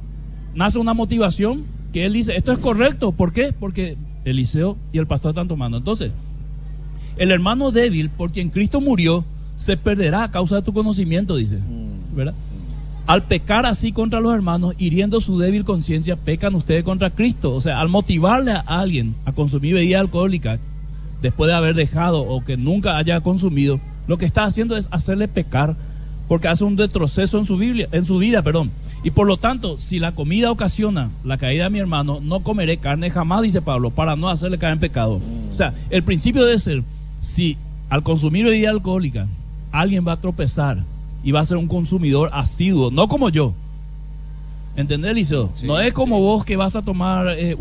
nace 0.57 0.79
una 0.79 0.95
motivación 0.95 1.63
que 1.93 2.05
él 2.05 2.13
dice, 2.13 2.35
esto 2.35 2.51
es 2.51 2.57
correcto. 2.57 3.11
¿Por 3.11 3.31
qué? 3.31 3.53
Porque 3.57 3.95
Eliseo 4.25 4.75
y 4.91 4.97
el 4.97 5.07
pastor 5.07 5.29
están 5.29 5.47
tomando. 5.47 5.77
Entonces, 5.77 6.11
el 7.17 7.31
hermano 7.31 7.71
débil 7.71 8.09
por 8.09 8.31
quien 8.31 8.49
Cristo 8.49 8.81
murió 8.81 9.23
se 9.55 9.77
perderá 9.77 10.23
a 10.23 10.31
causa 10.31 10.55
de 10.55 10.61
tu 10.63 10.73
conocimiento, 10.73 11.35
dice. 11.37 11.59
¿Verdad? 12.13 12.33
Al 13.05 13.23
pecar 13.23 13.65
así 13.65 13.91
contra 13.91 14.19
los 14.19 14.33
hermanos, 14.33 14.73
hiriendo 14.79 15.21
su 15.21 15.39
débil 15.39 15.63
conciencia, 15.63 16.15
pecan 16.15 16.55
ustedes 16.55 16.83
contra 16.83 17.11
Cristo. 17.11 17.53
O 17.53 17.61
sea, 17.61 17.79
al 17.79 17.87
motivarle 17.87 18.51
a 18.51 18.61
alguien 18.61 19.15
a 19.25 19.31
consumir 19.33 19.75
bebida 19.75 19.99
alcohólica 19.99 20.59
después 21.21 21.47
de 21.47 21.55
haber 21.55 21.75
dejado 21.75 22.21
o 22.21 22.43
que 22.43 22.57
nunca 22.57 22.97
haya 22.97 23.21
consumido, 23.21 23.79
lo 24.07 24.17
que 24.17 24.25
está 24.25 24.43
haciendo 24.43 24.75
es 24.75 24.87
hacerle 24.91 25.27
pecar 25.27 25.75
porque 26.27 26.47
hace 26.47 26.63
un 26.63 26.77
retroceso 26.77 27.37
en 27.37 27.45
su 27.45 27.57
Biblia, 27.57 27.87
en 27.91 28.05
su 28.05 28.17
vida, 28.17 28.41
perdón. 28.41 28.71
Y 29.03 29.11
por 29.11 29.27
lo 29.27 29.37
tanto, 29.37 29.77
si 29.77 29.99
la 29.99 30.13
comida 30.13 30.51
ocasiona 30.51 31.09
la 31.23 31.37
caída 31.37 31.65
de 31.65 31.69
mi 31.69 31.79
hermano, 31.79 32.19
no 32.21 32.41
comeré 32.41 32.77
carne 32.77 33.09
jamás, 33.09 33.41
dice 33.41 33.61
Pablo, 33.61 33.91
para 33.91 34.15
no 34.15 34.29
hacerle 34.29 34.57
caer 34.57 34.73
en 34.73 34.79
pecado. 34.79 35.21
O 35.51 35.55
sea, 35.55 35.73
el 35.89 36.03
principio 36.03 36.43
debe 36.43 36.59
ser, 36.59 36.83
si 37.19 37.57
al 37.89 38.03
consumir 38.03 38.45
bebida 38.45 38.69
alcohólica 38.69 39.27
alguien 39.71 40.05
va 40.07 40.13
a 40.13 40.21
tropezar, 40.21 40.83
y 41.23 41.31
va 41.31 41.41
a 41.41 41.43
ser 41.43 41.57
un 41.57 41.67
consumidor 41.67 42.29
asiduo, 42.33 42.91
no 42.91 43.07
como 43.07 43.29
yo. 43.29 43.53
¿Entendés, 44.77 45.13
Liceo? 45.15 45.51
no 45.63 45.79
es 45.79 45.91
como 45.91 46.21
vos 46.21 46.45
que 46.45 46.55
vas 46.55 46.75
a 46.75 46.83
tomar 46.83 47.27
eh, 47.37 47.57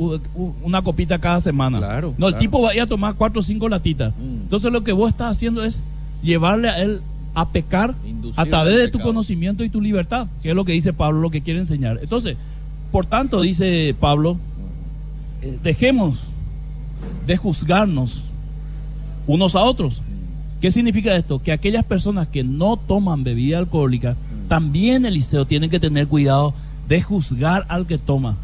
una 0.62 0.82
copita 0.82 1.18
cada 1.18 1.40
semana. 1.40 1.78
Claro. 1.78 2.14
No, 2.18 2.28
el 2.28 2.36
tipo 2.36 2.60
va 2.62 2.70
a 2.70 2.74
ir 2.74 2.82
a 2.82 2.86
tomar 2.86 3.14
cuatro 3.14 3.40
o 3.40 3.42
cinco 3.42 3.68
latitas. 3.68 4.12
Mm. 4.16 4.42
Entonces 4.42 4.70
lo 4.70 4.84
que 4.84 4.92
vos 4.92 5.08
estás 5.08 5.36
haciendo 5.36 5.64
es 5.64 5.82
llevarle 6.22 6.68
a 6.68 6.78
él 6.80 7.00
a 7.36 7.50
pecar 7.50 7.94
a 8.34 8.46
través 8.46 8.78
de 8.78 8.88
tu 8.88 8.98
conocimiento 8.98 9.62
y 9.62 9.68
tu 9.68 9.78
libertad, 9.78 10.26
que 10.42 10.48
es 10.48 10.54
lo 10.54 10.64
que 10.64 10.72
dice 10.72 10.94
Pablo, 10.94 11.20
lo 11.20 11.30
que 11.30 11.42
quiere 11.42 11.60
enseñar. 11.60 11.98
Entonces, 12.02 12.38
por 12.90 13.04
tanto, 13.04 13.42
dice 13.42 13.94
Pablo, 14.00 14.38
eh, 15.42 15.58
dejemos 15.62 16.24
de 17.26 17.36
juzgarnos 17.36 18.24
unos 19.26 19.54
a 19.54 19.62
otros. 19.64 20.00
¿Qué 20.62 20.70
significa 20.70 21.14
esto? 21.14 21.42
Que 21.42 21.52
aquellas 21.52 21.84
personas 21.84 22.26
que 22.28 22.42
no 22.42 22.78
toman 22.78 23.22
bebida 23.22 23.58
alcohólica, 23.58 24.12
mm. 24.14 24.48
también 24.48 25.04
Eliseo 25.04 25.44
tiene 25.44 25.68
que 25.68 25.78
tener 25.78 26.08
cuidado 26.08 26.54
de 26.88 27.02
juzgar 27.02 27.66
al 27.68 27.86
que 27.86 27.98
toma. 27.98 28.36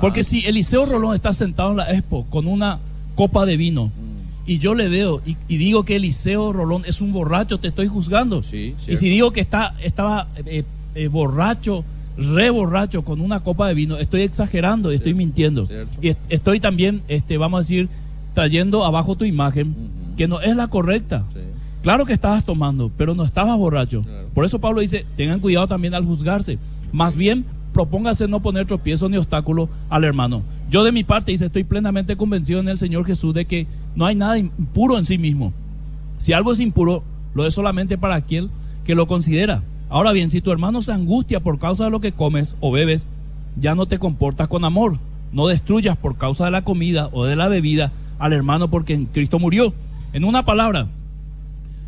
Porque 0.00 0.24
si 0.24 0.40
Eliseo 0.46 0.86
Rolón 0.86 1.14
está 1.14 1.34
sentado 1.34 1.72
en 1.72 1.76
la 1.76 1.92
expo 1.92 2.24
con 2.30 2.46
una 2.46 2.78
copa 3.14 3.44
de 3.44 3.58
vino 3.58 3.88
mm. 3.88 4.11
Y 4.46 4.58
yo 4.58 4.74
le 4.74 4.88
veo 4.88 5.22
y, 5.24 5.36
digo 5.56 5.84
que 5.84 5.96
Eliseo 5.96 6.52
Rolón 6.52 6.82
es 6.86 7.00
un 7.00 7.12
borracho, 7.12 7.58
te 7.58 7.68
estoy 7.68 7.86
juzgando. 7.86 8.42
y 8.52 8.74
si 8.96 9.08
digo 9.08 9.32
que 9.32 9.40
está, 9.40 9.74
estaba 9.82 10.28
eh, 10.46 10.64
eh, 10.94 11.08
borracho, 11.08 11.84
re 12.16 12.50
borracho 12.50 13.02
con 13.02 13.20
una 13.20 13.40
copa 13.40 13.68
de 13.68 13.74
vino, 13.74 13.96
estoy 13.96 14.22
exagerando 14.22 14.92
y 14.92 14.96
estoy 14.96 15.14
mintiendo. 15.14 15.68
Y 16.00 16.14
estoy 16.28 16.60
también, 16.60 17.02
este, 17.08 17.38
vamos 17.38 17.58
a 17.58 17.62
decir, 17.62 17.88
trayendo 18.34 18.84
abajo 18.84 19.16
tu 19.16 19.24
imagen 19.24 19.74
que 20.16 20.28
no 20.28 20.40
es 20.40 20.56
la 20.56 20.68
correcta. 20.68 21.24
Claro 21.82 22.06
que 22.06 22.12
estabas 22.12 22.44
tomando, 22.44 22.90
pero 22.96 23.14
no 23.14 23.24
estabas 23.24 23.56
borracho. 23.58 24.04
Por 24.34 24.44
eso 24.44 24.60
Pablo 24.60 24.80
dice, 24.80 25.04
tengan 25.16 25.40
cuidado 25.40 25.66
también 25.66 25.94
al 25.94 26.04
juzgarse. 26.04 26.58
Más 26.92 27.16
bien, 27.16 27.44
propóngase 27.72 28.28
no 28.28 28.40
poner 28.40 28.66
tropiezo 28.66 29.08
ni 29.08 29.16
obstáculo 29.16 29.68
al 29.88 30.04
hermano. 30.04 30.42
Yo 30.72 30.84
de 30.84 30.90
mi 30.90 31.04
parte 31.04 31.32
dice, 31.32 31.44
estoy 31.44 31.64
plenamente 31.64 32.16
convencido 32.16 32.58
en 32.58 32.68
el 32.70 32.78
Señor 32.78 33.04
Jesús 33.04 33.34
de 33.34 33.44
que 33.44 33.66
no 33.94 34.06
hay 34.06 34.14
nada 34.14 34.38
impuro 34.38 34.96
en 34.96 35.04
sí 35.04 35.18
mismo. 35.18 35.52
Si 36.16 36.32
algo 36.32 36.50
es 36.50 36.60
impuro, 36.60 37.04
lo 37.34 37.46
es 37.46 37.52
solamente 37.52 37.98
para 37.98 38.14
aquel 38.14 38.48
que 38.86 38.94
lo 38.94 39.06
considera. 39.06 39.62
Ahora 39.90 40.12
bien, 40.12 40.30
si 40.30 40.40
tu 40.40 40.50
hermano 40.50 40.80
se 40.80 40.92
angustia 40.92 41.40
por 41.40 41.58
causa 41.58 41.84
de 41.84 41.90
lo 41.90 42.00
que 42.00 42.12
comes 42.12 42.56
o 42.60 42.72
bebes, 42.72 43.06
ya 43.60 43.74
no 43.74 43.84
te 43.84 43.98
comportas 43.98 44.48
con 44.48 44.64
amor. 44.64 44.96
No 45.30 45.46
destruyas 45.46 45.98
por 45.98 46.16
causa 46.16 46.46
de 46.46 46.52
la 46.52 46.64
comida 46.64 47.10
o 47.12 47.26
de 47.26 47.36
la 47.36 47.48
bebida 47.48 47.92
al 48.18 48.32
hermano 48.32 48.70
porque 48.70 48.94
en 48.94 49.04
Cristo 49.04 49.38
murió. 49.38 49.74
En 50.14 50.24
una 50.24 50.46
palabra, 50.46 50.86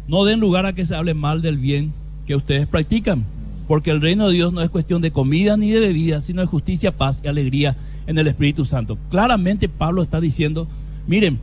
no 0.08 0.26
den 0.26 0.40
lugar 0.40 0.66
a 0.66 0.74
que 0.74 0.84
se 0.84 0.94
hable 0.94 1.14
mal 1.14 1.40
del 1.40 1.56
bien 1.56 1.94
que 2.26 2.36
ustedes 2.36 2.66
practican, 2.66 3.24
porque 3.66 3.92
el 3.92 4.02
reino 4.02 4.28
de 4.28 4.34
Dios 4.34 4.52
no 4.52 4.60
es 4.60 4.68
cuestión 4.68 5.00
de 5.00 5.10
comida 5.10 5.56
ni 5.56 5.70
de 5.70 5.80
bebida, 5.80 6.20
sino 6.20 6.42
de 6.42 6.48
justicia, 6.48 6.94
paz 6.94 7.22
y 7.24 7.28
alegría 7.28 7.78
en 8.06 8.18
el 8.18 8.26
Espíritu 8.26 8.64
Santo. 8.64 8.98
Claramente 9.10 9.68
Pablo 9.68 10.02
está 10.02 10.20
diciendo, 10.20 10.68
miren, 11.06 11.38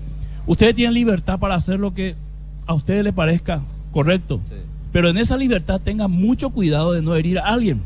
ustedes 0.47 0.75
tienen 0.75 0.93
libertad 0.93 1.39
para 1.39 1.55
hacer 1.55 1.79
lo 1.79 1.93
que 1.93 2.15
a 2.65 2.73
ustedes 2.73 3.03
les 3.03 3.13
parezca 3.13 3.61
correcto, 3.91 4.39
pero 4.91 5.09
en 5.09 5.17
esa 5.17 5.37
libertad 5.37 5.81
tengan 5.83 6.11
mucho 6.11 6.49
cuidado 6.51 6.93
de 6.93 7.01
no 7.01 7.15
herir 7.15 7.39
a 7.39 7.47
alguien, 7.47 7.81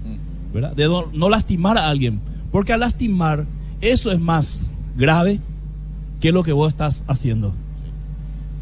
¿verdad? 0.53 0.75
de 0.75 0.87
no 0.87 1.29
lastimar 1.29 1.77
a 1.77 1.89
alguien, 1.89 2.19
porque 2.51 2.73
al 2.73 2.81
lastimar 2.81 3.45
eso 3.81 4.11
es 4.11 4.19
más 4.19 4.71
grave 4.97 5.39
que 6.19 6.31
lo 6.31 6.43
que 6.43 6.51
vos 6.51 6.71
estás 6.71 7.03
haciendo. 7.07 7.53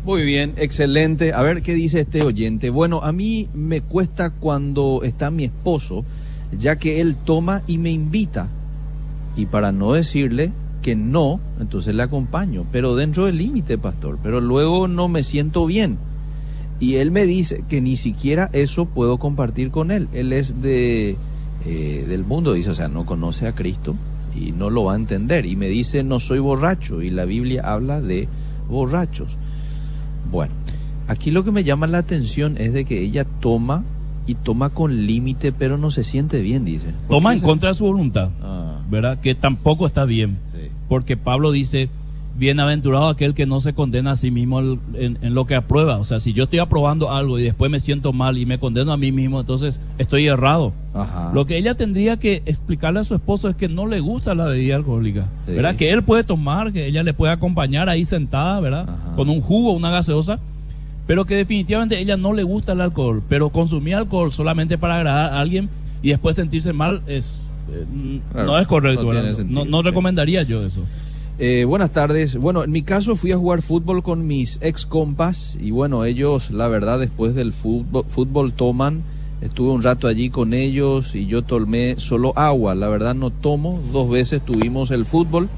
Muy 0.05 0.23
bien, 0.23 0.53
excelente. 0.57 1.31
A 1.33 1.41
ver 1.43 1.61
qué 1.61 1.73
dice 1.73 2.01
este 2.01 2.23
oyente. 2.23 2.69
Bueno, 2.69 3.01
a 3.03 3.13
mí 3.13 3.47
me 3.53 3.79
cuesta 3.79 4.31
cuando 4.31 5.01
está 5.03 5.31
mi 5.31 5.45
esposo, 5.45 6.03
ya 6.57 6.75
que 6.75 6.99
él 6.99 7.15
toma 7.15 7.61
y 7.67 7.77
me 7.77 7.91
invita. 7.91 8.49
Y 9.35 9.47
para 9.47 9.71
no 9.71 9.93
decirle 9.93 10.51
que 10.81 10.95
no, 10.95 11.39
entonces 11.59 11.95
le 11.95 12.03
acompaño, 12.03 12.65
pero 12.71 12.95
dentro 12.95 13.25
del 13.25 13.37
límite, 13.37 13.77
pastor. 13.77 14.19
Pero 14.21 14.41
luego 14.41 14.87
no 14.87 15.07
me 15.07 15.23
siento 15.23 15.65
bien. 15.65 15.97
Y 16.79 16.95
él 16.95 17.11
me 17.11 17.25
dice 17.25 17.63
que 17.69 17.81
ni 17.81 17.95
siquiera 17.95 18.49
eso 18.53 18.85
puedo 18.85 19.17
compartir 19.17 19.71
con 19.71 19.89
él. 19.91 20.09
Él 20.13 20.33
es 20.33 20.61
de 20.61 21.15
eh, 21.65 22.05
del 22.09 22.25
mundo, 22.25 22.53
dice, 22.53 22.71
o 22.71 22.75
sea, 22.75 22.89
no 22.89 23.05
conoce 23.05 23.47
a 23.47 23.55
Cristo 23.55 23.95
y 24.35 24.51
no 24.51 24.69
lo 24.69 24.83
va 24.85 24.93
a 24.93 24.97
entender. 24.97 25.45
Y 25.45 25.55
me 25.55 25.69
dice, 25.69 26.03
no 26.03 26.19
soy 26.19 26.39
borracho. 26.39 27.01
Y 27.01 27.09
la 27.09 27.25
Biblia 27.25 27.61
habla 27.63 28.01
de 28.01 28.27
borrachos. 28.69 29.37
Bueno, 30.29 30.53
aquí 31.07 31.31
lo 31.31 31.45
que 31.45 31.51
me 31.51 31.63
llama 31.63 31.87
la 31.87 31.99
atención 31.99 32.57
es 32.57 32.73
de 32.73 32.83
que 32.83 32.99
ella 32.99 33.23
toma 33.23 33.85
y 34.25 34.35
toma 34.35 34.69
con 34.69 35.05
límite, 35.05 35.51
pero 35.51 35.77
no 35.77 35.91
se 35.91 36.03
siente 36.03 36.41
bien, 36.41 36.65
dice. 36.65 36.93
Toma 37.09 37.33
en 37.33 37.39
contra 37.39 37.69
de 37.69 37.75
su 37.75 37.85
voluntad, 37.85 38.29
ah. 38.41 38.79
¿verdad? 38.89 39.19
Que 39.19 39.35
tampoco 39.35 39.85
está 39.85 40.05
bien. 40.05 40.37
Porque 40.87 41.17
Pablo 41.17 41.51
dice, 41.51 41.89
bienaventurado 42.35 43.09
aquel 43.09 43.33
que 43.33 43.45
no 43.45 43.59
se 43.59 43.73
condena 43.73 44.11
a 44.11 44.15
sí 44.15 44.31
mismo 44.31 44.59
en, 44.61 45.17
lo 45.33 45.45
que 45.45 45.55
aprueba. 45.55 45.97
O 45.97 46.03
sea, 46.03 46.19
si 46.19 46.33
yo 46.33 46.45
estoy 46.45 46.59
aprobando 46.59 47.11
algo 47.11 47.37
y 47.39 47.43
después 47.43 47.69
me 47.69 47.79
siento 47.79 48.13
mal 48.13 48.37
y 48.37 48.45
me 48.45 48.59
condeno 48.59 48.91
a 48.91 48.97
mí 48.97 49.11
mismo, 49.11 49.39
entonces 49.39 49.79
estoy 49.97 50.27
errado. 50.27 50.73
Lo 51.33 51.45
que 51.45 51.57
ella 51.57 51.75
tendría 51.75 52.17
que 52.17 52.43
explicarle 52.45 52.99
a 52.99 53.03
su 53.03 53.15
esposo 53.15 53.49
es 53.49 53.55
que 53.55 53.67
no 53.67 53.87
le 53.87 53.99
gusta 53.99 54.35
la 54.35 54.45
bebida 54.45 54.75
alcohólica, 54.75 55.27
¿verdad? 55.47 55.75
Que 55.75 55.91
él 55.91 56.03
puede 56.03 56.23
tomar, 56.23 56.71
que 56.71 56.87
ella 56.87 57.03
le 57.03 57.13
puede 57.13 57.33
acompañar 57.33 57.89
ahí 57.89 58.05
sentada, 58.05 58.59
¿verdad? 58.59 59.15
Con 59.15 59.29
un 59.29 59.41
jugo, 59.41 59.71
una 59.71 59.91
gaseosa, 59.91 60.39
pero 61.07 61.25
que 61.25 61.35
definitivamente 61.35 61.99
ella 61.99 62.17
no 62.17 62.33
le 62.33 62.43
gusta 62.43 62.73
el 62.73 62.81
alcohol, 62.81 63.21
pero 63.27 63.49
consumir 63.49 63.95
alcohol 63.95 64.31
solamente 64.33 64.77
para 64.77 64.97
agradar 64.97 65.33
a 65.33 65.39
alguien 65.39 65.69
y 66.01 66.09
después 66.09 66.35
sentirse 66.35 66.73
mal 66.73 67.01
es 67.07 67.35
eh, 67.71 68.19
no 68.35 68.57
es 68.57 68.67
correcto, 68.67 69.07
no, 69.45 69.65
no, 69.65 69.81
recomendaría 69.81 70.43
yo 70.43 70.65
eso. 70.65 70.81
Eh, 71.39 71.65
buenas 71.65 71.91
tardes. 71.91 72.35
Bueno, 72.37 72.63
en 72.63 72.71
mi 72.71 72.83
caso 72.83 73.15
fui 73.15 73.31
a 73.31 73.37
jugar 73.37 73.61
fútbol 73.61 74.03
con 74.03 74.27
mis 74.27 74.59
ex 74.61 74.85
compas 74.85 75.57
y 75.59 75.71
bueno, 75.71 76.05
ellos 76.05 76.51
la 76.51 76.67
verdad 76.67 76.99
después 76.99 77.33
del 77.35 77.53
fútbol, 77.53 78.05
fútbol 78.07 78.53
toman 78.53 79.03
Estuve 79.43 79.71
un 79.71 79.83
rato 79.83 80.07
allí 80.07 80.29
con 80.29 80.53
ellos 80.53 81.15
y 81.15 81.25
yo 81.25 81.41
tomé 81.41 81.95
solo 81.97 82.31
agua. 82.37 82.75
La 82.75 82.87
verdad 82.87 83.13
no 83.13 83.29
tomo. 83.29 83.81
Dos 83.91 84.09
veces 84.09 84.41
tuvimos 84.41 84.89
el 84.89 85.05
fútbol. 85.05 85.49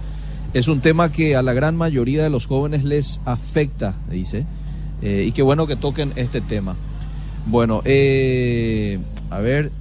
Es 0.56 0.68
un 0.68 0.82
tema 0.82 1.12
que 1.12 1.36
a 1.36 1.44
la 1.44 1.54
gran 1.54 1.76
mayoría 1.76 2.24
de 2.24 2.32
los 2.32 2.48
jóvenes 2.48 2.84
les 2.84 3.22
afecta, 3.26 3.96
dice. 4.10 4.48
Eh, 5.06 5.26
y 5.28 5.32
qué 5.34 5.44
bueno 5.44 5.68
que 5.68 5.76
toquen 5.76 6.14
este 6.16 6.42
tema. 6.42 6.76
Bueno, 7.46 7.84
eh, 7.86 8.98
a 9.30 9.38
ver, 9.38 9.72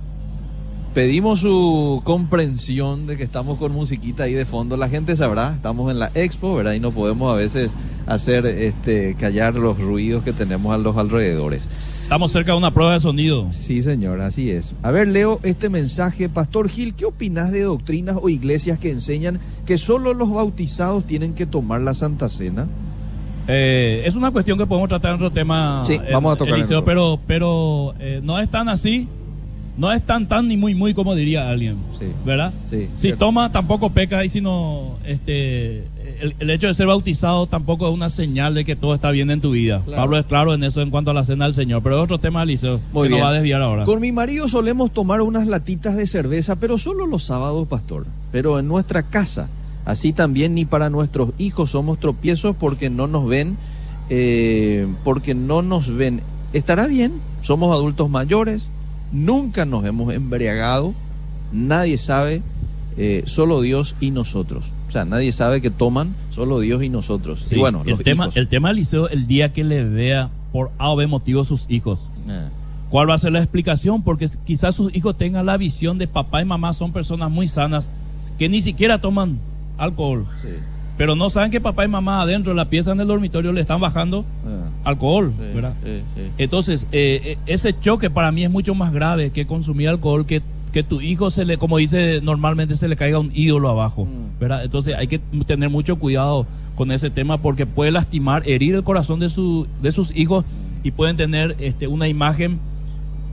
pedimos 0.92 1.40
su 1.40 2.02
comprensión 2.04 3.06
de 3.06 3.16
que 3.16 3.22
estamos 3.22 3.58
con 3.58 3.72
musiquita 3.72 4.24
ahí 4.24 4.34
de 4.34 4.44
fondo. 4.44 4.76
La 4.76 4.90
gente 4.90 5.16
sabrá, 5.16 5.54
estamos 5.56 5.90
en 5.90 5.98
la 5.98 6.10
expo, 6.14 6.54
¿verdad? 6.54 6.74
Y 6.74 6.80
no 6.80 6.92
podemos 6.92 7.32
a 7.32 7.37
veces 7.37 7.72
hacer 8.06 8.44
este 8.44 9.16
callar 9.18 9.54
los 9.54 9.78
ruidos 9.78 10.22
que 10.24 10.34
tenemos 10.34 10.74
a 10.74 10.78
los 10.78 10.98
alrededores. 10.98 11.68
Estamos 12.02 12.30
cerca 12.32 12.52
de 12.52 12.58
una 12.58 12.74
prueba 12.74 12.92
de 12.92 13.00
sonido. 13.00 13.46
Sí, 13.50 13.80
señor, 13.80 14.20
así 14.20 14.50
es. 14.50 14.74
A 14.82 14.90
ver, 14.90 15.08
leo 15.08 15.40
este 15.42 15.70
mensaje. 15.70 16.28
Pastor 16.28 16.68
Gil, 16.68 16.94
¿qué 16.94 17.06
opinas 17.06 17.50
de 17.50 17.62
doctrinas 17.62 18.18
o 18.20 18.28
iglesias 18.28 18.76
que 18.76 18.90
enseñan 18.90 19.40
que 19.64 19.78
solo 19.78 20.12
los 20.12 20.30
bautizados 20.30 21.06
tienen 21.06 21.32
que 21.32 21.46
tomar 21.46 21.80
la 21.80 21.94
Santa 21.94 22.28
Cena? 22.28 22.68
Eh, 23.48 24.02
es 24.07 24.14
una 24.16 24.30
cuestión 24.30 24.57
que 24.59 24.66
podemos 24.66 24.88
tratar 24.88 25.11
en 25.11 25.16
otro 25.16 25.30
tema. 25.30 25.83
Sí, 25.85 25.98
vamos 26.12 26.35
a 26.35 26.37
tocar. 26.37 26.54
Eliseo, 26.54 26.85
pero 26.85 27.18
pero 27.26 27.94
eh, 28.00 28.20
no 28.22 28.38
es 28.38 28.50
tan 28.50 28.68
así. 28.68 29.09
No 29.76 29.90
es 29.90 30.04
tan 30.07 30.28
tan 30.28 30.46
ni 30.46 30.57
muy 30.57 30.72
muy 30.76 30.94
como 30.94 31.16
diría 31.16 31.48
alguien. 31.50 31.76
Sí. 31.98 32.07
¿Verdad? 32.24 32.52
Sí, 32.70 32.88
Si 32.94 33.00
cierto. 33.09 33.26
toma, 33.26 33.50
tampoco 33.50 33.90
peca 33.90 34.24
y 34.24 34.28
sino 34.28 34.96
este 35.04 35.78
el, 36.20 36.37
el 36.38 36.50
hecho 36.50 36.68
de 36.68 36.74
ser 36.74 36.87
bautizado 36.87 37.46
tampoco 37.48 37.88
es 37.88 37.92
una 37.92 38.09
señal 38.09 38.54
de 38.54 38.64
que 38.64 38.76
todo 38.76 38.94
está 38.94 39.11
bien 39.11 39.33
en 39.33 39.40
tu 39.40 39.50
vida. 39.50 39.83
Claro. 39.85 40.02
Pablo 40.02 40.18
es 40.18 40.26
claro 40.26 40.54
en 40.54 40.62
eso 40.62 40.80
en 40.80 40.90
cuanto 40.90 41.11
a 41.11 41.14
la 41.14 41.24
cena 41.24 41.46
del 41.46 41.57
Señor, 41.57 41.83
pero 41.83 41.96
es 41.96 42.02
otro 42.04 42.18
tema, 42.18 42.44
Eliseo, 42.44 42.80
Muy 42.92 43.09
que 43.09 43.14
bien. 43.14 43.20
nos 43.20 43.26
va 43.26 43.30
a 43.30 43.35
desviar 43.35 43.62
ahora. 43.62 43.85
Con 43.85 44.00
mi 44.00 44.12
marido 44.12 44.46
solemos 44.46 44.92
tomar 44.92 45.20
unas 45.22 45.48
latitas 45.48 45.96
de 45.96 46.07
cerveza, 46.07 46.54
pero 46.61 46.78
solo 46.78 47.09
los 47.09 47.24
sábados, 47.24 47.66
pastor. 47.66 48.07
Pero 48.30 48.61
en 48.61 48.68
nuestra 48.68 49.02
casa. 49.02 49.50
Así 49.84 50.12
también 50.12 50.54
ni 50.54 50.64
para 50.64 50.90
nuestros 50.90 51.30
hijos 51.38 51.70
somos 51.70 51.98
tropiezos 51.98 52.56
porque 52.56 52.88
no 52.90 53.06
nos 53.06 53.28
ven, 53.28 53.56
eh, 54.08 54.86
porque 55.04 55.34
no 55.34 55.62
nos 55.62 55.94
ven. 55.94 56.22
Estará 56.52 56.86
bien, 56.86 57.20
somos 57.42 57.74
adultos 57.74 58.08
mayores, 58.08 58.70
nunca 59.12 59.64
nos 59.66 59.84
hemos 59.84 60.12
embriagado, 60.14 60.94
nadie 61.52 61.98
sabe, 61.98 62.42
eh, 62.96 63.24
solo 63.26 63.60
Dios 63.60 63.96
y 64.00 64.10
nosotros. 64.10 64.72
O 64.88 64.90
sea, 64.90 65.04
nadie 65.04 65.32
sabe 65.32 65.60
que 65.60 65.70
toman, 65.70 66.14
solo 66.30 66.60
Dios 66.60 66.82
y 66.82 66.88
nosotros. 66.88 67.40
Sí, 67.40 67.56
y 67.56 67.58
bueno, 67.58 67.82
el 67.84 67.90
los 67.90 68.02
tema, 68.02 68.24
hijos. 68.24 68.36
el 68.36 68.48
tema, 68.48 68.70
Eliseo, 68.70 69.08
el 69.08 69.26
día 69.26 69.52
que 69.52 69.64
le 69.64 69.84
vea 69.84 70.30
por 70.52 70.70
A 70.78 70.90
o 70.90 70.96
B 70.96 71.06
motivo 71.06 71.44
sus 71.44 71.66
hijos. 71.68 72.10
Eh, 72.28 72.48
¿Cuál 72.90 73.10
va 73.10 73.14
a 73.14 73.18
ser 73.18 73.32
la 73.32 73.40
explicación? 73.40 74.02
Porque 74.02 74.28
quizás 74.46 74.76
sus 74.76 74.94
hijos 74.94 75.18
tengan 75.18 75.46
la 75.46 75.56
visión 75.56 75.98
de 75.98 76.06
papá 76.06 76.40
y 76.40 76.44
mamá 76.44 76.72
son 76.72 76.92
personas 76.92 77.30
muy 77.30 77.48
sanas 77.48 77.88
que 78.38 78.48
ni 78.48 78.60
siquiera 78.60 79.00
toman 79.00 79.40
alcohol, 79.78 80.26
sí, 80.42 80.48
pero 80.96 81.16
no 81.16 81.28
saben 81.28 81.50
que 81.50 81.60
papá 81.60 81.84
y 81.84 81.88
mamá 81.88 82.22
adentro 82.22 82.52
de 82.52 82.56
la 82.56 82.66
pieza 82.70 82.92
en 82.92 83.00
el 83.00 83.08
dormitorio 83.08 83.52
le 83.52 83.60
están 83.60 83.80
bajando 83.80 84.20
eh, 84.46 84.60
alcohol, 84.84 85.32
sí, 85.38 85.44
¿verdad? 85.54 85.74
sí. 85.84 86.22
Entonces, 86.38 86.87
eh, 86.92 87.20
eh, 87.24 87.38
ese 87.46 87.78
choque 87.80 88.10
para 88.10 88.30
mí 88.30 88.44
es 88.44 88.50
mucho 88.50 88.74
más 88.74 88.92
grave 88.92 89.30
que 89.30 89.46
consumir 89.46 89.88
alcohol, 89.88 90.24
que, 90.24 90.40
que 90.72 90.82
tu 90.84 91.00
hijo 91.00 91.30
se 91.30 91.44
le, 91.44 91.56
como 91.58 91.78
dice 91.78 92.20
normalmente, 92.22 92.76
se 92.76 92.87
le 92.88 92.94
caiga 92.96 93.18
un 93.18 93.30
ídolo 93.34 93.68
abajo, 93.70 94.04
Mm. 94.04 94.38
¿verdad? 94.40 94.64
Entonces 94.64 94.94
hay 94.96 95.06
que 95.08 95.20
tener 95.46 95.68
mucho 95.70 95.96
cuidado 95.98 96.46
con 96.76 96.90
ese 96.92 97.10
tema 97.10 97.38
porque 97.38 97.66
puede 97.66 97.90
lastimar, 97.90 98.48
herir 98.48 98.74
el 98.74 98.84
corazón 98.84 99.20
de, 99.20 99.28
su, 99.28 99.66
de 99.82 99.90
sus 99.92 100.14
hijos 100.16 100.44
y 100.82 100.90
pueden 100.90 101.16
tener 101.16 101.56
este, 101.60 101.87
una 101.88 102.08
imagen 102.08 102.58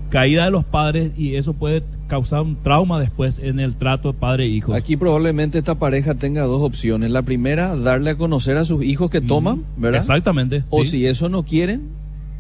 caída 0.10 0.46
de 0.46 0.52
los 0.52 0.64
padres 0.66 1.12
y 1.18 1.36
eso 1.36 1.54
puede 1.54 1.84
causar 2.12 2.42
un 2.42 2.56
trauma 2.62 3.00
después 3.00 3.40
en 3.40 3.60
el 3.60 3.76
trato 3.76 4.14
padre-hijo. 4.14 4.74
Aquí 4.76 4.98
probablemente 4.98 5.58
esta 5.58 5.80
pareja 5.80 6.14
tenga 6.16 6.44
dos 6.44 6.62
opciones. 6.62 7.10
La 7.10 7.22
primera, 7.24 7.76
darle 7.76 8.12
a 8.12 8.18
conocer 8.18 8.58
a 8.58 8.66
sus 8.66 8.84
hijos 8.84 9.10
que 9.10 9.22
toman, 9.22 9.64
¿verdad? 9.78 10.02
Exactamente. 10.02 10.64
O 10.70 10.84
sí. 10.84 10.90
si 10.92 11.06
eso 11.08 11.30
no 11.30 11.44
quieren, 11.44 11.82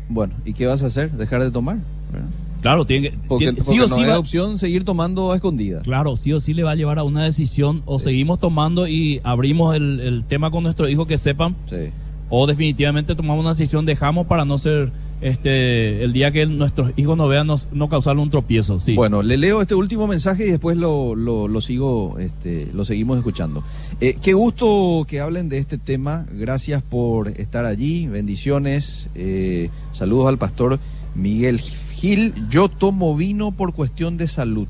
bueno, 0.09 0.33
¿y 0.45 0.53
qué 0.53 0.65
vas 0.67 0.83
a 0.83 0.87
hacer? 0.87 1.11
Dejar 1.13 1.41
de 1.41 1.51
tomar. 1.51 1.77
¿verdad? 2.11 2.27
Claro, 2.61 2.85
tiene 2.85 3.09
que, 3.09 3.17
Porque, 3.27 3.45
tiene- 3.45 3.59
sí 3.61 3.65
porque 3.65 3.81
o 3.81 3.87
no 3.87 3.95
sí 3.95 4.03
va- 4.03 4.19
opción 4.19 4.59
seguir 4.59 4.83
tomando 4.83 5.31
a 5.31 5.35
escondidas. 5.35 5.81
Claro, 5.83 6.15
sí 6.15 6.31
o 6.33 6.39
sí 6.39 6.53
le 6.53 6.61
va 6.63 6.71
a 6.71 6.75
llevar 6.75 6.99
a 6.99 7.03
una 7.03 7.23
decisión. 7.23 7.81
O 7.85 7.97
Sí. 7.97 8.05
seguimos 8.05 8.39
tomando 8.39 8.87
y 8.87 9.19
abrimos 9.23 9.73
el, 9.75 9.99
el 10.01 10.25
tema 10.25 10.51
con 10.51 10.63
nuestros 10.63 10.89
hijos 10.91 11.07
que 11.07 11.17
sepan. 11.17 11.55
Sí. 11.67 11.91
O 12.29 12.45
definitivamente 12.45 13.15
tomamos 13.15 13.39
una 13.41 13.53
decisión, 13.53 13.85
dejamos 13.85 14.27
para 14.27 14.45
no 14.45 14.57
ser 14.57 14.91
este 15.21 16.03
el 16.03 16.13
día 16.13 16.31
que 16.31 16.45
nuestros 16.45 16.91
hijos 16.97 17.15
nos 17.15 17.29
vean, 17.29 17.47
no 17.47 17.89
causarle 17.89 18.21
un 18.21 18.29
tropiezo. 18.29 18.79
Sí. 18.79 18.95
Bueno, 18.95 19.21
le 19.21 19.37
leo 19.37 19.61
este 19.61 19.75
último 19.75 20.07
mensaje 20.07 20.47
y 20.47 20.51
después 20.51 20.77
lo, 20.77 21.15
lo, 21.15 21.47
lo 21.47 21.61
sigo, 21.61 22.17
este, 22.19 22.67
lo 22.73 22.83
seguimos 22.85 23.17
escuchando. 23.17 23.63
Eh, 23.99 24.17
qué 24.21 24.33
gusto 24.33 25.05
que 25.07 25.19
hablen 25.19 25.47
de 25.49 25.59
este 25.59 25.77
tema. 25.77 26.25
Gracias 26.31 26.81
por 26.81 27.27
estar 27.29 27.65
allí. 27.65 28.07
Bendiciones. 28.07 29.09
Eh, 29.15 29.69
saludos 29.91 30.27
al 30.27 30.37
pastor 30.37 30.79
Miguel 31.15 31.59
Gil. 31.59 32.33
Yo 32.49 32.67
tomo 32.67 33.15
vino 33.15 33.51
por 33.51 33.73
cuestión 33.73 34.17
de 34.17 34.27
salud. 34.27 34.67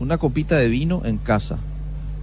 Una 0.00 0.18
copita 0.18 0.56
de 0.56 0.68
vino 0.68 1.02
en 1.04 1.16
casa. 1.18 1.58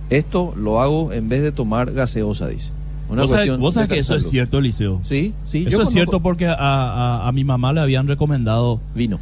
Esto 0.09 0.53
lo 0.55 0.81
hago 0.81 1.11
en 1.13 1.29
vez 1.29 1.41
de 1.41 1.51
tomar 1.51 1.91
gaseosa, 1.91 2.47
dice. 2.47 2.71
Una 3.09 3.21
vos 3.23 3.31
cuestión 3.31 3.59
vos 3.59 3.75
de 3.75 3.87
que 3.87 3.97
eso 3.97 4.15
es 4.15 4.29
cierto, 4.29 4.57
Eliseo. 4.57 4.99
Sí, 5.03 5.33
sí. 5.43 5.59
Eso 5.59 5.69
yo 5.69 5.69
es 5.69 5.75
conozco- 5.75 5.91
cierto 5.91 6.19
porque 6.21 6.47
a, 6.47 6.53
a- 6.55 7.27
a 7.27 7.31
mi 7.31 7.43
mamá 7.43 7.71
le 7.73 7.81
habían 7.81 8.07
recomendado 8.07 8.79
Vino. 8.95 9.19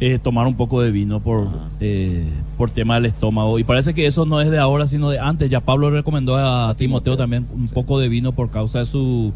eh, 0.00 0.18
tomar 0.18 0.46
un 0.46 0.54
poco 0.54 0.80
de 0.80 0.90
vino 0.90 1.20
por, 1.20 1.46
Ajá. 1.46 1.68
eh, 1.80 2.24
por 2.56 2.70
tema 2.70 2.94
del 2.96 3.06
estómago. 3.06 3.58
Y 3.58 3.64
parece 3.64 3.92
que 3.94 4.06
eso 4.06 4.24
no 4.26 4.40
es 4.40 4.50
de 4.50 4.58
ahora, 4.58 4.86
sino 4.86 5.10
de 5.10 5.18
antes. 5.18 5.50
Ya 5.50 5.60
Pablo 5.60 5.90
recomendó 5.90 6.36
a, 6.36 6.70
A 6.70 6.74
Timoteo, 6.76 7.14
Timoteo, 7.14 7.16
también 7.16 7.46
un 7.54 7.68
sí. 7.68 7.74
poco 7.74 7.98
de 7.98 8.08
vino 8.08 8.32
por 8.32 8.50
causa 8.50 8.78
de 8.80 8.86
su 8.86 9.32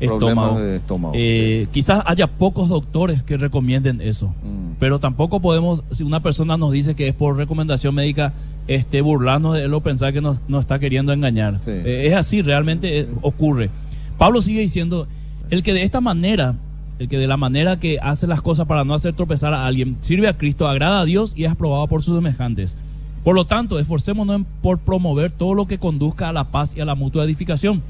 Problemas 0.00 0.44
estómago. 0.46 0.60
de 0.60 0.76
estómago. 0.76 1.14
Eh, 1.16 1.66
Quizás 1.72 2.02
haya 2.06 2.26
pocos 2.26 2.68
doctores 2.68 3.22
que 3.22 3.36
recomienden 3.36 4.00
eso. 4.00 4.34
Mm. 4.42 4.72
Pero 4.80 4.98
tampoco 4.98 5.40
podemos, 5.40 5.84
si 5.92 6.02
una 6.02 6.20
persona 6.20 6.56
nos 6.56 6.72
dice 6.72 6.94
que 6.96 7.06
es 7.08 7.14
por 7.14 7.36
recomendación 7.36 7.94
médica, 7.94 8.32
este, 8.68 9.00
burlarnos 9.00 9.54
de 9.54 9.64
él 9.64 9.74
o 9.74 9.80
pensar 9.80 10.12
que 10.12 10.20
nos, 10.20 10.40
nos 10.48 10.60
está 10.62 10.78
queriendo 10.78 11.12
engañar. 11.12 11.58
Sí. 11.62 11.70
Eh, 11.70 12.06
es 12.08 12.14
así, 12.14 12.42
realmente 12.42 13.00
eh, 13.00 13.08
ocurre. 13.22 13.70
Pablo 14.18 14.40
sigue 14.42 14.60
diciendo, 14.60 15.06
el 15.50 15.62
que 15.62 15.72
de 15.74 15.82
esta 15.82 16.00
manera, 16.00 16.54
el 16.98 17.08
que 17.08 17.18
de 17.18 17.26
la 17.26 17.36
manera 17.36 17.78
que 17.80 17.98
hace 18.00 18.26
las 18.26 18.40
cosas 18.40 18.66
para 18.66 18.84
no 18.84 18.94
hacer 18.94 19.14
tropezar 19.14 19.52
a 19.54 19.66
alguien, 19.66 19.96
sirve 20.00 20.28
a 20.28 20.36
Cristo, 20.38 20.66
agrada 20.68 21.00
a 21.00 21.04
Dios 21.04 21.32
y 21.36 21.44
es 21.44 21.50
aprobado 21.50 21.86
por 21.88 22.02
sus 22.02 22.14
semejantes. 22.14 22.76
Por 23.22 23.34
lo 23.34 23.44
tanto, 23.46 23.78
esforcémonos 23.78 24.36
en- 24.36 24.44
por 24.44 24.78
promover 24.78 25.30
todo 25.30 25.54
lo 25.54 25.66
que 25.66 25.78
conduzca 25.78 26.28
a 26.28 26.32
la 26.32 26.44
paz 26.44 26.74
y 26.76 26.80
a 26.80 26.84
la 26.84 26.94
mutua 26.94 27.24
edificación. 27.24 27.82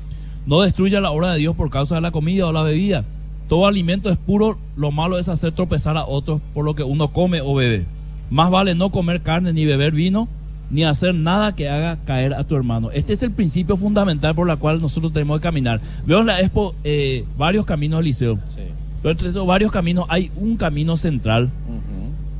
No 0.46 0.60
destruya 0.60 1.00
la 1.00 1.10
obra 1.10 1.32
de 1.32 1.38
Dios 1.38 1.56
por 1.56 1.70
causa 1.70 1.94
de 1.96 2.00
la 2.00 2.10
comida 2.10 2.46
o 2.46 2.52
la 2.52 2.62
bebida. 2.62 3.04
Todo 3.48 3.66
alimento 3.66 4.10
es 4.10 4.16
puro, 4.16 4.58
lo 4.76 4.90
malo 4.90 5.18
es 5.18 5.28
hacer 5.28 5.52
tropezar 5.52 5.96
a 5.96 6.06
otros 6.06 6.40
por 6.54 6.64
lo 6.64 6.74
que 6.74 6.82
uno 6.82 7.08
come 7.08 7.40
o 7.40 7.54
bebe. 7.54 7.84
Más 8.30 8.50
vale 8.50 8.74
no 8.74 8.90
comer 8.90 9.20
carne 9.22 9.52
ni 9.52 9.64
beber 9.66 9.92
vino, 9.92 10.28
ni 10.74 10.82
hacer 10.82 11.14
nada 11.14 11.54
que 11.54 11.68
haga 11.68 11.98
caer 12.04 12.34
a 12.34 12.42
tu 12.42 12.56
hermano. 12.56 12.90
Este 12.90 13.12
es 13.12 13.22
el 13.22 13.30
principio 13.30 13.76
fundamental 13.76 14.34
por 14.34 14.50
el 14.50 14.58
cual 14.58 14.82
nosotros 14.82 15.12
tenemos 15.12 15.38
que 15.38 15.44
caminar. 15.44 15.80
Veo 16.04 16.18
en 16.18 16.26
la 16.26 16.40
Expo 16.40 16.74
eh, 16.82 17.24
varios 17.38 17.64
caminos 17.64 17.98
del 17.98 18.06
liceo. 18.06 18.40
Sí. 18.48 18.62
Pero 19.00 19.12
entre 19.12 19.28
estos 19.28 19.46
varios 19.46 19.70
caminos 19.70 20.06
hay 20.08 20.32
un 20.34 20.56
camino 20.56 20.96
central. 20.96 21.48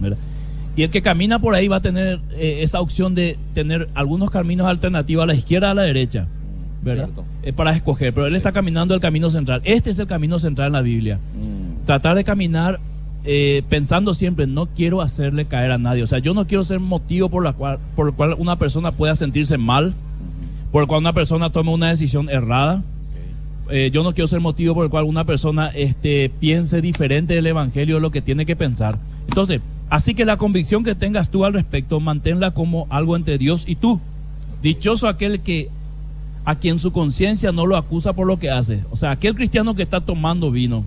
¿verdad? 0.01 0.18
Y 0.75 0.83
el 0.83 0.90
que 0.90 1.01
camina 1.01 1.38
por 1.38 1.55
ahí 1.55 1.68
va 1.68 1.77
a 1.77 1.81
tener 1.81 2.18
eh, 2.33 2.59
esa 2.62 2.81
opción 2.81 3.14
de 3.14 3.38
tener 3.55 3.88
algunos 3.94 4.31
caminos 4.31 4.66
alternativos 4.66 5.23
a 5.23 5.27
la 5.27 5.35
izquierda 5.35 5.68
o 5.68 5.70
a 5.70 5.75
la 5.75 5.83
derecha, 5.83 6.27
¿verdad? 6.83 7.05
Cierto. 7.05 7.25
Eh, 7.44 7.53
para 7.53 7.70
escoger, 7.70 8.12
pero 8.12 8.27
él 8.27 8.35
está 8.35 8.51
caminando 8.51 8.97
el 8.97 9.01
camino 9.01 9.31
central. 9.31 9.61
Este 9.62 9.90
es 9.90 9.99
el 10.01 10.09
camino 10.09 10.40
central 10.40 10.68
en 10.68 10.73
la 10.73 10.83
Biblia. 10.83 11.20
Mm. 11.37 11.87
Tratar 11.87 12.16
de 12.16 12.25
caminar 12.25 12.81
eh, 13.26 13.62
pensando 13.70 14.12
siempre, 14.12 14.46
no 14.46 14.66
quiero 14.66 15.00
hacerle 15.00 15.46
caer 15.46 15.70
a 15.70 15.78
nadie. 15.78 16.02
O 16.02 16.06
sea, 16.06 16.18
yo 16.18 16.34
no 16.34 16.46
quiero 16.46 16.62
ser 16.62 16.78
motivo 16.78 17.30
por, 17.30 17.42
la 17.42 17.54
cual, 17.54 17.78
por 17.96 18.08
el 18.08 18.14
cual 18.14 18.34
una 18.38 18.56
persona 18.56 18.92
pueda 18.92 19.14
sentirse 19.14 19.56
mal, 19.56 19.94
por 20.70 20.82
el 20.82 20.88
cual 20.88 21.00
una 21.00 21.14
persona 21.14 21.50
tome 21.50 21.72
una 21.72 21.88
decisión 21.88 22.28
errada. 22.28 22.82
Eh, 23.70 23.90
yo 23.90 24.02
no 24.02 24.12
quiero 24.12 24.28
ser 24.28 24.40
motivo 24.40 24.74
por 24.74 24.84
el 24.84 24.90
cual 24.90 25.04
una 25.04 25.24
persona 25.24 25.68
este, 25.68 26.30
piense 26.38 26.82
diferente 26.82 27.34
del 27.34 27.46
Evangelio 27.46 27.98
lo 27.98 28.10
que 28.10 28.20
tiene 28.20 28.44
que 28.44 28.56
pensar. 28.56 28.98
Entonces, 29.26 29.62
así 29.88 30.14
que 30.14 30.26
la 30.26 30.37
convicción 30.37 30.84
que 30.84 30.94
tengas 30.94 31.30
tú 31.30 31.46
al 31.46 31.54
respecto, 31.54 32.00
manténla 32.00 32.50
como 32.50 32.87
algo 32.90 33.16
entre 33.16 33.38
Dios 33.38 33.64
y 33.66 33.76
tú. 33.76 34.00
Dichoso 34.62 35.08
aquel 35.08 35.40
que 35.40 35.70
a 36.44 36.56
quien 36.56 36.78
su 36.78 36.92
conciencia 36.92 37.52
no 37.52 37.64
lo 37.64 37.78
acusa 37.78 38.12
por 38.12 38.26
lo 38.26 38.38
que 38.38 38.50
hace. 38.50 38.84
O 38.90 38.96
sea, 38.96 39.12
aquel 39.12 39.34
cristiano 39.34 39.74
que 39.74 39.82
está 39.82 40.02
tomando 40.02 40.50
vino 40.50 40.84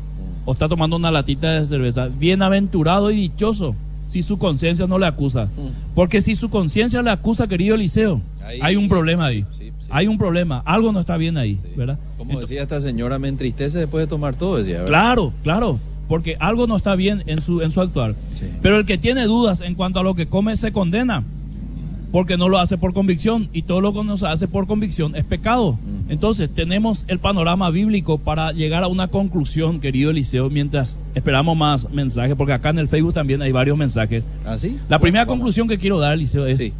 o 0.49 0.53
está 0.53 0.69
tomando 0.69 0.95
una 0.95 1.11
latita 1.11 1.51
de 1.59 1.65
cerveza, 1.65 2.07
bienaventurado 2.07 3.11
y 3.11 3.17
dichoso 3.17 3.75
si 4.07 4.21
su 4.21 4.37
conciencia 4.37 4.87
no 4.87 4.97
le 4.97 5.05
acusa. 5.05 5.49
Porque 5.93 6.21
si 6.21 6.35
su 6.35 6.49
conciencia 6.49 7.01
le 7.01 7.09
acusa, 7.09 7.47
querido 7.47 7.75
Eliseo, 7.75 8.21
Ahí- 8.41 8.59
hay 8.61 8.75
un 8.77 8.87
problema 8.87 9.25
ahí. 9.25 9.45
Sí, 9.51 9.73
sí. 9.77 9.89
Hay 9.91 10.07
un 10.07 10.17
problema, 10.17 10.63
algo 10.65 10.93
no 10.93 11.01
está 11.01 11.17
bien 11.17 11.35
ahí, 11.37 11.55
Sí. 11.55 11.71
¿verdad? 11.75 11.99
Como 12.17 12.39
decía 12.39 12.61
esta 12.61 12.79
señora, 12.79 13.19
me 13.19 13.27
entristece 13.27 13.79
después 13.79 14.01
de 14.03 14.07
tomar 14.07 14.37
todo, 14.37 14.55
decía, 14.57 14.75
¿verdad? 14.83 14.87
Claro, 14.87 15.33
claro. 15.43 15.79
porque 16.07 16.37
algo 16.39 16.67
no 16.67 16.77
está 16.77 16.95
bien 16.95 17.23
en 17.27 17.41
su, 17.41 17.61
en 17.61 17.71
su 17.71 17.81
actuar. 17.81 18.15
Pero 18.61 18.79
el 18.79 18.85
que 18.85 18.97
tiene 18.97 19.25
dudas 19.25 19.59
en 19.59 19.75
cuanto 19.75 19.99
a 19.99 20.03
lo 20.03 20.15
que 20.15 20.27
come 20.27 20.55
se 20.55 20.71
condena, 20.71 21.25
porque 22.11 22.37
no 22.37 22.47
lo 22.49 22.57
hace 22.59 22.77
por 22.77 22.93
convicción, 22.93 23.49
y 23.53 23.63
todo 23.63 23.81
lo 23.81 23.93
que 23.93 24.03
no 24.03 24.15
se 24.17 24.27
hace 24.27 24.47
por 24.47 24.65
convicción 24.67 25.15
es 25.15 25.25
pecado. 25.25 25.77
Entonces, 26.09 26.49
tenemos 26.53 27.03
el 27.07 27.19
panorama 27.19 27.69
bíblico 27.69 28.17
para 28.17 28.51
llegar 28.53 28.83
a 28.83 28.87
una 28.87 29.09
conclusión, 29.09 29.79
querido 29.79 30.11
Eliseo, 30.11 30.49
mientras 30.49 30.99
esperamos 31.15 31.57
más 31.57 31.89
mensajes, 31.91 32.35
porque 32.35 32.53
acá 32.53 32.69
en 32.69 32.79
el 32.79 32.87
Facebook 32.87 33.13
también 33.13 33.41
hay 33.41 33.51
varios 33.51 33.77
mensajes. 33.77 34.27
¿Ah, 34.45 34.57
sí? 34.57 34.77
La 34.89 34.99
primera 34.99 35.25
conclusión 35.25 35.67
que 35.67 35.77
quiero 35.77 35.99
dar, 35.99 36.13
Eliseo, 36.13 36.45
es 36.45 36.57
Sí. 36.57 36.73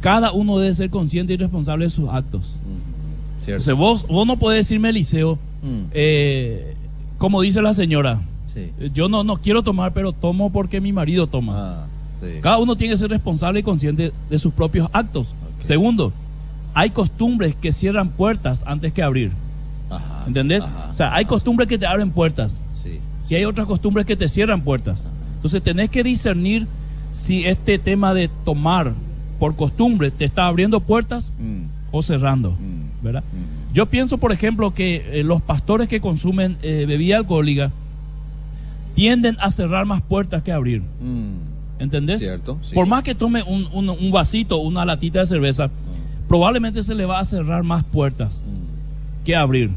cada 0.00 0.32
uno 0.32 0.58
debe 0.58 0.74
ser 0.74 0.90
consciente 0.90 1.32
y 1.32 1.36
responsable 1.36 1.84
de 1.84 1.90
sus 1.90 2.08
actos. 2.08 2.58
Mm, 2.66 3.76
vos, 3.76 4.06
vos 4.08 4.26
no 4.26 4.36
podés 4.36 4.66
decirme, 4.66 4.88
Eliseo, 4.90 5.38
Mm, 5.62 5.84
eh, 5.92 6.74
como 7.18 7.40
dice 7.40 7.62
la 7.62 7.72
señora, 7.72 8.20
sí. 8.46 8.72
yo 8.92 9.08
no, 9.08 9.22
no 9.22 9.36
quiero 9.36 9.62
tomar, 9.62 9.92
pero 9.92 10.10
tomo 10.12 10.50
porque 10.50 10.80
mi 10.80 10.92
marido 10.92 11.28
toma. 11.28 11.52
Ah, 11.56 11.86
sí. 12.22 12.40
Cada 12.40 12.58
uno 12.58 12.76
tiene 12.76 12.94
que 12.94 12.98
ser 12.98 13.10
responsable 13.10 13.60
y 13.60 13.62
consciente 13.62 14.12
de 14.30 14.38
sus 14.38 14.52
propios 14.54 14.88
actos. 14.92 15.34
Segundo, 15.60 16.12
hay 16.74 16.90
costumbres 16.90 17.54
que 17.54 17.72
cierran 17.72 18.08
puertas 18.10 18.62
antes 18.66 18.92
que 18.92 19.02
abrir. 19.02 19.32
Ajá, 19.90 20.24
¿Entendés? 20.26 20.64
ajá, 20.64 20.88
o 20.90 20.94
sea, 20.94 21.12
hay 21.14 21.22
ajá. 21.24 21.28
costumbres 21.28 21.68
que 21.68 21.76
te 21.78 21.86
abren 21.86 22.10
puertas 22.10 22.58
Sí. 22.70 22.98
y 23.28 23.34
hay 23.34 23.44
otras 23.44 23.66
costumbres 23.66 24.06
que 24.06 24.16
te 24.16 24.26
cierran 24.28 24.62
puertas. 24.62 25.08
Entonces 25.36 25.62
tenés 25.62 25.90
que 25.90 26.02
discernir 26.02 26.66
si 27.12 27.44
este 27.44 27.78
tema 27.78 28.14
de 28.14 28.30
tomar 28.44 28.94
por 29.38 29.54
costumbre 29.56 30.10
te 30.10 30.24
está 30.24 30.46
abriendo 30.46 30.80
puertas 30.80 31.32
Mm, 31.38 31.64
o 31.90 32.00
cerrando. 32.00 32.52
mm, 32.52 33.04
¿verdad? 33.04 33.22
mm. 33.32 33.74
Yo 33.74 33.86
pienso, 33.86 34.16
por 34.18 34.32
ejemplo, 34.32 34.72
que 34.72 35.20
eh, 35.20 35.24
los 35.24 35.42
pastores 35.42 35.88
que 35.88 36.00
consumen 36.00 36.56
eh, 36.62 36.84
bebida 36.86 37.16
alcohólica 37.18 37.70
tienden 38.94 39.36
a 39.40 39.50
cerrar 39.50 39.84
más 39.86 40.00
puertas 40.02 40.42
que 40.42 40.52
abrir. 40.52 40.82
¿Entendés? 41.82 42.20
Cierto, 42.20 42.58
sí. 42.62 42.74
Por 42.74 42.86
más 42.86 43.02
que 43.02 43.14
tome 43.14 43.42
un, 43.42 43.68
un- 43.72 43.90
un 43.90 44.10
vasito, 44.12 44.58
una 44.58 44.84
latita 44.84 45.18
de 45.20 45.26
cerveza, 45.26 45.68
probablemente 46.28 46.82
se 46.82 46.94
le 46.94 47.04
va 47.04 47.18
a 47.20 47.24
cerrar 47.24 47.62
más 47.62 47.84
puertas 47.84 48.34
Mm, 48.34 49.24
que 49.24 49.36
abrir. 49.36 49.70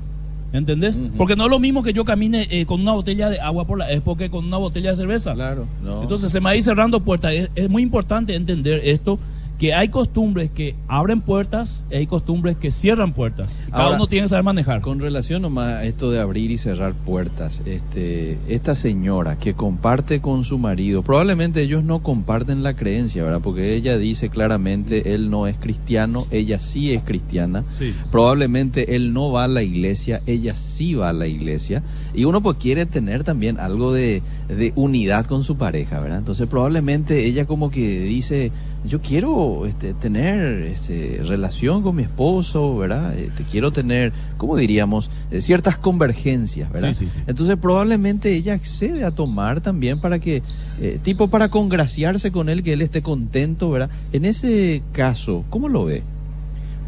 ¿Entendés? 0.54 1.02
Porque 1.18 1.36
no 1.36 1.46
es 1.46 1.50
lo 1.50 1.60
mismo 1.60 1.84
que 1.84 1.92
yo 1.92 2.06
camine 2.06 2.48
eh, 2.50 2.66
con 2.66 2.80
una 2.80 2.94
botella 2.94 3.30
de 3.30 3.42
agua 3.42 3.66
por 3.66 3.78
la 3.78 3.92
expo 3.92 4.16
que 4.16 4.30
con 4.30 4.46
una 4.46 4.56
botella 4.58 4.92
de 4.92 4.96
cerveza. 4.96 5.34
Claro, 5.34 5.68
no. 5.84 6.04
Entonces 6.04 6.32
se 6.32 6.40
me 6.40 6.46
va 6.46 6.50
a 6.52 6.56
ir 6.56 6.64
cerrando 6.64 7.02
puertas. 7.02 7.34
Es, 7.34 7.50
es 7.56 7.70
muy 7.70 7.84
importante 7.84 8.36
entender 8.36 8.80
esto, 8.86 9.20
que 9.58 9.74
hay 9.74 9.88
costumbres 9.88 10.52
que 10.52 10.76
abren 10.88 11.22
puertas 11.22 11.86
y 11.90 11.96
hay 11.96 12.08
costumbres 12.08 12.58
que 12.58 12.72
cierran 12.72 13.14
puertas. 13.14 13.58
Cada 13.70 13.84
Ahora, 13.84 13.96
uno 13.96 14.08
tiene 14.08 14.26
que 14.26 14.30
saber 14.30 14.44
manejar. 14.44 14.82
Con 14.82 15.00
relación 15.00 15.42
nomás 15.42 15.76
a 15.76 15.86
esto 15.86 16.12
de 16.12 16.20
abrir 16.20 16.52
y 16.52 16.58
cerrar 16.58 16.94
puertas, 16.94 17.62
este, 17.66 18.38
esta 18.50 18.76
señora 18.76 19.38
que 19.38 19.54
comparte 19.54 20.20
con 20.20 20.44
su 20.44 20.58
marido, 20.58 21.04
probablemente 21.04 21.62
ellos 21.62 21.84
no 21.84 22.04
comparten 22.04 22.64
la 22.64 22.76
creencia, 22.76 23.24
¿verdad? 23.24 23.42
Porque 23.42 23.76
ella 23.76 23.98
dice 23.98 24.30
claramente, 24.30 25.16
él 25.16 25.30
no 25.30 25.48
es 25.48 25.58
cristiano, 25.58 26.28
ella 26.32 26.60
sí 26.60 26.94
es 26.94 27.04
cristiana. 27.04 27.64
Sí. 27.72 27.94
Probablemente 28.12 28.96
él 28.96 29.14
no 29.14 29.32
va 29.32 29.46
a 29.46 29.48
la 29.48 29.64
iglesia, 29.64 30.22
ella 30.26 30.56
sí 30.56 30.96
va 30.96 31.10
a 31.10 31.14
la 31.14 31.28
iglesia. 31.28 31.82
Y 32.14 32.26
uno 32.26 32.42
pues 32.42 32.58
quiere 32.58 32.86
tener 32.86 33.24
también 33.24 33.60
algo 33.60 33.94
de, 33.94 34.22
de 34.50 34.74
unidad 34.76 35.26
con 35.26 35.44
su 35.44 35.58
pareja, 35.58 36.00
¿verdad? 36.02 36.20
Entonces 36.20 36.48
probablemente 36.48 37.26
ella 37.26 37.46
como 37.46 37.70
que 37.70 38.00
dice, 38.02 38.52
yo 38.88 39.02
quiero 39.02 39.66
este, 39.66 39.94
tener 39.94 40.62
este, 40.62 41.22
relación 41.26 41.84
con 41.84 41.96
mi 41.96 42.04
esposo, 42.04 42.78
¿verdad? 42.78 43.18
Este, 43.18 43.44
quiero 43.44 43.72
tener, 43.72 44.14
¿cómo 44.38 44.56
diríamos? 44.56 45.10
Eh, 45.32 45.42
ciertas 45.42 45.78
convergencias, 45.78 46.72
¿verdad? 46.72 46.94
Sí, 46.94 47.06
sí, 47.06 47.12
sí. 47.14 47.20
Entonces 47.28 47.58
probablemente 47.58 48.34
ella 48.36 48.54
accede 48.54 49.04
a 49.04 49.12
tomar 49.12 49.62
también 49.62 50.00
para 50.00 50.20
que, 50.20 50.44
eh, 50.82 51.00
tipo 51.04 51.30
para 51.30 51.50
congraciarse 51.50 52.32
con 52.32 52.50
él, 52.50 52.64
que 52.64 52.74
él 52.74 52.82
esté 52.82 53.02
contento, 53.02 53.72
¿verdad? 53.72 53.90
En 54.14 54.26
ese 54.26 54.84
caso, 54.94 55.44
¿cómo 55.50 55.70
lo 55.70 55.86
ve? 55.86 56.04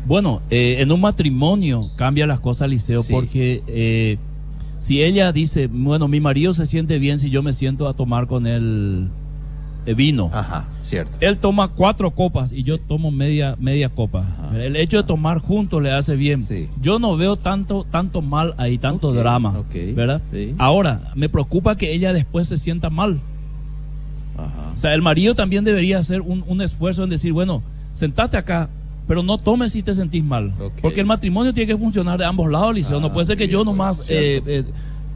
Bueno, 0.08 0.42
eh, 0.50 0.78
en 0.80 0.92
un 0.92 1.02
matrimonio 1.02 1.92
cambia 1.98 2.26
las 2.26 2.40
cosas, 2.40 2.70
Liceo, 2.70 3.04
porque 3.10 3.62
eh, 3.68 4.18
si 4.80 5.04
ella 5.04 5.34
dice, 5.34 5.68
bueno, 5.68 6.08
mi 6.08 6.22
marido 6.22 6.54
se 6.54 6.66
siente 6.66 6.98
bien 6.98 7.20
si 7.20 7.30
yo 7.30 7.44
me 7.44 7.52
siento 7.52 7.90
a 7.90 7.94
tomar 7.94 8.28
con 8.28 8.48
él 8.48 9.10
vino. 9.94 10.30
Ajá, 10.34 10.66
cierto. 10.82 11.18
Él 11.22 11.38
toma 11.38 11.70
cuatro 11.70 12.12
copas 12.12 12.52
y 12.52 12.64
yo 12.64 12.78
tomo 12.80 13.12
media, 13.12 13.56
media 13.60 13.90
copa. 13.90 14.20
Ajá. 14.22 14.64
El 14.64 14.76
hecho 14.76 14.98
de 14.98 15.04
tomar 15.04 15.40
juntos 15.40 15.82
le 15.82 15.92
hace 15.92 16.16
bien. 16.16 16.42
Sí. 16.42 16.70
Yo 16.82 17.00
no 17.00 17.16
veo 17.18 17.36
tanto, 17.36 17.86
tanto 17.90 18.22
mal 18.22 18.54
ahí, 18.58 18.78
tanto 18.78 19.12
drama. 19.14 19.60
ok, 19.60 19.96
¿Verdad? 19.96 20.22
sí. 20.32 20.56
Ahora, 20.58 21.12
me 21.16 21.30
preocupa 21.30 21.76
que 21.76 21.94
ella 21.94 22.14
después 22.14 22.48
se 22.48 22.58
sienta 22.58 22.90
mal. 22.90 23.20
Ajá. 24.38 24.72
O 24.74 24.78
sea, 24.78 24.94
el 24.94 25.02
marido 25.02 25.34
también 25.36 25.64
debería 25.64 25.98
hacer 25.98 26.22
un, 26.22 26.44
un 26.48 26.62
esfuerzo 26.62 27.04
en 27.04 27.10
decir, 27.10 27.34
bueno, 27.34 27.64
sentate 27.94 28.38
acá, 28.38 28.70
pero 29.08 29.24
no 29.24 29.38
tomes 29.38 29.72
si 29.72 29.82
te 29.82 29.94
sentís 29.96 30.24
mal. 30.24 30.54
Porque 30.82 31.00
el 31.00 31.06
matrimonio 31.08 31.54
tiene 31.54 31.74
que 31.74 31.78
funcionar 31.80 32.20
de 32.20 32.26
ambos 32.26 32.52
lados, 32.52 32.76
Liceo. 32.76 32.98
Ah, 32.98 33.02
no 33.02 33.14
puede 33.14 33.26
ser 33.26 33.38
que 33.38 33.46
bien, 33.46 33.54
yo 33.54 33.58
bueno, 33.60 33.72
nomás 33.72 34.02
eh, 34.10 34.42
eh, 34.46 34.64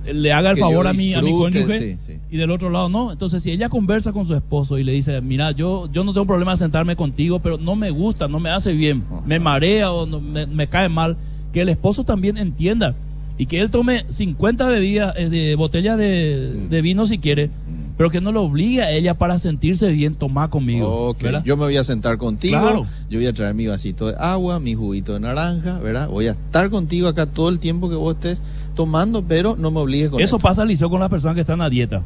le 0.05 0.33
haga 0.33 0.49
el 0.51 0.55
Que 0.55 0.61
favor 0.61 0.87
a 0.87 0.93
mi, 0.93 1.13
a 1.13 1.21
mi 1.21 1.31
cónyuge 1.31 1.79
sí, 1.79 1.97
sí. 2.05 2.13
y 2.31 2.37
del 2.37 2.51
otro 2.51 2.69
lado 2.69 2.89
no. 2.89 3.11
Entonces, 3.11 3.43
si 3.43 3.51
ella 3.51 3.69
conversa 3.69 4.11
con 4.11 4.25
su 4.25 4.33
esposo 4.35 4.77
y 4.77 4.83
le 4.83 4.93
dice, 4.93 5.19
mira, 5.21 5.51
yo, 5.51 5.89
yo 5.91 6.03
no 6.03 6.13
tengo 6.13 6.25
problema 6.27 6.51
de 6.51 6.57
sentarme 6.57 6.95
contigo, 6.95 7.39
pero 7.39 7.57
no 7.57 7.75
me 7.75 7.89
gusta, 7.91 8.27
no 8.27 8.39
me 8.39 8.49
hace 8.49 8.73
bien, 8.73 9.03
Ajá. 9.11 9.21
me 9.25 9.39
marea 9.39 9.91
o 9.91 10.05
no- 10.05 10.19
me, 10.19 10.45
me 10.47 10.67
cae 10.67 10.89
mal, 10.89 11.17
que 11.53 11.61
el 11.61 11.69
esposo 11.69 12.03
también 12.03 12.37
entienda 12.37 12.95
y 13.37 13.45
que 13.45 13.59
él 13.59 13.71
tome 13.71 14.05
50 14.09 14.67
bebidas, 14.67 15.13
eh, 15.17 15.29
de 15.29 15.55
botellas 15.55 15.97
de, 15.97 16.53
Mm. 16.65 16.69
de 16.69 16.81
vino 16.81 17.05
si 17.05 17.17
quiere, 17.17 17.47
Mm. 17.47 17.93
pero 17.97 18.09
que 18.09 18.21
no 18.21 18.31
lo 18.31 18.43
obligue 18.43 18.81
a 18.83 18.91
ella 18.91 19.15
para 19.15 19.37
sentirse 19.37 19.89
bien 19.91 20.15
tomar 20.15 20.49
conmigo. 20.49 21.15
Yo 21.43 21.57
me 21.57 21.63
voy 21.65 21.77
a 21.77 21.83
sentar 21.83 22.17
contigo, 22.17 22.59
Claro. 22.59 22.85
yo 23.09 23.19
voy 23.19 23.25
a 23.27 23.33
traer 23.33 23.53
mi 23.55 23.67
vasito 23.67 24.07
de 24.07 24.15
agua, 24.19 24.59
mi 24.59 24.75
juguito 24.75 25.13
de 25.13 25.19
naranja, 25.21 25.79
¿verdad? 25.79 26.07
Voy 26.09 26.27
a 26.27 26.31
estar 26.31 26.69
contigo 26.69 27.07
acá 27.07 27.25
todo 27.25 27.49
el 27.49 27.59
tiempo 27.59 27.89
que 27.89 27.95
vos 27.95 28.13
estés 28.15 28.41
tomando, 28.75 29.23
pero 29.23 29.55
no 29.57 29.71
me 29.71 29.79
obligues 29.79 30.09
con 30.09 30.19
Eso 30.21 30.37
esto. 30.37 30.47
pasa, 30.47 30.65
Liceo, 30.65 30.89
con 30.89 30.99
las 30.99 31.09
personas 31.09 31.35
que 31.35 31.41
están 31.41 31.61
a 31.61 31.69
dieta. 31.69 32.01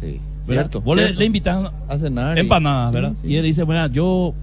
Sí, 0.00 0.06
¿verdad? 0.06 0.20
cierto. 0.46 0.80
Vos 0.80 0.96
le- 0.96 1.02
cierto. 1.04 1.18
Le, 1.20 1.26
invitan 1.26 1.68
a 1.88 1.98
cenar. 1.98 2.36
y- 2.36 2.40
empanadas, 2.40 2.90
sí, 2.90 2.94
¿verdad? 2.94 3.12
sí. 3.22 3.28
Y 3.28 3.36
él 3.36 3.44
dice, 3.44 3.62
bueno, 3.64 3.86
yo 3.88 4.34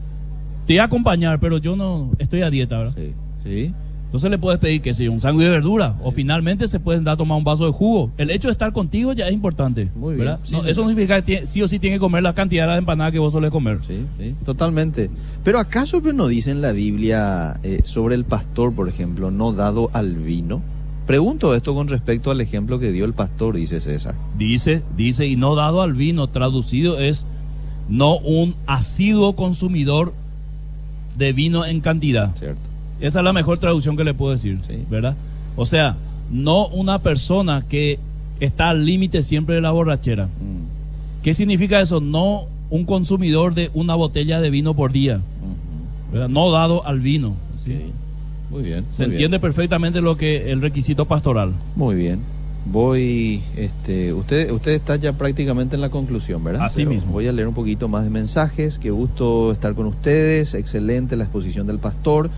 te 0.65 0.73
voy 0.73 0.79
a 0.79 0.83
acompañar, 0.85 1.39
pero 1.39 1.57
yo 1.57 1.75
no 1.75 2.11
estoy 2.19 2.41
a 2.41 2.49
dieta, 2.49 2.77
¿verdad? 2.79 2.93
Sí, 2.95 3.13
sí. 3.43 3.73
Entonces 4.05 4.31
le 4.31 4.37
puedes 4.37 4.59
pedir 4.61 4.81
que 4.81 4.93
sea 4.93 5.11
un 5.11 5.19
sándwich 5.19 5.43
de 5.45 5.49
verdura 5.49 5.97
o 6.01 6.09
finalmente 6.11 6.67
se 6.69 6.79
pueden 6.79 7.03
dar 7.03 7.15
a 7.15 7.17
tomar 7.17 7.37
un 7.37 7.43
vaso 7.43 7.65
de 7.65 7.73
jugo. 7.73 8.11
El 8.17 8.29
hecho 8.29 8.47
de 8.47 8.53
estar 8.53 8.71
contigo 8.71 9.11
ya 9.11 9.27
es 9.27 9.33
importante. 9.33 9.89
Muy 9.95 10.13
bien. 10.15 10.25
¿verdad? 10.27 10.39
Sí, 10.43 10.53
No, 10.55 10.61
sí, 10.61 10.69
eso 10.69 10.83
no 10.83 10.87
significa 10.89 11.15
que 11.17 11.21
tiene- 11.23 11.47
sí 11.47 11.61
o 11.61 11.67
sí 11.67 11.79
tiene 11.79 11.97
que 11.97 11.99
comer 11.99 12.23
la 12.23 12.33
cantidad 12.33 12.67
de 12.71 12.77
empanadas 12.77 13.11
que 13.11 13.19
vos 13.19 13.33
solés 13.33 13.51
comer. 13.51 13.79
Sí, 13.81 14.05
sí, 14.17 14.33
totalmente. 14.45 15.09
Pero 15.43 15.59
¿acaso 15.59 16.01
pues, 16.01 16.13
no 16.13 16.27
dice 16.27 16.51
en 16.51 16.61
la 16.61 16.71
Biblia 16.71 17.59
eh, 17.63 17.79
sobre 17.83 18.15
el 18.15 18.23
pastor, 18.23 18.73
por 18.73 18.87
ejemplo, 18.87 19.31
no 19.31 19.51
dado 19.51 19.89
al 19.91 20.15
vino? 20.15 20.61
Pregunto 21.07 21.53
esto 21.53 21.75
con 21.75 21.87
respecto 21.87 22.31
al 22.31 22.41
ejemplo 22.41 22.79
que 22.79 22.91
dio 22.91 23.05
el 23.05 23.13
pastor, 23.13 23.55
dice 23.55 23.79
César. 23.79 24.15
Dice, 24.37 24.81
dice, 24.97 25.27
y 25.27 25.35
no 25.35 25.55
dado 25.55 25.81
al 25.83 25.93
vino, 25.93 26.27
traducido 26.27 26.97
es 26.99 27.25
no 27.87 28.17
un 28.17 28.55
asiduo 28.65 29.35
consumidor 29.35 30.13
de 31.15 31.31
vino 31.33 31.65
en 31.65 31.81
cantidad. 31.81 32.35
¿Cierto? 32.35 32.61
Esa 32.99 33.19
es 33.19 33.25
la 33.25 33.33
mejor 33.33 33.59
traducción 33.59 33.95
que 33.97 34.03
le 34.03 34.13
puedo 34.13 34.31
decir, 34.31 34.59
Sí. 34.63 34.83
¿verdad? 34.89 35.15
O 35.55 35.65
sea, 35.65 35.95
no 36.31 36.67
una 36.67 36.99
persona 36.99 37.65
que 37.69 37.99
está 38.39 38.69
al 38.69 38.85
límite 38.85 39.21
siempre 39.21 39.55
de 39.55 39.61
la 39.61 39.71
borrachera. 39.71 40.25
Mm, 40.25 41.21
¿Qué 41.23 41.33
significa 41.33 41.79
eso? 41.81 42.01
No 42.01 42.45
un 42.69 42.85
consumidor 42.85 43.53
de 43.53 43.69
una 43.75 43.93
botella 43.95 44.41
de 44.41 44.49
vino 44.49 44.73
por 44.73 44.91
día, 44.91 45.21
¿verdad? 46.11 46.29
No 46.29 46.51
dado 46.51 46.85
al 46.85 46.99
vino. 46.99 47.35
¿sí? 47.63 47.91
Muy 48.49 48.63
bien. 48.63 48.85
Se 48.91 49.03
muy 49.03 49.13
entiende 49.13 49.37
bien. 49.37 49.41
perfectamente 49.41 50.01
lo 50.01 50.17
que 50.17 50.51
el 50.51 50.61
requisito 50.61 51.05
pastoral. 51.05 51.53
Muy 51.75 51.95
bien. 51.95 52.19
Voy, 52.71 53.41
este, 53.55 54.11
usted, 54.13 54.49
usted 54.51 54.71
está 54.71 54.95
ya 54.95 55.13
prácticamente 55.13 55.75
en 55.75 55.81
la 55.81 55.89
conclusión, 55.89 56.43
¿verdad? 56.43 56.63
Así 56.65 56.81
Pero 56.81 56.89
mismo. 56.91 57.11
Voy 57.11 57.27
a 57.27 57.31
leer 57.31 57.47
un 57.47 57.53
poquito 57.53 57.87
más 57.87 58.03
de 58.03 58.09
mensajes. 58.09 58.79
Qué 58.79 58.89
gusto 58.89 59.51
estar 59.51 59.75
con 59.75 59.85
ustedes. 59.85 60.53
Excelente 60.55 61.15
la 61.15 61.25
exposición 61.25 61.67
del 61.67 61.77
pastor. 61.77 62.29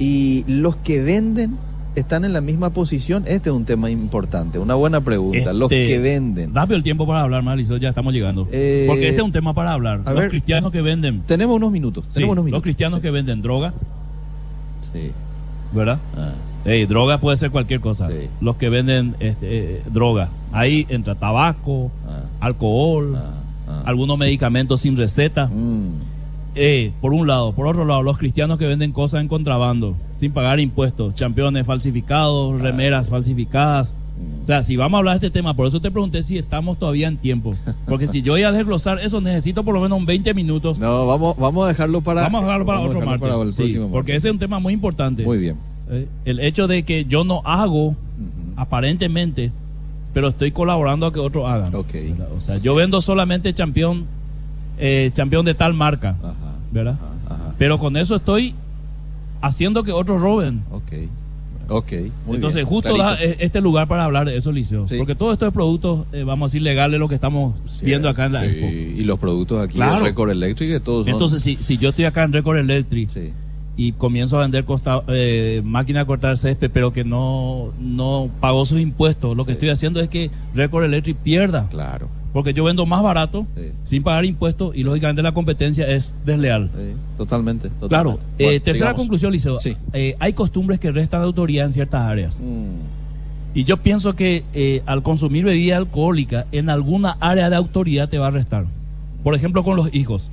Y 0.00 0.44
los 0.48 0.74
que 0.76 1.00
venden 1.02 1.56
están 1.94 2.24
en 2.24 2.32
la 2.32 2.40
misma 2.40 2.70
posición. 2.70 3.22
Este 3.28 3.50
es 3.50 3.54
un 3.56 3.64
tema 3.64 3.88
importante. 3.88 4.58
Una 4.58 4.74
buena 4.74 5.00
pregunta. 5.00 5.52
los 5.52 5.70
Este, 5.70 5.86
que 5.86 5.98
venden. 6.00 6.52
Dame 6.52 6.74
el 6.74 6.82
tiempo 6.82 7.06
para 7.06 7.22
hablar, 7.22 7.42
Marisol, 7.44 7.78
ya 7.78 7.90
estamos 7.90 8.12
llegando. 8.12 8.48
Eh, 8.50 8.84
Porque 8.88 9.08
este 9.08 9.20
es 9.20 9.24
un 9.24 9.32
tema 9.32 9.54
para 9.54 9.72
hablar. 9.72 10.02
Los 10.04 10.14
ver, 10.14 10.28
cristianos 10.30 10.72
que 10.72 10.82
venden, 10.82 11.22
Tenemos 11.22 11.54
unos 11.56 11.70
minutos. 11.70 12.04
sí, 12.08 12.14
Tenemos 12.14 12.36
unos 12.36 12.50
los 12.50 12.62
cristianos 12.62 12.98
Sí. 12.98 13.02
que 13.02 13.10
venden 13.12 13.42
droga, 13.42 13.74
Sí. 14.92 15.10
¿Verdad? 15.72 15.98
Ah, 16.16 16.32
Ey, 16.64 16.86
droga 16.86 17.18
puede 17.18 17.36
ser 17.36 17.50
cualquier 17.50 17.80
cosa. 17.80 18.08
Sí. 18.08 18.28
Los 18.40 18.56
que 18.56 18.68
venden 18.68 19.16
este, 19.20 19.76
eh, 19.76 19.82
droga. 19.90 20.28
Ahí 20.52 20.86
entra 20.88 21.14
tabaco, 21.14 21.90
ah, 22.06 22.22
alcohol, 22.40 23.14
ah, 23.16 23.34
ah. 23.68 23.82
algunos 23.86 24.18
medicamentos 24.18 24.80
sin 24.80 24.96
receta. 24.96 25.46
Mm, 25.46 25.92
Eh, 26.60 26.90
por 27.00 27.12
un 27.12 27.28
lado. 27.28 27.52
Por 27.52 27.68
otro 27.68 27.84
lado, 27.84 28.02
los 28.02 28.18
cristianos 28.18 28.58
que 28.58 28.66
venden 28.66 28.90
cosas 28.90 29.20
en 29.20 29.28
contrabando, 29.28 29.94
sin 30.16 30.32
pagar 30.32 30.58
impuestos, 30.58 31.14
championes 31.14 31.64
falsificados, 31.64 32.60
remeras 32.60 33.08
falsificadas, 33.08 33.94
O 34.42 34.46
sea, 34.46 34.62
si 34.62 34.76
vamos 34.76 34.96
a 34.96 34.98
hablar 35.00 35.20
de 35.20 35.26
este 35.26 35.38
tema, 35.38 35.54
por 35.54 35.66
eso 35.66 35.80
te 35.80 35.90
pregunté 35.90 36.22
si 36.22 36.38
estamos 36.38 36.78
todavía 36.78 37.06
en 37.08 37.18
tiempo. 37.18 37.54
Porque 37.86 38.06
si 38.08 38.22
yo 38.22 38.32
voy 38.32 38.42
a 38.44 38.52
desglosar 38.52 38.98
eso, 39.00 39.20
necesito 39.20 39.62
por 39.62 39.74
lo 39.74 39.80
menos 39.80 40.04
20 40.06 40.32
minutos. 40.34 40.78
No, 40.78 41.06
vamos, 41.06 41.36
vamos 41.36 41.64
a 41.64 41.68
dejarlo 41.68 42.00
para. 42.00 42.22
Vamos 42.22 42.42
a 42.42 42.46
dejarlo 42.46 42.64
para 42.66 42.78
vamos 42.78 42.90
otro 42.96 43.00
dejarlo 43.00 43.20
martes. 43.20 43.36
para 43.36 43.48
el 43.48 43.52
Sí, 43.52 43.62
próximo 43.74 43.90
porque 43.90 44.16
ese 44.16 44.28
es 44.28 44.32
un 44.32 44.38
tema 44.38 44.58
muy 44.58 44.72
importante. 44.72 45.22
Muy 45.24 45.38
bien. 45.38 45.56
Eh, 45.90 46.06
El 46.24 46.40
hecho 46.40 46.66
de 46.66 46.82
que 46.84 47.04
yo 47.04 47.24
no 47.24 47.42
hago, 47.44 47.94
aparentemente, 48.56 49.52
pero 50.14 50.28
estoy 50.28 50.50
colaborando 50.50 51.06
a 51.06 51.12
que 51.12 51.20
otros 51.20 51.48
hagan. 51.48 51.74
Ok. 51.74 51.92
¿verdad? 51.92 52.28
O 52.36 52.40
sea, 52.40 52.58
yo 52.58 52.74
vendo 52.74 53.00
solamente 53.00 53.52
campeón, 53.54 54.04
eh, 54.78 55.10
campeón 55.14 55.44
de 55.44 55.54
tal 55.54 55.74
marca, 55.74 56.16
Ajá. 56.22 56.34
¿verdad? 56.72 56.98
Ajá, 57.26 57.34
ajá. 57.34 57.54
Pero 57.58 57.78
con 57.78 57.96
eso 57.96 58.16
estoy 58.16 58.54
haciendo 59.40 59.82
que 59.84 59.92
otros 59.92 60.20
roben. 60.20 60.62
Ok. 60.70 60.92
Ok. 61.68 61.92
Muy 62.26 62.36
Entonces, 62.36 62.56
bien. 62.62 62.66
justo 62.66 62.96
da 62.96 63.22
eh, 63.22 63.36
este 63.40 63.60
lugar 63.60 63.88
para 63.88 64.04
hablar 64.04 64.26
de 64.26 64.36
eso, 64.36 64.50
Liceo. 64.52 64.88
Sí. 64.88 64.96
Porque 64.98 65.14
todos 65.14 65.34
estos 65.34 65.52
productos, 65.52 66.06
eh, 66.12 66.24
vamos 66.24 66.46
a 66.46 66.48
decir, 66.50 66.62
legales, 66.62 66.98
lo 66.98 67.08
que 67.08 67.14
estamos 67.14 67.54
viendo 67.82 68.08
acá 68.08 68.26
en 68.26 68.32
la 68.32 68.40
Sí, 68.42 68.46
Expo. 68.46 68.66
Y 69.00 69.04
los 69.04 69.18
productos 69.18 69.60
aquí 69.60 69.74
Claro. 69.74 69.98
de 69.98 70.04
Record 70.04 70.30
Electric, 70.30 70.82
todos 70.82 71.04
son. 71.04 71.12
Entonces, 71.12 71.42
si, 71.42 71.56
si 71.56 71.76
yo 71.76 71.90
estoy 71.90 72.06
acá 72.06 72.22
en 72.24 72.32
Record 72.32 72.58
Electric 72.58 73.10
y 73.76 73.92
comienzo 73.92 74.38
a 74.38 74.42
vender 74.42 74.64
costa, 74.64 75.02
eh, 75.08 75.60
máquina 75.64 76.00
de 76.00 76.06
cortar 76.06 76.36
césped, 76.36 76.70
pero 76.72 76.92
que 76.92 77.04
no, 77.04 77.72
no 77.80 78.30
pagó 78.40 78.64
sus 78.64 78.80
impuestos, 78.80 79.36
lo 79.36 79.44
que 79.44 79.52
estoy 79.52 79.68
haciendo 79.68 80.00
es 80.00 80.08
que 80.08 80.30
Record 80.54 80.84
Electric 80.84 81.16
pierda. 81.18 81.68
Claro. 81.70 82.08
Porque 82.32 82.52
yo 82.52 82.64
vendo 82.64 82.84
más 82.86 83.02
barato, 83.02 83.46
Sí. 83.56 83.62
sin 83.84 84.02
pagar 84.02 84.24
impuestos, 84.24 84.76
y 84.76 84.82
lógicamente 84.84 85.22
la 85.22 85.32
competencia 85.32 85.86
es 85.88 86.14
desleal. 86.26 86.70
Sí, 86.74 86.94
totalmente, 87.16 87.68
totalmente. 87.70 87.88
Claro, 87.88 88.18
eh, 88.38 88.44
Bueno, 88.44 88.62
tercera 88.64 88.94
conclusión, 88.94 89.32
Liceo. 89.32 89.58
Sí. 89.58 89.76
Eh, 89.92 90.14
hay 90.18 90.32
costumbres 90.34 90.78
que 90.78 90.92
restan 90.92 91.22
autoridad 91.22 91.66
en 91.66 91.72
ciertas 91.72 92.02
áreas. 92.02 92.38
Mm, 92.38 92.98
Y 93.54 93.64
yo 93.64 93.78
pienso 93.78 94.14
que 94.14 94.44
eh, 94.52 94.82
al 94.84 95.02
consumir 95.02 95.42
bebida 95.44 95.78
alcohólica, 95.78 96.46
en 96.52 96.68
alguna 96.68 97.16
área 97.18 97.48
de 97.48 97.56
autoridad 97.56 98.08
te 98.08 98.18
va 98.18 98.28
a 98.28 98.30
restar. 98.30 98.66
Por 99.24 99.34
ejemplo, 99.34 99.64
con 99.64 99.74
los 99.74 99.92
hijos. 99.94 100.30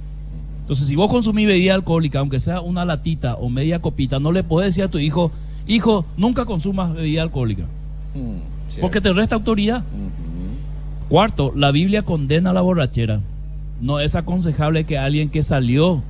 Entonces, 0.62 0.86
si 0.86 0.96
vos 0.96 1.10
consumís 1.10 1.48
bebida 1.48 1.74
alcohólica, 1.76 2.20
aunque 2.20 2.40
sea 2.40 2.60
una 2.60 2.84
latita 2.86 3.36
o 3.36 3.50
media 3.50 3.80
copita, 3.80 4.20
no 4.20 4.32
le 4.34 4.44
puedes 4.44 4.74
decir 4.74 4.84
a 4.84 4.90
tu 4.90 5.00
hijo, 5.00 5.32
hijo, 5.66 6.06
nunca 6.18 6.44
consumas 6.46 6.94
bebida 6.94 7.22
alcohólica. 7.24 7.64
mm. 8.14 8.82
Porque 8.82 9.00
te 9.00 9.14
resta 9.14 9.36
autoridad. 9.36 9.84
Cuarto, 11.10 11.52
la 11.56 11.72
Biblia 11.72 12.02
condena 12.04 12.54
la 12.54 12.62
borrachera. 12.62 13.22
No 13.82 14.00
es 14.00 14.15
aconsejable 14.15 14.86
que 14.86 14.98
alguien 14.98 15.30
que 15.30 15.44
salió 15.44 16.02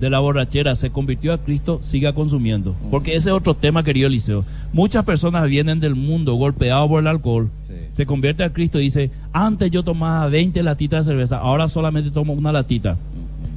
de 0.00 0.08
la 0.08 0.18
borrachera, 0.18 0.74
se 0.76 0.88
convirtió 0.88 1.34
a 1.34 1.38
Cristo, 1.38 1.78
siga 1.82 2.14
consumiendo. 2.14 2.74
Porque 2.90 3.16
ese 3.16 3.28
es 3.28 3.34
otro 3.36 3.52
tema, 3.54 3.84
querido 3.84 4.06
Eliseo. 4.06 4.46
Muchas 4.72 5.04
personas 5.04 5.46
vienen 5.46 5.78
del 5.78 5.94
mundo 5.94 6.34
golpeados 6.36 6.88
por 6.88 7.00
el 7.02 7.06
alcohol, 7.06 7.50
Sí. 7.60 7.74
se 7.92 8.06
convierte 8.06 8.42
a 8.42 8.50
Cristo 8.50 8.80
y 8.80 8.84
dice, 8.84 9.10
antes 9.34 9.70
yo 9.70 9.82
tomaba 9.82 10.26
20 10.28 10.62
latitas 10.62 11.04
de 11.04 11.12
cerveza, 11.12 11.36
ahora 11.36 11.68
solamente 11.68 12.10
tomo 12.10 12.32
una 12.32 12.50
latita. 12.50 12.96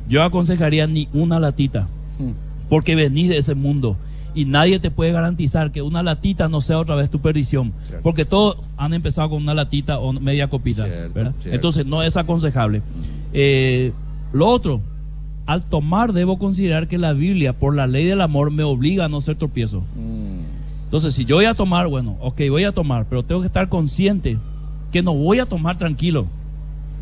Yo 0.10 0.22
aconsejaría 0.22 0.86
ni 0.86 1.08
una 1.14 1.40
latita, 1.40 1.88
Mm, 2.20 2.32
porque 2.68 2.94
venís 2.96 3.30
de 3.30 3.38
ese 3.38 3.56
mundo. 3.56 3.96
Y 4.36 4.46
nadie 4.46 4.80
te 4.80 4.90
puede 4.90 5.12
garantizar 5.12 5.72
que 5.72 5.82
una 5.82 6.02
latita 6.02 6.48
no 6.50 6.60
sea 6.62 6.80
otra 6.80 6.96
vez 6.96 7.10
tu 7.10 7.20
perdición. 7.20 7.72
Cierto. 7.84 8.02
Porque 8.04 8.26
todos 8.26 8.58
han 8.78 8.94
empezado 8.94 9.30
con 9.30 9.44
una 9.44 9.54
latita 9.54 10.00
o 10.00 10.12
media 10.14 10.48
copita. 10.50 10.86
Cierto, 10.86 11.14
¿verdad? 11.14 11.34
cierto. 11.40 11.56
Entonces 11.56 11.86
no 11.86 12.02
es 12.02 12.18
aconsejable. 12.18 12.82
Eh, 13.34 13.92
lo 14.32 14.48
otro, 14.48 14.82
al 15.46 15.64
tomar 15.64 16.14
debo 16.14 16.40
considerar 16.40 16.88
que 16.88 16.98
la 16.98 17.14
Biblia, 17.14 17.54
por 17.54 17.76
la 17.76 17.86
ley 17.86 18.06
del 18.06 18.22
amor, 18.22 18.50
me 18.50 18.64
obliga 18.64 19.06
a 19.06 19.10
no 19.10 19.22
ser 19.22 19.36
tropiezo. 19.36 19.82
mm, 19.96 20.40
Entonces, 20.86 21.14
si 21.16 21.26
yo 21.26 21.36
voy 21.38 21.46
a 21.46 21.54
tomar, 21.54 21.88
bueno, 21.88 22.18
ok, 22.22 22.42
voy 22.50 22.64
a 22.64 22.72
tomar, 22.72 23.06
pero 23.10 23.24
tengo 23.24 23.42
que 23.42 23.48
estar 23.48 23.68
consciente 23.70 24.38
que 24.92 25.02
no 25.04 25.14
voy 25.14 25.40
a 25.40 25.46
tomar 25.46 25.76
tranquilo. 25.78 26.28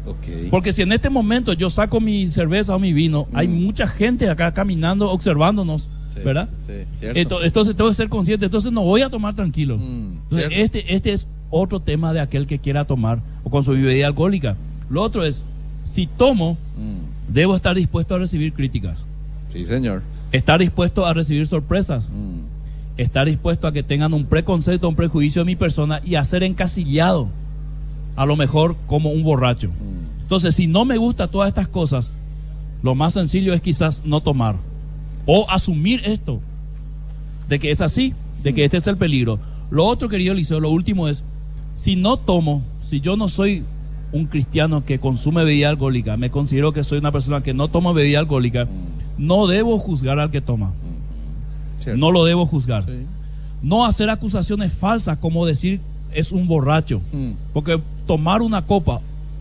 ok. 0.05 0.49
Porque 0.49 0.73
si 0.73 0.81
en 0.81 0.91
este 0.93 1.09
momento 1.09 1.53
yo 1.53 1.69
saco 1.69 1.99
mi 1.99 2.29
cerveza 2.31 2.75
o 2.75 2.79
mi 2.79 2.91
vino, 2.93 3.27
hay 3.33 3.47
Mm. 3.47 3.63
mucha 3.65 3.85
gente 3.87 4.29
acá 4.29 4.51
caminando, 4.53 5.11
observándonos, 5.11 5.87
Sí, 6.13 6.19
¿verdad? 6.25 6.49
Sí, 6.65 6.73
cierto. 6.95 7.19
Ento- 7.19 7.43
Entonces 7.45 7.75
tengo 7.75 7.89
que 7.89 7.95
ser 7.95 8.09
consciente, 8.09 8.45
entonces 8.45 8.71
no 8.71 8.81
voy 8.81 9.01
a 9.01 9.09
tomar 9.09 9.33
tranquilo. 9.33 9.77
Mm, 9.77 10.17
Entonces, 10.29 10.47
este, 10.51 10.93
este 10.95 11.13
es 11.13 11.27
otro 11.49 11.79
tema 11.79 12.11
de 12.13 12.19
aquel 12.19 12.47
que 12.47 12.59
quiera 12.59 12.85
tomar 12.85 13.19
o 13.43 13.49
consumir 13.49 13.85
bebida 13.85 14.07
alcohólica. 14.07 14.55
Lo 14.89 15.01
otro 15.01 15.23
es, 15.23 15.45
si 15.83 16.07
tomo, 16.07 16.57
Mm, 16.77 17.33
debo 17.33 17.55
estar 17.55 17.75
dispuesto 17.75 18.15
a 18.15 18.19
recibir 18.19 18.51
críticas, 18.53 19.05
sí, 19.53 19.65
señor. 19.65 20.01
estar 20.31 20.59
dispuesto 20.59 21.05
a 21.05 21.13
recibir 21.13 21.47
sorpresas, 21.47 22.09
Mm, 22.09 22.41
estar 22.97 23.25
dispuesto 23.25 23.67
a 23.67 23.71
que 23.71 23.83
tengan 23.83 24.13
un 24.13 24.25
preconcepto, 24.25 24.87
un 24.89 24.95
prejuicio 24.95 25.41
de 25.41 25.45
mi 25.45 25.55
persona 25.55 26.01
y 26.03 26.15
a 26.15 26.23
ser 26.25 26.43
encasillado, 26.43 27.29
a 28.17 28.25
lo 28.25 28.35
mejor 28.35 28.75
como 28.87 29.11
un 29.11 29.23
borracho. 29.23 29.69
mm, 29.69 30.21
Entonces, 30.23 30.55
si 30.55 30.67
no 30.67 30.83
me 30.85 30.97
gusta 30.97 31.27
todas 31.27 31.47
estas 31.47 31.67
cosas, 31.69 32.13
lo 32.83 32.95
más 32.95 33.13
sencillo 33.13 33.53
es 33.53 33.61
quizás 33.61 34.01
no 34.05 34.21
tomar 34.21 34.55
o 35.25 35.45
asumir 35.49 36.01
esto, 36.05 36.39
de 37.49 37.59
que 37.59 37.71
es 37.71 37.81
así, 37.81 38.13
de 38.43 38.53
que 38.53 38.65
este 38.65 38.77
es 38.77 38.87
el 38.87 38.97
peligro. 38.97 39.39
Lo 39.69 39.85
otro, 39.85 40.09
querido 40.09 40.33
Liceo, 40.33 40.59
lo 40.59 40.69
último 40.69 41.07
es, 41.07 41.23
si 41.75 41.95
no 41.95 42.17
tomo, 42.17 42.61
si 42.83 42.99
yo 43.01 43.15
no 43.17 43.27
soy 43.29 43.63
un 44.11 44.25
cristiano 44.25 44.83
que 44.85 44.99
consume 44.99 45.43
bebida 45.45 45.69
alcohólica, 45.69 46.17
me 46.17 46.29
considero 46.31 46.73
que 46.73 46.83
soy 46.83 46.99
una 46.99 47.11
persona 47.11 47.41
que 47.43 47.53
no 47.53 47.69
toma 47.69 47.93
bebida 47.93 48.19
alcohólica, 48.19 48.67
no 49.17 49.47
debo 49.47 49.77
juzgar 49.77 50.19
al 50.19 50.31
que 50.31 50.41
toma, 50.41 50.73
cierto. 51.79 51.99
no 51.99 52.11
lo 52.11 52.25
debo 52.25 52.45
juzgar. 52.45 52.83
Sí. 52.83 53.05
No 53.61 53.85
hacer 53.85 54.09
acusaciones 54.09 54.73
falsas 54.73 55.17
como 55.19 55.45
decir 55.45 55.79
es 56.13 56.31
un 56.31 56.47
borracho, 56.47 56.99
Mm, 57.13 57.31
porque 57.53 57.79
tomar 58.07 58.41
una 58.41 58.63
copa 58.65 58.99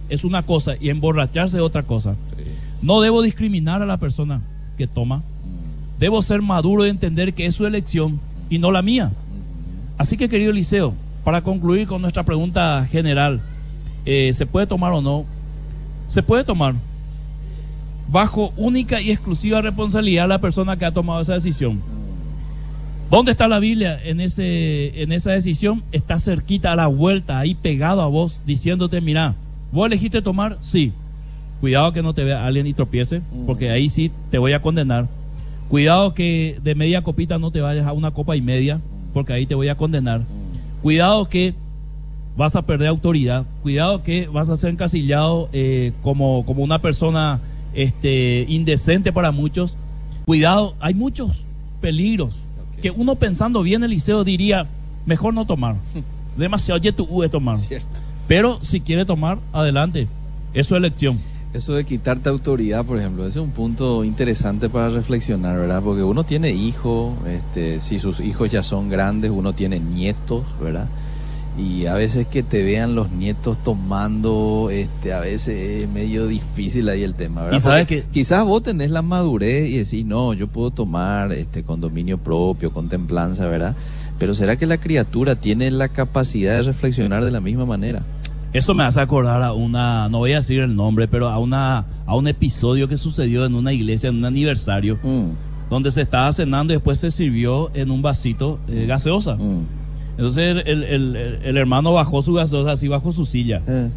es 0.09 0.25
una 0.25 0.43
cosa 0.43 0.75
y 0.81 0.91
emborracharse 0.91 1.57
es 1.57 1.63
otra 1.63 1.83
cosa. 1.83 2.15
sí. 2.37 2.45
No 2.83 3.01
debo 3.01 3.21
discriminar 3.23 3.83
a 3.83 3.87
la 3.87 3.97
persona 3.99 4.41
que 4.79 4.87
toma. 4.87 5.23
Debo 6.01 6.23
ser 6.23 6.41
maduro 6.41 6.87
y 6.87 6.89
entender 6.89 7.35
que 7.35 7.45
es 7.45 7.55
su 7.55 7.67
elección 7.67 8.21
y 8.49 8.59
no 8.59 8.73
la 8.73 8.81
mía. 8.81 9.13
Así 9.99 10.17
que, 10.17 10.31
querido 10.31 10.51
Liceo, 10.51 10.95
para 11.23 11.43
concluir 11.43 11.87
con 11.87 12.01
nuestra 12.01 12.23
pregunta 12.23 12.87
general, 12.91 13.43
eh, 14.07 14.33
¿se 14.33 14.47
puede 14.47 14.67
tomar 14.67 14.93
o 14.93 15.03
no? 15.03 15.27
Se 16.09 16.23
puede 16.23 16.43
tomar. 16.43 16.75
Bajo 18.09 18.55
única 18.57 19.03
y 19.03 19.11
exclusiva 19.11 19.61
responsabilidad 19.61 20.23
de 20.23 20.29
la 20.29 20.41
persona 20.41 20.79
que 20.79 20.87
ha 20.87 20.91
tomado 20.91 21.21
esa 21.21 21.35
decisión. 21.35 21.83
¿Dónde 23.11 23.33
está 23.33 23.47
la 23.47 23.59
Biblia 23.59 24.01
en, 24.03 24.21
ese, 24.21 25.03
en 25.03 25.13
esa 25.13 25.33
decisión? 25.33 25.83
Está 25.93 26.19
cerquita 26.19 26.73
a 26.73 26.77
la 26.77 26.87
vuelta, 26.87 27.39
ahí 27.39 27.55
pegado 27.55 28.01
a 28.01 28.07
vos, 28.07 28.41
diciéndote, 28.47 29.03
mira, 29.03 29.35
¿vos 29.71 29.87
elegiste 29.87 30.23
tomar? 30.23 30.57
Sí. 30.63 30.95
Cuidado 31.61 31.93
que 31.93 32.03
no 32.03 32.15
te 32.15 32.25
vea 32.25 32.47
alguien 32.47 32.67
y 32.67 32.73
tropiece, 32.73 33.21
porque 33.47 33.71
ahí 33.71 33.91
sí 33.91 34.11
te 34.31 34.39
voy 34.39 34.55
a 34.55 34.63
condenar. 34.63 35.20
Cuidado 35.71 36.15
que 36.15 36.59
de 36.65 36.75
media 36.75 37.03
copita 37.03 37.39
no 37.39 37.53
te 37.53 37.61
vayas 37.61 37.87
a 37.87 37.93
una 37.93 38.11
copa 38.11 38.35
y 38.37 38.43
media, 38.43 38.81
porque 39.15 39.33
ahí 39.33 39.47
te 39.47 39.55
voy 39.55 39.69
a 39.69 39.77
condenar. 39.77 40.23
Cuidado 40.83 41.27
que 41.27 41.55
vas 42.37 42.57
a 42.57 42.63
perder 42.63 42.89
autoridad. 42.89 43.45
Cuidado 43.63 44.03
que 44.03 44.27
vas 44.27 44.51
a 44.51 44.57
ser 44.57 44.71
encasillado 44.71 45.49
eh, 45.53 45.93
como, 46.03 46.45
como 46.45 46.65
una 46.65 46.81
persona 46.81 47.41
este, 47.73 48.45
indecente 48.49 49.13
para 49.13 49.31
muchos. 49.31 49.77
Cuidado, 50.27 50.75
hay 50.81 50.95
muchos 50.95 51.47
peligros 51.81 52.37
que 52.83 52.91
uno 52.91 53.15
pensando 53.15 53.63
bien 53.63 53.85
Eliseo 53.85 54.25
diría, 54.25 54.67
mejor 55.07 55.35
no 55.35 55.47
tomar. 55.47 55.77
Demasiado 56.37 56.81
yetu 56.81 57.21
de 57.21 57.29
tomar. 57.29 57.59
Cierto. 57.59 57.89
Pero 58.27 58.59
si 58.63 58.81
quiere 58.81 59.05
tomar, 59.05 59.39
adelante. 59.53 60.09
Es 60.53 60.67
su 60.67 60.75
elección. 60.75 61.17
Eso 61.53 61.75
de 61.75 61.85
quitarte 61.85 62.29
autoridad, 62.29 62.85
por 62.85 62.97
ejemplo, 62.99 63.25
ese 63.27 63.41
es 63.41 63.45
un 63.45 63.51
punto 63.51 64.05
interesante 64.05 64.69
para 64.69 64.89
reflexionar, 64.89 65.59
¿verdad? 65.59 65.83
Porque 65.83 66.05
uno 66.05 66.23
tiene 66.23 66.53
hijos, 66.53 67.13
este, 67.27 67.81
si 67.81 67.99
sus 67.99 68.21
hijos 68.21 68.51
ya 68.53 68.63
son 68.63 68.89
grandes, 68.89 69.33
uno 69.33 69.53
tiene 69.53 69.81
nietos, 69.81 70.45
¿verdad? 70.63 70.87
Y 71.59 71.87
a 71.87 71.95
veces 71.95 72.29
que 72.29 72.45
te 72.45 72.63
vean 72.63 72.95
los 72.95 73.11
nietos 73.11 73.61
tomando, 73.65 74.69
este, 74.71 75.13
a 75.13 75.19
veces 75.19 75.83
es 75.83 75.89
medio 75.91 76.29
difícil 76.29 76.89
ahí 76.89 77.03
el 77.03 77.15
tema, 77.15 77.43
¿verdad? 77.43 77.57
Y 77.57 77.61
sabes 77.61 77.83
Porque 77.83 78.03
que- 78.03 78.09
quizás 78.11 78.45
vos 78.45 78.63
tenés 78.63 78.93
la 78.93 79.03
madurez 79.03 79.69
y 79.69 79.79
decís, 79.79 80.05
no, 80.05 80.33
yo 80.35 80.47
puedo 80.47 80.71
tomar 80.71 81.33
este 81.33 81.65
con 81.65 81.81
dominio 81.81 82.17
propio, 82.19 82.73
con 82.73 82.89
templanza, 82.89 83.47
¿verdad? 83.49 83.75
Pero 84.21 84.37
¿será 84.37 84.55
que 84.55 84.67
la 84.67 84.79
criatura 84.79 85.35
tiene 85.35 85.69
la 85.73 85.89
capacidad 85.89 86.59
de 86.59 86.63
reflexionar 86.63 87.25
de 87.25 87.33
la 87.33 87.41
misma 87.41 87.67
manera? 87.67 88.05
Eso 88.53 88.75
me 88.75 88.83
hace 88.83 89.01
acordar 89.01 89.43
a 89.43 89.53
una, 89.53 90.09
no 90.09 90.19
voy 90.19 90.33
a 90.33 90.37
decir 90.37 90.59
el 90.61 90.75
nombre, 90.75 91.07
pero 91.07 91.29
a 91.29 91.39
una 91.39 91.85
a 92.07 92.17
un 92.17 92.27
episodio 92.27 92.89
que 92.89 92.97
sucedió 92.97 93.45
en 93.47 93.55
una 93.55 93.73
iglesia, 93.73 94.09
en 94.11 94.17
un 94.17 94.25
aniversario, 94.25 94.99
Mm, 95.03 95.31
donde 95.71 95.93
se 95.93 96.03
estaba 96.03 96.33
cenando 96.33 96.73
y 96.73 96.77
después 96.77 96.99
se 96.99 97.13
sirvió 97.13 97.71
en 97.75 97.93
un 97.93 98.03
vasito 98.03 98.59
eh, 98.69 98.87
gaseosa. 98.89 99.37
mm. 99.37 99.61
Entonces 100.19 100.65
el, 100.67 100.83
el- 100.83 101.17
el- 101.17 101.57
hermano 101.57 101.93
bajó 101.95 102.21
su 102.23 102.33
gaseosa 102.35 102.73
así 102.73 102.89
bajo 102.89 103.13
su 103.13 103.25
silla. 103.25 103.63
Eh. 103.69 103.89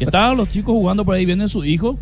Estaban 0.00 0.36
los 0.36 0.50
chicos 0.50 0.74
jugando 0.74 1.04
por 1.06 1.14
ahí, 1.14 1.24
viene 1.24 1.48
su 1.48 1.64
hijo 1.64 1.98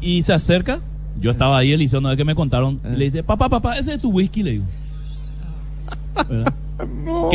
y 0.00 0.22
se 0.22 0.34
acerca. 0.34 0.80
Yo 1.18 1.30
estaba 1.30 1.56
ahí, 1.58 1.72
Eliseo, 1.72 2.00
no 2.02 2.10
es 2.10 2.16
que 2.18 2.24
me 2.24 2.34
contaron. 2.34 2.78
Y 2.94 2.96
le 2.96 3.06
dice, 3.06 3.22
papá, 3.24 3.48
papá, 3.48 3.78
ese 3.78 3.94
es 3.94 4.00
tu 4.00 4.10
whisky, 4.10 4.42
le 4.42 4.50
digo. 4.52 4.64
¿Verdad? 6.28 6.52
No. 6.86 7.30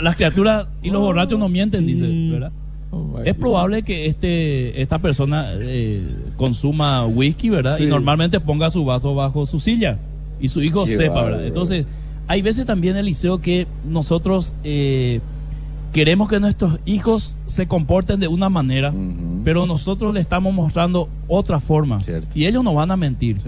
Las 0.00 0.16
criaturas 0.16 0.68
y 0.82 0.90
los 0.90 1.00
borrachos 1.00 1.38
no 1.38 1.48
mienten, 1.48 1.86
dice, 1.86 2.30
¿verdad? 2.32 2.52
Oh 2.90 3.20
es 3.24 3.34
probable 3.34 3.82
que 3.82 4.06
este 4.06 4.80
esta 4.80 5.00
persona 5.00 5.50
eh, 5.58 6.02
consuma 6.36 7.04
whisky, 7.04 7.50
¿verdad? 7.50 7.78
Y 7.78 7.86
normalmente 7.86 8.40
ponga 8.40 8.70
su 8.70 8.84
vaso 8.84 9.14
bajo 9.14 9.44
su 9.44 9.58
silla 9.58 9.98
y 10.40 10.48
su 10.48 10.62
hijo 10.62 10.86
sepa, 10.86 11.22
¿verdad? 11.22 11.46
Entonces, 11.46 11.84
hay 12.28 12.42
veces 12.42 12.66
también, 12.66 12.96
Eliseo, 12.96 13.40
que 13.40 13.66
nosotros 13.84 14.54
eh, 14.64 15.20
queremos 15.92 16.28
que 16.28 16.40
nuestros 16.40 16.78
hijos 16.84 17.36
se 17.46 17.66
comporten 17.66 18.20
de 18.20 18.28
una 18.28 18.48
manera, 18.48 18.92
pero 19.44 19.66
nosotros 19.66 20.12
le 20.12 20.20
estamos 20.20 20.52
mostrando 20.52 21.08
otra 21.28 21.60
forma. 21.60 21.98
Y 22.34 22.46
ellos 22.46 22.62
no 22.62 22.74
van 22.74 22.90
a 22.90 22.96
mentir. 22.96 23.38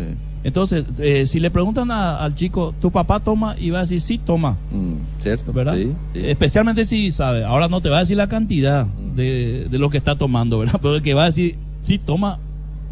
Entonces, 0.44 0.84
eh, 0.98 1.26
si 1.26 1.40
le 1.40 1.50
preguntan 1.50 1.90
al 1.90 2.34
chico, 2.34 2.74
¿tu 2.80 2.90
papá 2.90 3.20
toma? 3.20 3.56
Y 3.58 3.70
va 3.70 3.78
a 3.78 3.82
decir, 3.82 4.00
sí, 4.00 4.18
toma. 4.18 4.56
Mm, 4.70 5.20
¿Cierto? 5.20 5.52
¿Verdad? 5.52 5.76
Especialmente 6.14 6.84
si 6.84 7.10
sabe. 7.10 7.44
Ahora 7.44 7.68
no 7.68 7.80
te 7.80 7.88
va 7.88 7.96
a 7.96 8.00
decir 8.00 8.16
la 8.16 8.28
cantidad 8.28 8.86
de, 8.86 9.66
de, 9.68 9.78
lo 9.78 9.90
que 9.90 9.98
está 9.98 10.16
tomando, 10.16 10.58
¿verdad? 10.58 10.78
Pero 10.82 10.96
el 10.96 11.02
que 11.02 11.14
va 11.14 11.24
a 11.24 11.26
decir, 11.26 11.56
sí, 11.82 11.98
toma, 11.98 12.38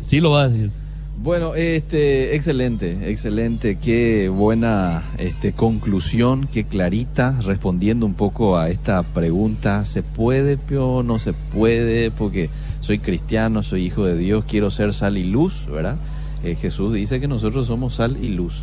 sí 0.00 0.20
lo 0.20 0.32
va 0.32 0.42
a 0.42 0.48
decir. 0.48 0.70
Bueno, 1.18 1.54
este, 1.54 2.36
excelente, 2.36 3.10
excelente, 3.10 3.78
qué 3.78 4.28
buena 4.28 5.02
este, 5.18 5.52
conclusión, 5.52 6.46
qué 6.46 6.64
clarita, 6.64 7.40
respondiendo 7.42 8.04
un 8.04 8.12
poco 8.12 8.58
a 8.58 8.68
esta 8.68 9.02
pregunta, 9.02 9.86
¿se 9.86 10.02
puede, 10.02 10.58
o 10.78 11.02
no 11.02 11.18
se 11.18 11.32
puede? 11.32 12.10
Porque 12.10 12.50
soy 12.80 12.98
cristiano, 12.98 13.62
soy 13.62 13.86
hijo 13.86 14.04
de 14.04 14.16
Dios, 14.18 14.44
quiero 14.46 14.70
ser 14.70 14.92
sal 14.92 15.16
y 15.16 15.24
luz, 15.24 15.66
¿verdad? 15.72 15.96
Eh, 16.46 16.54
Jesús 16.54 16.94
dice 16.94 17.18
que 17.20 17.26
nosotros 17.26 17.66
somos 17.66 17.94
sal 17.94 18.16
y 18.22 18.28
luz. 18.28 18.62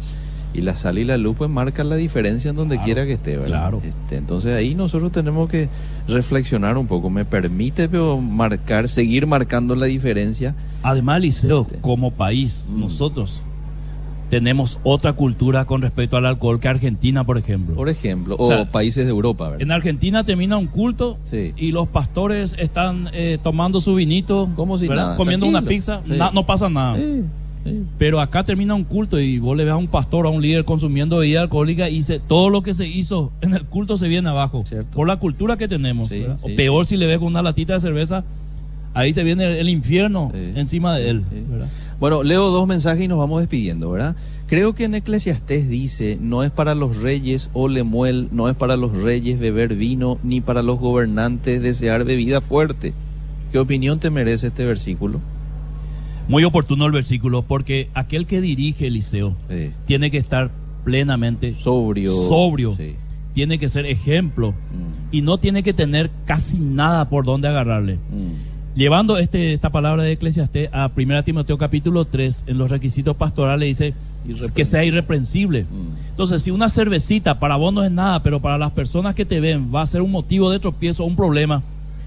Y 0.54 0.62
la 0.62 0.76
sal 0.76 1.00
y 1.00 1.04
la 1.04 1.18
luz 1.18 1.36
pues 1.38 1.50
marcan 1.50 1.90
la 1.90 1.98
diferencia 1.98 2.52
en 2.52 2.56
donde 2.56 2.78
quiera 2.78 3.06
que 3.06 3.14
esté, 3.14 3.38
¿verdad? 3.38 3.48
Claro. 3.48 3.82
Este, 3.84 4.16
entonces 4.18 4.54
ahí 4.54 4.74
nosotros 4.74 5.12
tenemos 5.12 5.50
que 5.50 5.68
reflexionar 6.08 6.78
un 6.78 6.88
poco. 6.88 7.10
¿Me 7.10 7.26
permite 7.26 7.90
pero, 7.90 8.22
marcar, 8.22 8.88
seguir 8.88 9.28
marcando 9.28 9.76
la 9.76 9.88
diferencia? 9.88 10.56
Además, 10.82 11.22
Liceo, 11.22 11.64
este. 11.64 11.80
como 11.80 12.12
país, 12.12 12.68
mm. 12.70 12.80
nosotros 12.80 13.42
tenemos 14.30 14.80
otra 14.84 15.14
cultura 15.14 15.66
con 15.66 15.82
respecto 15.82 16.18
al 16.18 16.26
alcohol 16.26 16.60
que 16.60 16.68
Argentina, 16.68 17.24
por 17.24 17.38
ejemplo. 17.38 17.76
Por 17.76 17.90
ejemplo, 17.90 18.36
o, 18.40 18.66
países 18.66 19.06
de 19.06 19.12
Europa. 19.12 19.50
¿verdad? 19.50 19.62
En 19.62 19.72
Argentina 19.72 20.24
termina 20.24 20.58
un 20.58 20.68
culto 20.68 21.18
y 21.32 21.72
los 21.72 21.88
pastores 21.88 22.56
están 22.58 23.10
eh, 23.14 23.38
tomando 23.44 23.82
su 23.82 23.96
vinito, 23.96 24.50
Como 24.56 24.80
si 24.80 24.88
nada, 24.88 25.18
comiendo 25.18 25.46
una 25.46 25.62
pizza, 25.64 26.02
no 26.34 26.46
pasa 26.46 26.70
nada. 26.70 26.98
Pero 27.98 28.20
acá 28.20 28.44
termina 28.44 28.74
un 28.74 28.84
culto 28.84 29.20
y 29.20 29.40
vos 29.40 29.56
le 29.56 29.64
ves 29.64 29.74
a 29.74 29.78
un 29.78 29.88
pastor, 29.88 30.26
a 30.26 30.30
un 30.30 30.42
líder 30.42 30.66
consumiendo 30.66 31.18
bebida 31.18 31.42
alcohólica 31.42 31.90
y 31.90 31.96
dice, 31.96 32.20
todo 32.20 32.50
lo 32.50 32.62
que 32.62 32.74
se 32.74 32.88
hizo 32.88 33.32
en 33.42 33.54
el 33.54 33.66
culto 33.66 33.98
se 33.98 34.08
viene 34.08 34.30
abajo. 34.30 34.64
Por 34.94 35.08
la 35.08 35.18
cultura 35.18 35.58
que 35.58 35.68
tenemos. 35.68 36.10
o 36.42 36.48
peor 36.56 36.86
si 36.86 36.98
le 36.98 37.06
ves 37.06 37.20
con 37.20 37.28
una 37.28 37.42
latita 37.42 37.74
de 37.74 37.80
cerveza, 37.80 38.24
ahí 38.94 39.14
se 39.14 39.24
viene 39.24 39.60
el, 39.60 39.70
infierno 39.70 40.32
encima 40.56 40.96
de 40.96 41.10
él. 41.10 41.24
Bueno, 42.00 42.24
leo 42.24 42.50
dos 42.50 42.68
mensajes 42.68 43.06
y 43.06 43.08
nos 43.08 43.20
vamos 43.20 43.40
despidiendo, 43.40 43.92
¿verdad? 43.92 44.16
Creo 44.48 44.74
que 44.74 44.84
en 44.84 44.96
Eclesiastés 44.96 45.70
dice, 45.70 46.18
no 46.22 46.44
es 46.44 46.52
para 46.52 46.76
los 46.76 47.02
reyes 47.02 47.50
o 47.54 47.68
lemuel, 47.68 48.28
no 48.32 48.50
es 48.50 48.56
para 48.56 48.76
los 48.76 49.02
reyes 49.02 49.40
beber 49.40 49.76
vino, 49.76 50.20
ni 50.22 50.42
para 50.42 50.62
los 50.62 50.80
gobernantes 50.80 51.62
desear 51.62 52.04
bebida 52.04 52.42
fuerte. 52.42 52.94
¿Qué 53.52 53.60
opinión 53.60 54.00
te 54.00 54.10
merece 54.10 54.48
este 54.48 54.66
versículo? 54.66 55.22
Muy 56.28 56.44
oportuno 56.44 56.86
el 56.86 56.92
versículo, 56.92 57.42
porque 57.42 57.90
aquel 57.94 58.26
que 58.26 58.42
dirige 58.42 58.88
el 58.88 58.94
liceo 58.94 59.36
tiene 59.86 60.10
que 60.10 60.18
estar 60.18 60.52
plenamente 60.84 61.56
sobrio. 61.60 62.12
Sobrio. 62.12 62.78
Tiene 63.34 63.58
que 63.58 63.68
ser 63.68 63.86
ejemplo 63.86 64.52
mm. 64.52 65.10
y 65.12 65.22
no 65.22 65.40
tiene 65.40 65.64
que 65.64 65.74
tener 65.74 66.12
casi 66.26 66.60
nada 66.60 67.10
por 67.10 67.26
donde 67.26 67.48
agarrarle. 67.48 67.96
Mm. 67.96 68.76
Llevando 68.76 69.18
este, 69.18 69.54
esta 69.54 69.72
palabra 69.72 70.04
de 70.04 70.14
Eclesiastés 70.14 70.70
a 70.72 70.92
1 70.96 71.24
Timoteo 71.24 71.58
capítulo 71.58 72.06
3, 72.06 72.46
en 72.48 72.58
los 72.58 72.72
requisitos 72.72 73.16
pastorales 73.16 73.68
dice 73.68 73.94
que 74.54 74.66
sea 74.66 74.84
irreprensible. 74.84 75.64
Mm. 75.64 76.10
Entonces, 76.12 76.44
si 76.44 76.52
una 76.52 76.70
cervecita 76.70 77.40
para 77.40 77.56
vos 77.56 77.74
no 77.74 77.84
es 77.84 77.92
nada, 77.92 78.22
pero 78.22 78.40
para 78.40 78.58
las 78.58 78.72
personas 78.72 79.16
que 79.16 79.26
te 79.26 79.40
ven 79.40 79.72
va 79.74 79.82
a 79.82 79.88
ser 79.88 80.02
un 80.02 80.12
motivo 80.12 80.50
de 80.52 80.60
tropiezo, 80.60 81.06
un 81.06 81.16
problema, 81.16 81.64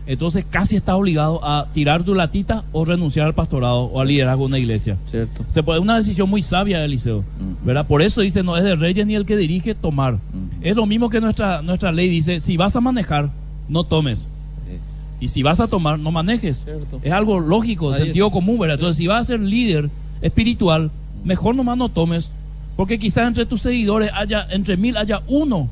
entonces 0.06 0.46
casi 0.48 0.76
está 0.76 0.96
obligado 0.96 1.44
a 1.44 1.66
tirar 1.72 2.04
tu 2.04 2.14
latita 2.14 2.64
o 2.72 2.84
renunciar 2.84 3.26
al 3.26 3.34
pastorado 3.34 3.84
o 3.84 4.00
al 4.00 4.08
liderazgo 4.08 4.44
de 4.44 4.46
una 4.46 4.58
iglesia. 4.58 4.96
Cierto. 5.06 5.44
Se 5.48 5.62
puede 5.62 5.80
una 5.80 5.96
decisión 5.96 6.30
muy 6.30 6.42
sabia 6.42 6.78
del 6.78 6.92
liceo, 6.92 7.24
¿verdad? 7.64 7.86
Por 7.86 8.02
eso 8.02 8.20
dice, 8.20 8.42
no 8.42 8.56
es 8.56 8.62
de 8.62 8.76
reyes 8.76 9.06
ni 9.06 9.14
el 9.16 9.26
que 9.26 9.36
dirige 9.36 9.74
tomar. 9.74 10.18
Es 10.60 10.76
lo 10.76 10.86
mismo 10.86 11.10
que 11.10 11.20
nuestra, 11.20 11.60
nuestra 11.62 11.90
ley 11.90 12.08
dice, 12.08 12.40
si 12.40 12.56
vas 12.56 12.76
a 12.76 12.80
manejar, 12.80 13.30
no 13.68 13.84
tomes. 13.84 14.28
Y 15.18 15.28
si 15.28 15.42
vas 15.42 15.60
a 15.60 15.66
tomar, 15.66 15.98
no 15.98 16.12
manejes. 16.12 16.58
Cierto. 16.64 17.00
Es 17.02 17.12
algo 17.12 17.40
lógico, 17.40 17.94
sentido 17.94 18.30
común, 18.30 18.58
¿verdad? 18.58 18.74
Entonces, 18.74 18.98
si 18.98 19.06
vas 19.06 19.22
a 19.22 19.24
ser 19.24 19.40
líder 19.40 19.90
espiritual, 20.20 20.90
mejor 21.24 21.54
nomás 21.54 21.78
no 21.78 21.88
tomes. 21.88 22.32
Porque 22.76 22.98
quizás 22.98 23.26
entre 23.26 23.46
tus 23.46 23.62
seguidores 23.62 24.10
haya, 24.14 24.46
entre 24.50 24.76
mil 24.76 24.96
haya 24.96 25.22
uno 25.26 25.70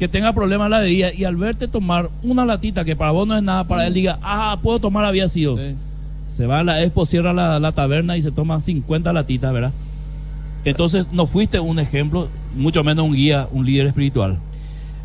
que 0.00 0.08
tenga 0.08 0.32
problemas 0.32 0.70
la 0.70 0.78
bebida 0.78 1.12
y 1.12 1.24
al 1.24 1.36
verte 1.36 1.68
tomar 1.68 2.08
una 2.22 2.46
latita 2.46 2.86
que 2.86 2.96
para 2.96 3.10
vos 3.10 3.28
no 3.28 3.36
es 3.36 3.42
nada, 3.42 3.64
para 3.64 3.86
él 3.86 3.92
diga, 3.92 4.18
ah, 4.22 4.58
puedo 4.62 4.78
tomar, 4.78 5.04
había 5.04 5.28
sido. 5.28 5.58
Se 6.26 6.46
va 6.46 6.60
a 6.60 6.64
la 6.64 6.82
expo, 6.82 7.04
cierra 7.04 7.34
la, 7.34 7.72
taberna 7.72 8.16
y 8.16 8.22
se 8.22 8.32
toma 8.32 8.60
50 8.60 9.12
latitas, 9.12 9.52
¿verdad? 9.52 9.72
Entonces 10.64 11.12
no 11.12 11.26
fuiste 11.26 11.60
un 11.60 11.78
ejemplo, 11.78 12.28
mucho 12.56 12.82
menos 12.82 13.04
un 13.04 13.12
guía, 13.12 13.46
un 13.52 13.66
líder 13.66 13.88
espiritual. 13.88 14.38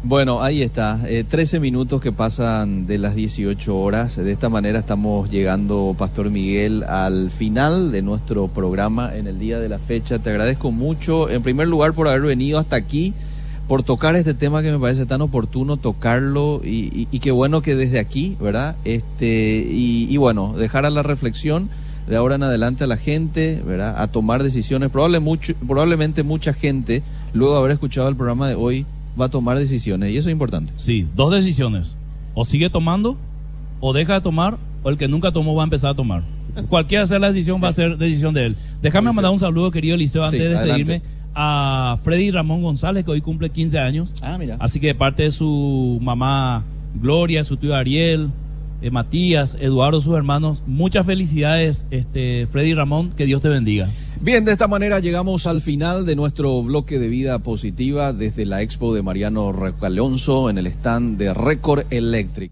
Bueno, 0.01 0.41
ahí 0.41 0.61
está, 0.61 1.01
13 1.27 1.57
eh, 1.57 1.59
minutos 1.59 1.99
que 1.99 2.13
pasan 2.13 2.85
de 2.85 2.97
las 2.97 3.15
18 3.15 3.77
horas. 3.77 4.15
De 4.15 4.31
esta 4.31 4.47
manera 4.47 4.79
estamos 4.79 5.29
llegando, 5.29 5.93
Pastor 5.97 6.29
Miguel, 6.29 6.85
al 6.85 7.31
final 7.31 7.91
de 7.91 8.01
nuestro 8.01 8.47
programa 8.47 9.13
en 9.13 9.27
el 9.27 9.39
día 9.39 9.59
de 9.59 9.67
la 9.67 9.79
fecha. 9.79 10.19
Te 10.19 10.29
agradezco 10.29 10.71
mucho, 10.71 11.29
en 11.29 11.43
primer 11.43 11.67
lugar, 11.67 11.91
por 11.91 12.07
haber 12.07 12.21
venido 12.21 12.59
hasta 12.59 12.77
aquí 12.77 13.13
por 13.67 13.83
tocar 13.83 14.15
este 14.15 14.33
tema 14.33 14.61
que 14.61 14.71
me 14.71 14.79
parece 14.79 15.05
tan 15.05 15.21
oportuno 15.21 15.77
tocarlo 15.77 16.61
y, 16.63 17.05
qué 17.19 17.31
bueno 17.31 17.61
que 17.61 17.75
desde 17.75 17.99
aquí, 17.99 18.37
¿verdad? 18.39 18.75
Este, 18.85 19.65
y, 19.67 20.15
bueno, 20.17 20.53
dejar 20.55 20.85
a 20.85 20.89
la 20.89 21.03
reflexión 21.03 21.69
de 22.07 22.15
ahora 22.15 22.35
en 22.35 22.43
adelante 22.43 22.83
a 22.83 22.87
la 22.87 22.97
gente, 22.97 23.63
¿verdad? 23.65 23.99
A 23.99 24.07
tomar 24.07 24.43
decisiones. 24.43 24.89
Probable 24.89 25.19
mucho, 25.19 25.53
probablemente 25.67 26.21
mucha 26.21 26.53
gente, 26.53 27.01
luego 27.33 27.53
de 27.53 27.59
haber 27.59 27.71
escuchado 27.71 28.07
el 28.07 28.15
programa 28.15 28.47
de 28.47 28.53
hoy, 28.53 28.85
va 29.19 29.25
a 29.25 29.29
tomar 29.29 29.57
decisiones 29.57 30.11
y 30.11 30.17
eso 30.17 30.29
es 30.29 30.33
importante. 30.33 30.71
Sí, 30.77 31.07
dos 31.15 31.31
decisiones. 31.31 31.95
O 32.35 32.45
sigue 32.45 32.69
tomando, 32.69 33.17
o 33.79 33.93
deja 33.93 34.13
de 34.13 34.21
tomar, 34.21 34.57
o 34.83 34.89
el 34.89 34.97
que 34.97 35.07
nunca 35.07 35.31
tomó 35.31 35.55
va 35.55 35.63
a 35.63 35.65
empezar 35.65 35.91
a 35.91 35.95
tomar. 35.95 36.21
Cualquiera 36.69 37.07
sea 37.07 37.17
la 37.17 37.27
decisión, 37.27 37.59
va 37.63 37.69
a 37.69 37.73
ser 37.73 37.97
decisión 37.97 38.33
de 38.35 38.45
él. 38.45 38.55
Déjame 38.83 39.11
mandar 39.11 39.31
un 39.31 39.39
saludo, 39.39 39.71
querido 39.71 39.97
Liceo, 39.97 40.23
antes 40.23 40.39
de 40.39 40.49
despedirme 40.49 41.14
a 41.35 41.97
Freddy 42.03 42.31
Ramón 42.31 42.63
González, 42.63 43.05
que 43.05 43.11
hoy 43.11 43.21
cumple 43.21 43.49
15 43.49 43.77
años. 43.77 44.13
Ah, 44.21 44.37
mira. 44.39 44.55
Así 44.59 44.79
que 44.79 44.87
de 44.87 44.95
parte 44.95 45.23
de 45.23 45.31
su 45.31 45.99
mamá 46.01 46.63
Gloria, 46.95 47.43
su 47.43 47.57
tío 47.57 47.75
Ariel, 47.75 48.31
eh, 48.81 48.91
Matías, 48.91 49.57
Eduardo, 49.59 49.99
sus 50.01 50.15
hermanos, 50.15 50.63
muchas 50.67 51.05
felicidades, 51.05 51.85
este, 51.91 52.47
Freddy 52.47 52.73
Ramón, 52.73 53.11
que 53.11 53.25
Dios 53.25 53.41
te 53.41 53.49
bendiga. 53.49 53.89
Bien, 54.21 54.45
de 54.45 54.51
esta 54.51 54.67
manera 54.67 54.99
llegamos 54.99 55.47
al 55.47 55.61
final 55.61 56.05
de 56.05 56.15
nuestro 56.15 56.61
bloque 56.63 56.99
de 56.99 57.07
vida 57.07 57.39
positiva 57.39 58.13
desde 58.13 58.45
la 58.45 58.61
expo 58.61 58.93
de 58.93 59.03
Mariano 59.03 59.51
Recalonso 59.51 60.49
en 60.49 60.57
el 60.57 60.67
stand 60.67 61.17
de 61.17 61.33
Record 61.33 61.85
Electric. 61.89 62.51